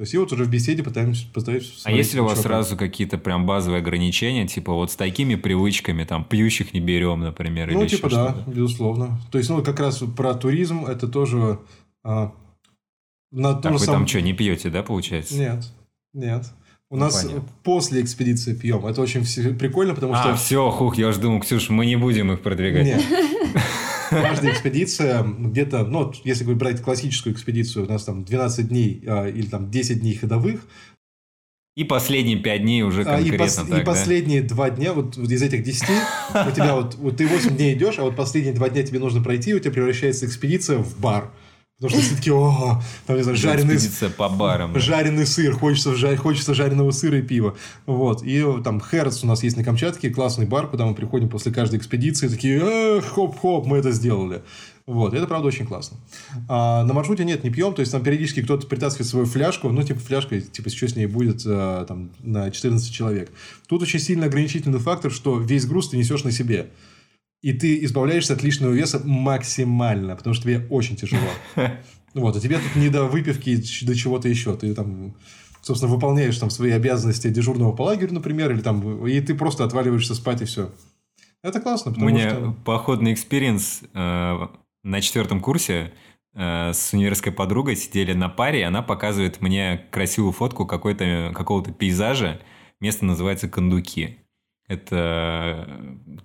То 0.00 0.04
есть, 0.04 0.14
и 0.14 0.16
вот 0.16 0.32
уже 0.32 0.44
в 0.44 0.48
беседе 0.48 0.82
пытаемся 0.82 1.26
поставить... 1.30 1.70
А 1.84 1.92
есть 1.92 2.14
ли 2.14 2.20
у 2.20 2.24
вас 2.24 2.40
сразу 2.40 2.74
какие-то 2.74 3.18
прям 3.18 3.44
базовые 3.44 3.82
ограничения, 3.82 4.46
типа 4.46 4.72
вот 4.72 4.90
с 4.90 4.96
такими 4.96 5.34
привычками, 5.34 6.04
там, 6.04 6.24
пьющих 6.24 6.72
не 6.72 6.80
берем, 6.80 7.20
например, 7.20 7.70
Ну, 7.70 7.82
или 7.82 7.88
типа, 7.88 8.08
да, 8.08 8.44
безусловно. 8.46 9.20
То 9.30 9.36
есть, 9.36 9.50
ну, 9.50 9.62
как 9.62 9.78
раз 9.78 10.02
про 10.16 10.32
туризм, 10.32 10.86
это 10.86 11.06
тоже... 11.06 11.58
А, 12.02 12.32
на 13.30 13.52
так 13.52 13.72
вы 13.72 13.78
сам... 13.78 13.94
там 13.94 14.06
что, 14.06 14.22
не 14.22 14.32
пьете, 14.32 14.70
да, 14.70 14.82
получается? 14.82 15.34
Нет, 15.34 15.66
нет. 16.14 16.46
У 16.88 16.96
ну, 16.96 17.02
нас 17.02 17.22
понятно. 17.22 17.44
после 17.62 18.00
экспедиции 18.00 18.54
пьем. 18.54 18.86
Это 18.86 19.02
очень 19.02 19.22
прикольно, 19.58 19.94
потому 19.94 20.14
а, 20.14 20.22
что... 20.22 20.30
А, 20.30 20.34
все, 20.34 20.70
хух, 20.70 20.96
я 20.96 21.08
уже 21.08 21.20
думал, 21.20 21.40
Ксюш, 21.40 21.68
мы 21.68 21.84
не 21.84 21.96
будем 21.96 22.32
их 22.32 22.40
продвигать. 22.40 22.86
Нет. 22.86 23.04
каждая 24.10 24.52
экспедиция 24.52 25.22
где-то, 25.22 25.84
ну, 25.84 26.12
если 26.24 26.44
брать 26.52 26.82
классическую 26.82 27.32
экспедицию, 27.34 27.86
у 27.86 27.88
нас 27.88 28.04
там 28.04 28.24
12 28.24 28.68
дней 28.68 29.02
а, 29.06 29.26
или 29.28 29.46
там 29.46 29.70
10 29.70 30.00
дней 30.00 30.14
ходовых, 30.14 30.66
и 31.76 31.84
последние 31.84 32.36
пять 32.36 32.62
дней 32.62 32.82
уже 32.82 33.04
конкретно 33.04 33.32
а, 33.32 33.34
и, 33.34 33.38
пос, 33.38 33.54
так, 33.54 33.68
и 33.68 33.70
да? 33.70 33.80
последние 33.80 34.42
два 34.42 34.70
дня, 34.70 34.92
вот, 34.92 35.16
вот 35.16 35.30
из 35.30 35.40
этих 35.40 35.62
десяти, 35.62 35.92
у 36.34 36.50
тебя 36.50 36.74
вот, 36.74 36.96
вот 36.96 37.16
ты 37.16 37.26
8 37.26 37.56
дней 37.56 37.74
идешь, 37.74 37.98
а 37.98 38.02
вот 38.02 38.16
последние 38.16 38.52
два 38.52 38.68
дня 38.68 38.82
тебе 38.82 38.98
нужно 38.98 39.22
пройти, 39.22 39.54
у 39.54 39.60
тебя 39.60 39.70
превращается 39.70 40.26
экспедиция 40.26 40.78
в 40.78 40.98
бар. 40.98 41.30
Потому 41.80 41.98
что 41.98 42.08
все 42.08 42.16
таки 42.16 42.30
о, 42.30 42.82
там, 43.06 43.16
не 43.16 43.22
знаю, 43.22 43.38
жареный, 43.38 43.78
по 44.18 44.28
барам, 44.28 44.78
жареный 44.78 45.26
сыр, 45.26 45.54
хочется, 45.54 45.94
жар, 45.94 46.14
хочется 46.16 46.52
жареного 46.52 46.90
сыра 46.90 47.18
и 47.18 47.22
пива. 47.22 47.56
Вот. 47.86 48.22
И 48.22 48.44
там 48.62 48.82
Херц 48.82 49.24
у 49.24 49.26
нас 49.26 49.42
есть 49.42 49.56
на 49.56 49.64
Камчатке, 49.64 50.10
классный 50.10 50.44
бар, 50.44 50.66
куда 50.66 50.84
мы 50.84 50.94
приходим 50.94 51.30
после 51.30 51.52
каждой 51.52 51.78
экспедиции, 51.78 52.28
такие, 52.28 52.60
э, 52.62 53.00
хоп-хоп, 53.00 53.64
мы 53.64 53.78
это 53.78 53.92
сделали. 53.92 54.42
Вот, 54.84 55.14
это 55.14 55.26
правда 55.26 55.48
очень 55.48 55.66
классно. 55.66 55.96
А 56.48 56.84
на 56.84 56.92
маршруте 56.92 57.24
нет, 57.24 57.44
не 57.44 57.50
пьем, 57.50 57.72
то 57.72 57.80
есть 57.80 57.92
там 57.92 58.02
периодически 58.02 58.42
кто-то 58.42 58.66
притаскивает 58.66 59.08
свою 59.08 59.24
фляжку, 59.24 59.70
ну, 59.70 59.82
типа 59.82 60.00
фляжка, 60.00 60.38
типа, 60.40 60.68
что 60.68 60.88
с 60.88 60.96
ней 60.96 61.06
будет 61.06 61.42
а, 61.46 61.86
там, 61.86 62.10
на 62.18 62.50
14 62.50 62.92
человек. 62.92 63.30
Тут 63.68 63.82
очень 63.82 64.00
сильно 64.00 64.26
ограничительный 64.26 64.80
фактор, 64.80 65.12
что 65.12 65.38
весь 65.38 65.64
груз 65.64 65.90
ты 65.90 65.96
несешь 65.96 66.24
на 66.24 66.32
себе. 66.32 66.70
И 67.42 67.52
ты 67.52 67.82
избавляешься 67.84 68.34
от 68.34 68.42
лишнего 68.42 68.70
веса 68.70 69.00
максимально, 69.04 70.14
потому 70.14 70.34
что 70.34 70.44
тебе 70.44 70.66
очень 70.70 70.96
тяжело. 70.96 71.28
Вот, 72.12 72.34
а 72.34 72.40
тебе 72.40 72.58
тут 72.58 72.74
не 72.74 72.88
до 72.88 73.04
выпивки, 73.04 73.62
до 73.84 73.94
чего-то 73.94 74.28
еще. 74.28 74.56
Ты 74.56 74.74
там, 74.74 75.14
собственно, 75.62 75.92
выполняешь 75.94 76.36
там 76.38 76.50
свои 76.50 76.72
обязанности 76.72 77.28
дежурного 77.28 77.70
по 77.70 77.82
лагерю, 77.82 78.14
например, 78.14 78.50
или 78.50 78.60
там, 78.60 79.06
и 79.06 79.20
ты 79.20 79.32
просто 79.36 79.62
отваливаешься 79.62 80.16
спать, 80.16 80.42
и 80.42 80.44
все. 80.44 80.72
Это 81.42 81.60
классно, 81.60 81.92
потому 81.92 82.10
У 82.10 82.12
меня 82.12 82.30
что... 82.30 82.56
походный 82.64 83.12
experience 83.12 83.82
э, 83.94 84.48
на 84.82 85.00
четвертом 85.00 85.40
курсе 85.40 85.92
э, 86.34 86.72
с 86.72 86.92
универской 86.92 87.32
подругой 87.32 87.76
сидели 87.76 88.12
на 88.12 88.28
паре, 88.28 88.60
и 88.60 88.64
она 88.64 88.82
показывает 88.82 89.40
мне 89.40 89.86
красивую 89.92 90.32
фотку 90.32 90.66
какой-то, 90.66 91.32
какого-то 91.32 91.72
пейзажа. 91.72 92.40
Место 92.80 93.04
называется 93.04 93.48
Кондуки. 93.48 94.18
Это 94.66 95.68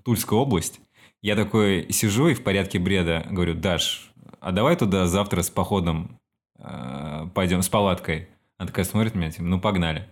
Тульская 0.03 0.39
область. 0.39 0.81
Я 1.25 1.35
такой 1.35 1.87
сижу 1.89 2.27
и 2.27 2.35
в 2.35 2.43
порядке 2.43 2.77
бреда 2.77 3.25
говорю, 3.31 3.55
Даш, 3.55 4.11
а 4.39 4.51
давай 4.51 4.75
туда 4.75 5.07
завтра 5.07 5.41
с 5.41 5.49
походом 5.49 6.19
э, 6.59 7.27
пойдем, 7.33 7.63
с 7.63 7.67
палаткой. 7.67 8.27
Она 8.59 8.67
такая 8.67 8.85
смотрит 8.85 9.15
меня, 9.15 9.31
типа, 9.31 9.41
ну 9.41 9.59
погнали. 9.59 10.07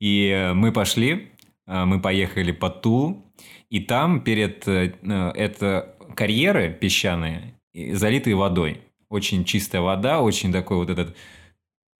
И 0.00 0.50
мы 0.54 0.72
пошли, 0.72 1.32
э, 1.66 1.84
мы 1.84 2.00
поехали 2.00 2.52
под 2.52 2.80
Тулу, 2.80 3.26
и 3.68 3.80
там 3.80 4.22
перед 4.22 4.66
э, 4.66 4.94
это 5.34 5.94
карьеры 6.16 6.72
песчаные, 6.72 7.52
залитые 7.74 8.34
водой. 8.34 8.80
Очень 9.10 9.44
чистая 9.44 9.82
вода, 9.82 10.22
очень 10.22 10.50
такой 10.50 10.78
вот 10.78 10.88
этот 10.88 11.14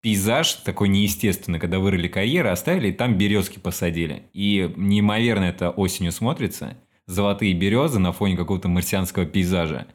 пейзаж 0.00 0.54
такой 0.54 0.88
неестественный, 0.88 1.58
когда 1.58 1.80
вырыли 1.80 2.08
карьеры, 2.08 2.48
оставили, 2.48 2.88
и 2.88 2.92
там 2.92 3.18
березки 3.18 3.58
посадили. 3.58 4.22
И 4.32 4.72
неимоверно 4.74 5.44
это 5.44 5.68
осенью 5.68 6.12
смотрится. 6.12 6.78
Золотые 7.08 7.54
березы 7.54 7.98
на 7.98 8.12
фоне 8.12 8.36
какого-то 8.36 8.68
марсианского 8.68 9.26
пейзажа. 9.26 9.88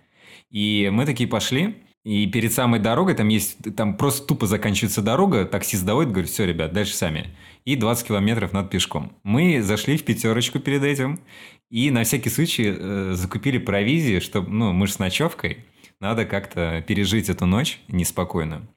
И 0.50 0.90
мы 0.92 1.06
такие 1.06 1.30
пошли, 1.30 1.78
и 2.04 2.28
перед 2.28 2.52
самой 2.52 2.80
дорогой 2.80 3.14
там 3.14 3.30
есть, 3.30 3.58
там 3.78 3.96
просто 3.96 4.28
тупо 4.28 4.46
заканчивается 4.46 5.02
дорога, 5.02 5.46
таксист 5.46 5.86
доводит, 5.86 6.12
говорит, 6.12 6.30
все, 6.30 6.46
ребят, 6.46 6.74
дальше 6.74 6.96
сами. 6.96 7.30
И 7.66 7.76
20 7.76 8.08
километров 8.08 8.52
над 8.52 8.70
пешком. 8.70 9.14
Мы 9.24 9.62
зашли 9.62 9.96
в 9.96 10.04
пятерочку 10.04 10.60
перед 10.60 10.84
этим, 10.84 11.22
и 11.70 11.92
на 11.92 12.04
всякий 12.04 12.30
случай 12.30 12.76
э, 12.76 13.12
закупили 13.14 13.58
провизии, 13.58 14.20
чтобы, 14.20 14.50
ну, 14.50 14.74
мы 14.74 14.88
же 14.88 14.94
с 14.94 15.00
ночевкой, 15.00 15.66
надо 16.00 16.26
как-то 16.26 16.84
пережить 16.86 17.30
эту 17.30 17.46
ночь 17.46 17.80
неспокойно. 17.88 18.68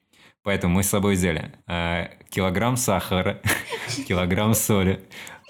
Поэтому 0.43 0.75
мы 0.75 0.83
с 0.83 0.89
собой 0.89 1.15
взяли 1.15 1.51
э, 1.67 2.07
килограмм 2.29 2.77
сахара, 2.77 3.41
килограмм 4.07 4.53
соли, 4.53 5.01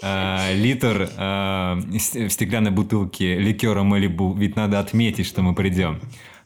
э, 0.01 0.53
литр 0.55 1.09
э, 1.17 1.75
в 1.75 2.29
стеклянной 2.29 2.71
бутылке 2.71 3.37
ликера 3.37 3.83
Малибу. 3.83 4.33
Ведь 4.33 4.55
надо 4.55 4.79
отметить, 4.79 5.25
что 5.25 5.41
мы 5.41 5.55
придем. 5.55 5.99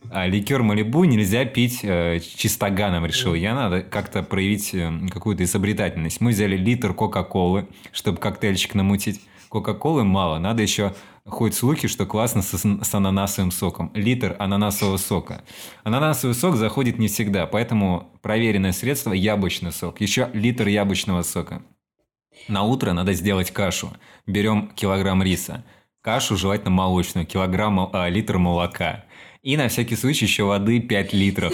А 0.10 0.28
ликер 0.28 0.64
Малибу 0.64 1.04
нельзя 1.04 1.46
пить 1.46 1.80
э, 1.84 2.20
чистоганом, 2.20 3.06
решил 3.06 3.34
я. 3.34 3.54
Надо 3.54 3.82
как-то 3.82 4.24
проявить 4.24 4.74
э, 4.74 4.92
какую-то 5.12 5.44
изобретательность. 5.44 6.22
Мы 6.22 6.32
взяли 6.32 6.58
литр 6.58 6.94
Кока-Колы, 6.94 7.68
чтобы 7.92 8.18
коктейльчик 8.18 8.74
намутить. 8.74 9.22
Кока-Колы 9.50 10.04
мало, 10.04 10.40
надо 10.40 10.64
еще 10.64 10.94
ходят 11.26 11.56
слухи, 11.56 11.88
что 11.88 12.06
классно 12.06 12.42
с, 12.42 12.54
с 12.54 12.96
ананасовым 12.96 13.52
соком. 13.52 13.92
Литр 13.94 14.36
ананасового 14.40 14.98
сока. 14.98 15.44
Ананасовый 15.84 16.36
сок 16.36 16.56
заходит 16.56 16.98
не 16.98 17.08
всегда, 17.08 17.46
поэтому 17.46 18.10
проверенное 18.22 18.72
средство– 18.72 19.12
яблочный 19.14 19.72
сок. 19.72 20.02
Еще 20.02 20.30
литр 20.34 20.68
яблочного 20.68 21.22
сока. 21.22 21.62
На 22.48 22.64
утро 22.64 22.94
надо 22.94 23.14
сделать 23.14 23.52
кашу. 23.52 23.94
Берем 24.26 24.70
килограмм 24.76 25.24
риса. 25.24 25.64
Кашу 26.02 26.36
желательно 26.36 26.72
молочную, 26.72 27.26
килограмм, 27.28 27.90
а, 27.94 28.10
литр 28.10 28.38
молока. 28.38 29.06
И 29.44 29.58
на 29.58 29.68
всякий 29.68 29.96
случай 29.96 30.26
еще 30.26 30.44
воды 30.44 30.80
5 30.80 31.14
литров. 31.14 31.54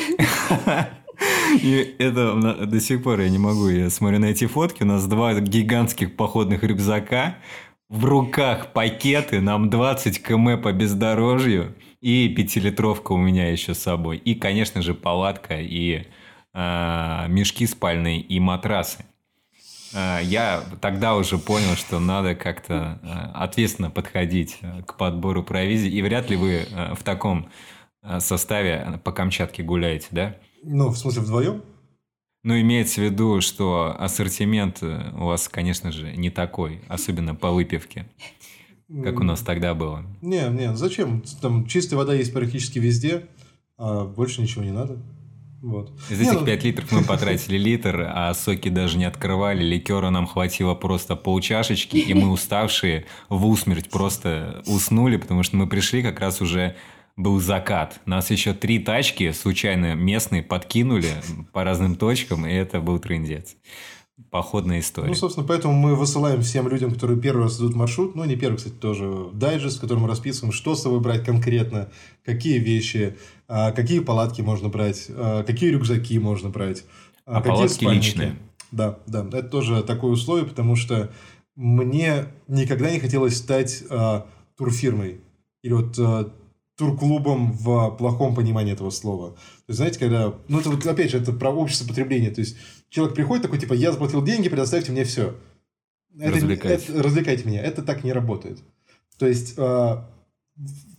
И 1.61 1.95
это 1.99 2.65
до 2.65 2.79
сих 2.79 3.03
пор 3.03 3.21
я 3.21 3.29
не 3.29 3.37
могу. 3.37 3.69
Я 3.69 3.89
смотрю 3.89 4.19
на 4.19 4.25
эти 4.25 4.45
фотки. 4.45 4.83
У 4.83 4.85
нас 4.85 5.07
два 5.07 5.33
гигантских 5.33 6.15
походных 6.15 6.63
рюкзака 6.63 7.37
в 7.89 8.05
руках 8.05 8.73
пакеты, 8.73 9.39
нам 9.41 9.69
20 9.69 10.21
км 10.21 10.61
по 10.61 10.73
бездорожью, 10.73 11.75
и 12.01 12.27
пятилитровка 12.29 13.13
у 13.13 13.17
меня 13.17 13.49
еще 13.49 13.73
с 13.73 13.79
собой. 13.79 14.17
И, 14.17 14.35
конечно 14.35 14.81
же, 14.81 14.93
палатка, 14.93 15.59
и 15.59 16.03
э, 16.53 17.25
мешки 17.29 17.65
спальные, 17.65 18.19
и 18.21 18.39
матрасы. 18.39 19.05
Э, 19.97 20.19
я 20.23 20.63
тогда 20.79 21.15
уже 21.15 21.39
понял, 21.39 21.75
что 21.75 21.99
надо 21.99 22.35
как-то 22.35 22.99
э, 23.01 23.07
ответственно 23.33 23.89
подходить 23.89 24.59
э, 24.61 24.83
к 24.83 24.95
подбору 24.95 25.43
провизии, 25.43 25.89
и 25.89 26.01
вряд 26.03 26.29
ли 26.29 26.35
вы 26.35 26.67
в 26.95 27.03
таком 27.03 27.49
составе 28.19 29.01
по 29.03 29.11
Камчатке 29.11 29.63
гуляете, 29.63 30.07
да? 30.11 30.37
Ну, 30.63 30.89
в 30.89 30.97
смысле, 30.97 31.23
вдвоем? 31.23 31.63
Ну, 32.43 32.59
имеется 32.61 33.01
в 33.01 33.03
виду, 33.03 33.41
что 33.41 33.95
ассортимент 33.99 34.81
у 34.81 35.25
вас, 35.25 35.49
конечно 35.49 35.91
же, 35.91 36.15
не 36.15 36.29
такой, 36.29 36.81
особенно 36.87 37.35
по 37.35 37.51
выпивке, 37.51 38.07
как 39.03 39.19
у 39.19 39.23
нас 39.23 39.41
тогда 39.41 39.73
было. 39.73 40.05
Не, 40.21 40.47
не, 40.49 40.73
зачем? 40.75 41.23
Там 41.41 41.65
чистая 41.65 41.97
вода 41.97 42.13
есть 42.13 42.31
практически 42.31 42.79
везде, 42.79 43.27
а 43.77 44.05
больше 44.05 44.41
ничего 44.41 44.63
не 44.63 44.71
надо. 44.71 44.99
Вот. 45.67 45.91
Из 46.09 46.21
этих 46.21 46.39
не, 46.41 46.45
5 46.45 46.63
ну... 46.63 46.69
литров 46.69 46.91
мы 46.93 47.03
потратили 47.03 47.57
литр, 47.57 48.09
а 48.09 48.33
соки 48.33 48.69
даже 48.69 48.97
не 48.97 49.03
открывали. 49.03 49.61
Ликера 49.61 50.09
нам 50.09 50.25
хватило 50.25 50.75
просто 50.75 51.17
полчашечки, 51.17 51.97
и 51.97 52.13
мы 52.13 52.31
уставшие 52.31 53.05
в 53.27 53.45
усмерть 53.45 53.89
просто 53.89 54.63
уснули, 54.65 55.17
потому 55.17 55.43
что 55.43 55.57
мы 55.57 55.67
пришли 55.67 56.01
как 56.01 56.21
раз 56.21 56.39
уже 56.39 56.77
был 57.17 57.41
закат. 57.41 57.99
Нас 58.05 58.31
еще 58.31 58.53
три 58.53 58.79
тачки 58.79 59.31
случайно 59.33 59.93
местные 59.93 60.41
подкинули 60.41 61.11
по 61.51 61.65
разным 61.65 61.95
точкам, 61.95 62.45
и 62.45 62.53
это 62.53 62.79
был 62.79 62.99
трендец. 62.99 63.57
Походная 64.31 64.79
история. 64.79 65.09
Ну, 65.09 65.13
собственно, 65.13 65.45
поэтому 65.45 65.75
мы 65.75 65.95
высылаем 65.95 66.41
всем 66.41 66.67
людям, 66.67 66.91
которые 66.91 67.19
первый 67.19 67.43
раз 67.43 67.59
идут 67.59 67.75
маршрут, 67.75 68.15
ну, 68.15 68.25
не 68.25 68.35
первый, 68.35 68.57
кстати, 68.57 68.73
тоже, 68.73 69.29
дайджест, 69.31 69.77
в 69.77 69.81
котором 69.81 70.03
мы 70.03 70.07
расписываем, 70.07 70.51
что 70.51 70.75
с 70.75 70.81
собой 70.81 70.99
брать 71.01 71.23
конкретно, 71.23 71.91
какие 72.25 72.57
вещи, 72.57 73.15
а, 73.47 73.71
какие 73.71 73.99
палатки 73.99 74.41
можно 74.41 74.69
брать, 74.69 75.05
а, 75.09 75.43
какие 75.43 75.69
рюкзаки 75.69 76.17
можно 76.17 76.49
брать. 76.49 76.83
А, 77.27 77.37
а 77.37 77.41
какие 77.41 77.53
палатки 77.53 77.83
спальники. 77.83 78.05
личные. 78.05 78.35
Да, 78.71 78.99
да, 79.05 79.23
это 79.31 79.49
тоже 79.49 79.83
такое 79.83 80.11
условие, 80.11 80.47
потому 80.47 80.75
что 80.75 81.11
мне 81.55 82.25
никогда 82.47 82.89
не 82.89 82.99
хотелось 82.99 83.37
стать 83.37 83.83
турфирмой. 84.57 85.21
Или 85.61 85.73
вот 85.73 85.97
турклубом 86.77 87.53
в 87.53 87.91
плохом 87.97 88.35
понимании 88.35 88.73
этого 88.73 88.91
слова. 88.91 89.31
То 89.31 89.69
есть, 89.69 89.77
знаете, 89.77 89.99
когда... 89.99 90.35
Ну, 90.47 90.59
это 90.59 90.69
вот, 90.69 90.85
опять 90.85 91.09
же, 91.09 91.17
это 91.17 91.33
про 91.33 91.49
общество 91.49 91.87
потребления. 91.87 92.29
То 92.29 92.41
есть, 92.41 92.55
человек 92.89 93.15
приходит 93.15 93.43
такой, 93.43 93.59
типа, 93.59 93.73
я 93.73 93.91
заплатил 93.91 94.23
деньги, 94.23 94.49
предоставьте 94.49 94.91
мне 94.91 95.03
все. 95.03 95.35
Это, 96.17 96.35
развлекайте. 96.35 96.91
Это, 96.91 97.03
развлекайте 97.03 97.45
меня. 97.45 97.61
Это 97.61 97.81
так 97.83 98.03
не 98.03 98.11
работает. 98.11 98.59
То 99.17 99.27
есть, 99.27 99.55
э, 99.57 99.97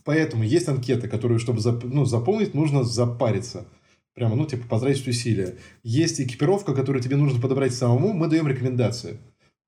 поэтому 0.03 0.43
есть 0.43 0.67
анкеты, 0.67 1.07
которые, 1.07 1.39
чтобы 1.39 1.59
зап, 1.59 1.83
ну, 1.83 2.05
заполнить, 2.05 2.53
нужно 2.53 2.83
запариться. 2.83 3.65
Прямо, 4.13 4.35
ну, 4.35 4.45
типа, 4.45 4.67
потратить 4.67 5.07
усилия. 5.07 5.55
Есть 5.83 6.19
экипировка, 6.19 6.73
которую 6.73 7.01
тебе 7.01 7.15
нужно 7.15 7.39
подобрать 7.39 7.73
самому. 7.73 8.13
Мы 8.13 8.27
даем 8.27 8.47
рекомендации. 8.47 9.17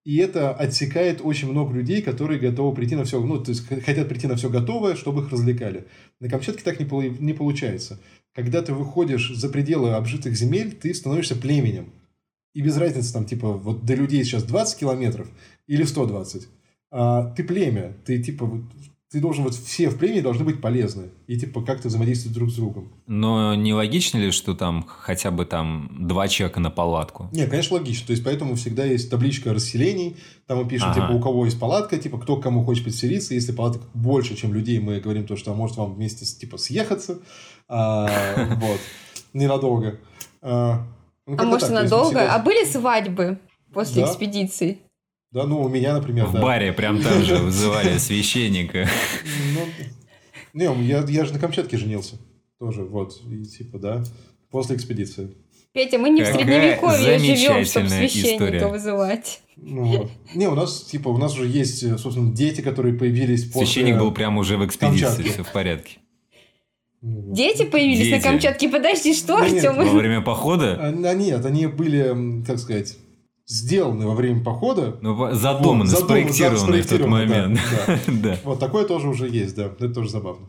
И 0.03 0.17
это 0.17 0.51
отсекает 0.51 1.22
очень 1.24 1.49
много 1.49 1.74
людей, 1.74 2.01
которые 2.01 2.39
готовы 2.39 2.74
прийти 2.76 2.95
на 2.95 3.03
все, 3.03 3.24
ну, 3.24 3.41
то 3.41 3.51
есть 3.51 3.67
хотят 3.67 4.09
прийти 4.09 4.26
на 4.26 4.36
все 4.36 4.49
готовое, 4.49 4.95
чтобы 4.95 5.22
их 5.22 5.32
развлекали. 5.32 5.86
На 6.19 6.28
Камчатке 6.28 6.63
так 6.63 6.80
не, 6.80 7.09
не 7.19 7.34
получается. 7.34 7.99
Когда 8.34 8.63
ты 8.63 8.74
выходишь 8.74 9.32
за 9.36 9.47
пределы 9.49 9.91
обжитых 9.91 10.36
земель, 10.36 10.72
ты 10.72 10.93
становишься 10.93 11.36
племенем. 11.36 11.93
И 12.54 12.62
без 12.62 12.78
разницы, 12.78 13.14
там, 13.14 13.26
типа, 13.26 13.54
вот 13.54 13.86
до 13.86 13.95
людей 13.95 14.24
сейчас 14.24 14.43
20 14.43 14.80
километров 14.80 15.30
или 15.68 15.84
120. 15.84 16.47
А, 16.91 17.32
ты 17.32 17.43
племя, 17.43 17.95
ты, 18.06 18.22
типа, 18.22 18.62
ты 19.12 19.20
должен, 19.20 19.43
вот 19.43 19.54
все 19.54 19.89
в 19.89 19.97
племени 19.97 20.22
должны 20.22 20.45
быть 20.45 20.62
полезны 20.62 21.10
и 21.28 21.38
типа 21.38 21.62
как-то 21.62 21.89
взаимодействовать 21.89 22.34
друг 22.34 22.49
с 22.49 22.56
другом. 22.56 22.93
Но 23.08 23.54
не 23.56 23.74
логично 23.74 24.20
ли, 24.20 24.32
что 24.32 24.54
там 24.54 24.86
хотя 24.88 25.32
бы 25.32 25.43
там 25.43 25.89
два 26.08 26.30
человека 26.30 26.62
на 26.62 26.72
палатку? 26.72 27.28
Не, 27.34 27.45
конечно, 27.45 27.76
логично. 27.76 28.08
То 28.08 28.12
есть, 28.12 28.24
поэтому 28.24 28.56
всегда 28.56 28.86
есть 28.86 29.10
табличка 29.10 29.54
расселений. 29.54 30.16
Там 30.47 30.60
мы 30.60 30.66
пишем, 30.68 30.91
ага. 30.91 31.02
типа, 31.02 31.12
у 31.12 31.20
кого 31.20 31.43
есть 31.43 31.60
палатка, 31.60 31.97
типа, 31.97 32.20
кто 32.20 32.38
к 32.38 32.43
кому 32.43 32.64
хочет 32.64 32.86
подселиться. 32.86 33.34
Если 33.34 33.52
палаток 33.52 33.82
больше, 33.93 34.38
чем 34.38 34.54
людей, 34.54 34.80
мы 34.80 35.02
говорим 35.02 35.26
то, 35.26 35.36
что 35.36 35.54
может 35.54 35.76
вам 35.76 35.93
вместе, 35.93 36.26
типа, 36.26 36.56
съехаться. 36.56 37.20
А, 37.68 38.08
вот. 38.62 38.80
Ненадолго. 39.34 39.99
А, 41.38 41.44
ну, 41.44 41.44
а 41.44 41.46
может, 41.46 41.70
надолго? 41.70 42.34
А 42.34 42.40
были 42.40 42.66
свадьбы 42.66 43.40
после 43.74 44.04
экспедиции? 44.04 44.80
Да, 45.32 45.46
ну, 45.46 45.62
у 45.62 45.70
меня, 45.70 45.94
например, 45.94 46.26
В 46.26 46.34
да. 46.34 46.42
баре 46.42 46.74
прям 46.74 47.02
там 47.02 47.24
же 47.24 47.36
вызывали 47.38 47.98
священника. 47.98 48.88
Ну, 49.56 49.62
не, 50.54 50.88
я, 50.88 51.06
я 51.08 51.26
же 51.26 51.34
на 51.34 51.40
Камчатке 51.40 51.78
женился. 51.78 52.16
Тоже, 52.60 52.84
вот. 52.84 53.22
И 53.32 53.46
типа, 53.46 53.80
да. 53.80 54.04
После 54.50 54.76
экспедиции. 54.76 55.32
Петя, 55.74 55.98
мы 55.98 56.10
не 56.10 56.24
в 56.24 56.28
средневековье 56.28 57.18
живем, 57.18 57.64
чтобы 57.64 57.88
священника 57.88 58.44
история. 58.44 58.68
вызывать. 58.68 59.42
Ну. 59.56 60.10
Не, 60.36 60.48
у 60.48 60.56
нас, 60.56 60.84
типа, 60.84 61.08
у 61.08 61.18
нас 61.18 61.34
уже 61.34 61.48
есть, 61.48 61.80
собственно, 61.98 62.34
дети, 62.34 62.60
которые 62.60 62.94
появились 62.94 63.46
после... 63.46 63.68
Священник 63.68 63.98
был 63.98 64.12
прямо 64.12 64.42
уже 64.42 64.58
в 64.58 64.66
экспедиции, 64.66 65.24
все 65.24 65.44
в 65.44 65.52
порядке. 65.54 66.00
Дети 67.02 67.66
появились 67.66 68.10
Дети. 68.10 68.16
на 68.16 68.22
Камчатке? 68.22 68.70
Подожди, 68.70 69.16
что, 69.16 69.38
да 69.38 69.45
Артем? 69.45 69.76
Во 69.76 69.84
время 69.86 70.22
похода? 70.22 70.78
А, 70.80 70.88
а 70.88 71.14
нет, 71.16 71.43
они 71.45 71.66
были, 71.66 72.43
как 72.45 72.60
сказать, 72.60 72.95
сделаны 73.48 74.06
во 74.06 74.14
время 74.14 74.44
похода. 74.44 74.98
Ну, 75.02 75.32
задуманы, 75.34 75.90
вот, 75.90 75.99
спроектированы, 76.03 76.78
да, 76.78 76.84
в 76.84 76.88
тот 76.88 77.07
момент. 77.07 77.60
Да, 77.88 77.99
да. 78.06 78.14
да. 78.23 78.38
Вот 78.44 78.60
такое 78.60 78.86
тоже 78.86 79.07
уже 79.10 79.28
есть, 79.28 79.56
да. 79.56 79.65
Это 79.65 79.90
тоже 79.90 80.10
забавно. 80.11 80.48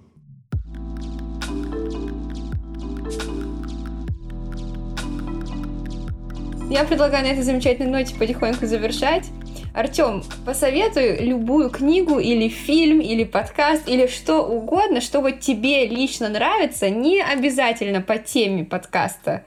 Я 6.69 6.85
предлагаю 6.85 7.25
на 7.25 7.31
этой 7.31 7.43
замечательной 7.45 7.91
ноте 7.91 8.15
потихоньку 8.15 8.67
завершать. 8.67 9.31
Артем, 9.75 10.23
посоветуй 10.45 11.25
любую 11.25 11.71
книгу 11.71 12.19
или 12.19 12.49
фильм, 12.49 13.01
или 13.01 13.25
подкаст, 13.25 13.89
или 13.89 14.07
что 14.07 14.43
угодно, 14.43 15.01
что 15.01 15.23
вот 15.23 15.41
тебе 15.41 15.87
лично 15.87 16.29
нравится, 16.29 16.91
не 16.91 17.23
обязательно 17.23 18.03
по 18.03 18.19
теме 18.19 18.65
подкаста. 18.65 19.45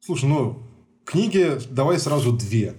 Слушай, 0.00 0.30
ну, 0.30 0.62
книги 1.04 1.58
давай 1.70 1.98
сразу 1.98 2.32
две. 2.32 2.74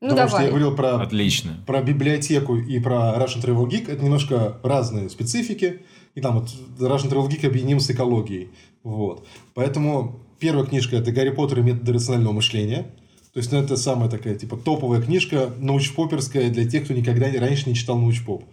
Ну, 0.00 0.08
Потому 0.08 0.28
давай. 0.28 0.30
что 0.30 0.42
я 0.42 0.48
говорил 0.48 0.74
про, 0.74 1.02
Отлично. 1.02 1.62
про 1.66 1.82
библиотеку 1.82 2.56
и 2.56 2.80
про 2.80 3.14
Russian 3.18 3.44
Travel 3.44 3.68
Geek. 3.68 3.92
Это 3.92 4.02
немножко 4.02 4.58
разные 4.64 5.10
специфики. 5.10 5.82
И 6.14 6.20
там 6.20 6.40
вот 6.40 6.48
Russian 6.80 7.10
Travel 7.10 7.28
Geek 7.28 7.46
объединим 7.46 7.78
с 7.78 7.88
экологией. 7.90 8.50
Вот. 8.82 9.28
Поэтому 9.54 10.26
первая 10.40 10.64
книжка– 10.64 10.96
это 10.98 11.12
«Гарри 11.12 11.30
Поттер 11.30 11.60
и 11.60 11.62
методы 11.62 11.92
рационального 11.92 12.32
мышления». 12.32 12.86
То 13.32 13.38
есть, 13.38 13.50
ну, 13.50 13.58
это 13.58 13.76
самая 13.76 14.10
такая, 14.10 14.34
типа, 14.34 14.56
топовая 14.56 15.00
книжка, 15.00 15.50
научпоперская 15.58 16.50
для 16.50 16.68
тех, 16.68 16.84
кто 16.84 16.92
никогда 16.92 17.30
раньше 17.40 17.68
не 17.68 17.74
читал 17.74 17.98
научпоп. 17.98 18.44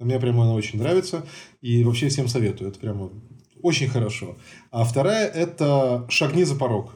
Мне 0.00 0.18
прямо 0.18 0.44
она 0.44 0.54
очень 0.54 0.78
нравится. 0.78 1.26
И 1.60 1.84
вообще 1.84 2.08
всем 2.08 2.28
советую. 2.28 2.70
Это 2.70 2.78
прямо 2.78 3.10
очень 3.62 3.88
хорошо. 3.88 4.36
А 4.70 4.84
вторая– 4.84 5.28
это 5.34 6.06
«Шагни 6.08 6.44
за 6.44 6.56
порог». 6.56 6.92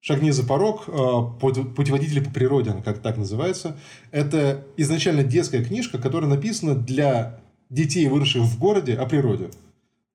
«Шагни 0.00 0.30
за 0.30 0.44
порог», 0.44 0.88
э, 0.88 0.92
пут- 1.40 1.74
«Путеводители 1.76 2.20
по 2.20 2.30
природе», 2.30 2.70
она 2.70 2.82
как 2.82 3.00
так 3.00 3.16
называется. 3.16 3.78
Это 4.10 4.66
изначально 4.76 5.22
детская 5.22 5.64
книжка, 5.64 5.98
которая 5.98 6.28
написана 6.28 6.74
для 6.74 7.40
детей, 7.70 8.08
выросших 8.08 8.42
в 8.42 8.58
городе, 8.58 8.94
о 8.94 9.06
природе. 9.06 9.50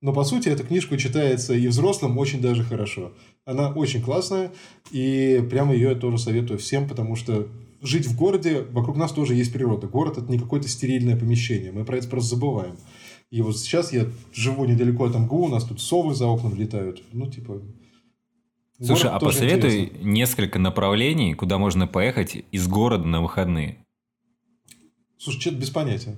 Но, 0.00 0.12
по 0.12 0.22
сути, 0.22 0.48
эта 0.48 0.62
книжка 0.62 0.96
читается 0.96 1.54
и 1.54 1.66
взрослым 1.66 2.18
очень 2.18 2.40
даже 2.40 2.62
хорошо. 2.62 3.12
Она 3.44 3.70
очень 3.70 4.00
классная, 4.00 4.52
и 4.92 5.44
прямо 5.50 5.74
ее 5.74 5.90
я 5.90 5.94
тоже 5.96 6.18
советую 6.18 6.58
всем, 6.58 6.88
потому 6.88 7.16
что 7.16 7.48
жить 7.82 8.06
в 8.06 8.16
городе, 8.16 8.62
вокруг 8.70 8.96
нас 8.96 9.12
тоже 9.12 9.34
есть 9.34 9.52
природа. 9.52 9.88
Город– 9.88 10.18
это 10.18 10.30
не 10.30 10.38
какое-то 10.38 10.68
стерильное 10.68 11.16
помещение, 11.16 11.72
мы 11.72 11.84
про 11.84 11.96
это 11.96 12.08
просто 12.08 12.36
забываем. 12.36 12.76
И 13.30 13.42
вот 13.42 13.58
сейчас 13.58 13.92
я 13.92 14.06
живу 14.32 14.64
недалеко 14.64 15.04
от 15.04 15.16
МГУ, 15.16 15.46
у 15.46 15.48
нас 15.48 15.64
тут 15.64 15.80
совы 15.80 16.14
за 16.14 16.32
окном 16.32 16.54
летают. 16.54 17.02
Ну, 17.12 17.26
типа... 17.26 17.60
Слушай, 18.80 19.04
город 19.04 19.22
а 19.22 19.26
посоветуй 19.26 19.84
интересно. 19.84 20.08
несколько 20.08 20.58
направлений, 20.60 21.34
куда 21.34 21.58
можно 21.58 21.88
поехать 21.88 22.44
из 22.52 22.68
города 22.68 23.04
на 23.04 23.20
выходные. 23.20 23.84
Слушай, 25.18 25.40
что-то 25.40 25.56
без 25.56 25.70
понятия. 25.70 26.16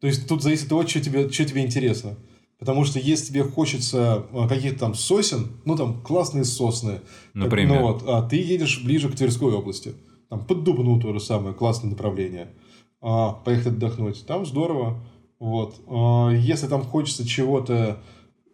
То 0.00 0.06
есть 0.06 0.28
тут 0.28 0.42
зависит 0.42 0.64
от 0.64 0.68
того, 0.68 0.86
что 0.86 1.00
тебе, 1.00 1.28
что 1.28 1.44
тебе 1.44 1.62
интересно. 1.62 2.16
Потому 2.64 2.84
что 2.84 2.98
если 2.98 3.26
тебе 3.26 3.44
хочется 3.44 4.24
а, 4.32 4.48
каких-то 4.48 4.78
там 4.78 4.94
сосен, 4.94 5.48
ну 5.66 5.76
там 5.76 6.00
классные 6.00 6.44
сосны, 6.44 7.02
Например. 7.34 7.78
ну, 7.78 7.86
вот, 7.86 8.04
а 8.08 8.22
ты 8.22 8.36
едешь 8.36 8.82
ближе 8.82 9.10
к 9.10 9.16
Тверской 9.16 9.52
области. 9.52 9.92
Там 10.30 10.46
под 10.46 10.64
Дубну 10.64 10.98
то 10.98 11.12
же 11.12 11.20
самое, 11.20 11.54
классное 11.54 11.90
направление. 11.90 12.54
А, 13.02 13.32
поехать 13.32 13.66
отдохнуть. 13.66 14.24
Там 14.26 14.46
здорово. 14.46 15.06
Вот. 15.38 15.74
А, 15.86 16.30
если 16.30 16.66
там 16.66 16.82
хочется 16.82 17.26
чего-то... 17.28 18.02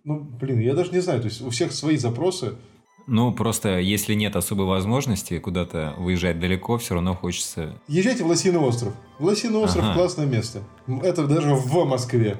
Ну, 0.03 0.19
блин, 0.21 0.59
я 0.59 0.75
даже 0.75 0.91
не 0.91 0.99
знаю. 0.99 1.21
То 1.21 1.29
есть 1.29 1.41
у 1.41 1.51
всех 1.51 1.71
свои 1.71 1.97
запросы. 1.97 2.55
Ну, 3.07 3.33
просто 3.33 3.79
если 3.79 4.15
нет 4.15 4.35
особой 4.35 4.67
возможности 4.67 5.39
куда-то 5.39 5.95
выезжать 5.99 6.41
далеко, 6.41 6.79
все 6.79 6.95
равно 6.95 7.15
хочется... 7.15 7.81
Езжайте 7.87 8.25
в 8.25 8.27
Лосиный 8.27 8.59
остров. 8.59 8.93
Лосиный 9.21 9.61
остров 9.61 9.85
Ага. 9.85 9.95
классное 9.95 10.27
место. 10.27 10.65
Это 11.03 11.29
даже 11.29 11.55
в 11.55 11.85
Москве. 11.85 12.37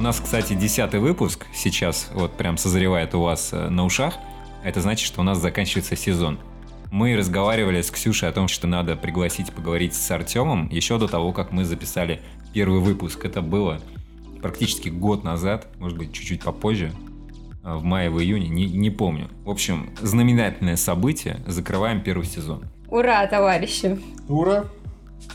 У 0.00 0.02
нас, 0.02 0.18
кстати, 0.18 0.54
десятый 0.54 0.98
выпуск 0.98 1.46
сейчас 1.52 2.08
вот 2.14 2.32
прям 2.32 2.56
созревает 2.56 3.14
у 3.14 3.20
вас 3.20 3.50
э, 3.52 3.68
на 3.68 3.84
ушах. 3.84 4.14
Это 4.64 4.80
значит, 4.80 5.06
что 5.06 5.20
у 5.20 5.24
нас 5.24 5.36
заканчивается 5.36 5.94
сезон. 5.94 6.38
Мы 6.90 7.14
разговаривали 7.18 7.82
с 7.82 7.90
Ксюшей 7.90 8.30
о 8.30 8.32
том, 8.32 8.48
что 8.48 8.66
надо 8.66 8.96
пригласить 8.96 9.52
поговорить 9.52 9.92
с 9.92 10.10
Артемом 10.10 10.70
еще 10.70 10.98
до 10.98 11.06
того, 11.06 11.32
как 11.32 11.52
мы 11.52 11.66
записали 11.66 12.22
первый 12.54 12.80
выпуск. 12.80 13.26
Это 13.26 13.42
было 13.42 13.78
практически 14.40 14.88
год 14.88 15.22
назад, 15.22 15.66
может 15.78 15.98
быть, 15.98 16.14
чуть-чуть 16.14 16.44
попозже, 16.44 16.92
э, 17.62 17.74
в 17.74 17.84
мае, 17.84 18.08
в 18.08 18.18
июне, 18.22 18.48
не, 18.48 18.64
не 18.64 18.88
помню. 18.88 19.28
В 19.44 19.50
общем, 19.50 19.90
знаменательное 20.00 20.76
событие. 20.76 21.42
Закрываем 21.46 22.00
первый 22.00 22.24
сезон. 22.24 22.64
Ура, 22.88 23.26
товарищи! 23.26 24.00
Ура! 24.30 24.64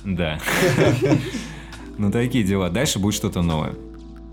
Да. 0.03 0.39
Ну, 1.97 2.11
такие 2.11 2.43
дела. 2.43 2.69
Дальше 2.69 2.99
будет 2.99 3.13
что-то 3.13 3.41
новое. 3.41 3.73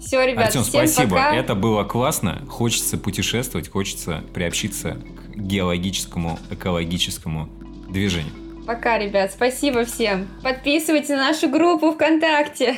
Все, 0.04 0.24
ребят, 0.26 0.46
Артем, 0.46 0.62
всем 0.62 0.86
спасибо. 0.86 1.16
пока. 1.16 1.34
Это 1.34 1.54
было 1.54 1.84
классно. 1.84 2.42
Хочется 2.48 2.98
путешествовать, 2.98 3.68
хочется 3.70 4.24
приобщиться 4.34 4.98
к 5.34 5.36
геологическому, 5.36 6.38
экологическому 6.50 7.48
движению. 7.88 8.32
Пока, 8.66 8.98
ребят, 8.98 9.32
спасибо 9.32 9.84
всем. 9.84 10.28
Подписывайтесь 10.42 11.10
на 11.10 11.16
нашу 11.16 11.48
группу 11.48 11.92
ВКонтакте. 11.92 12.76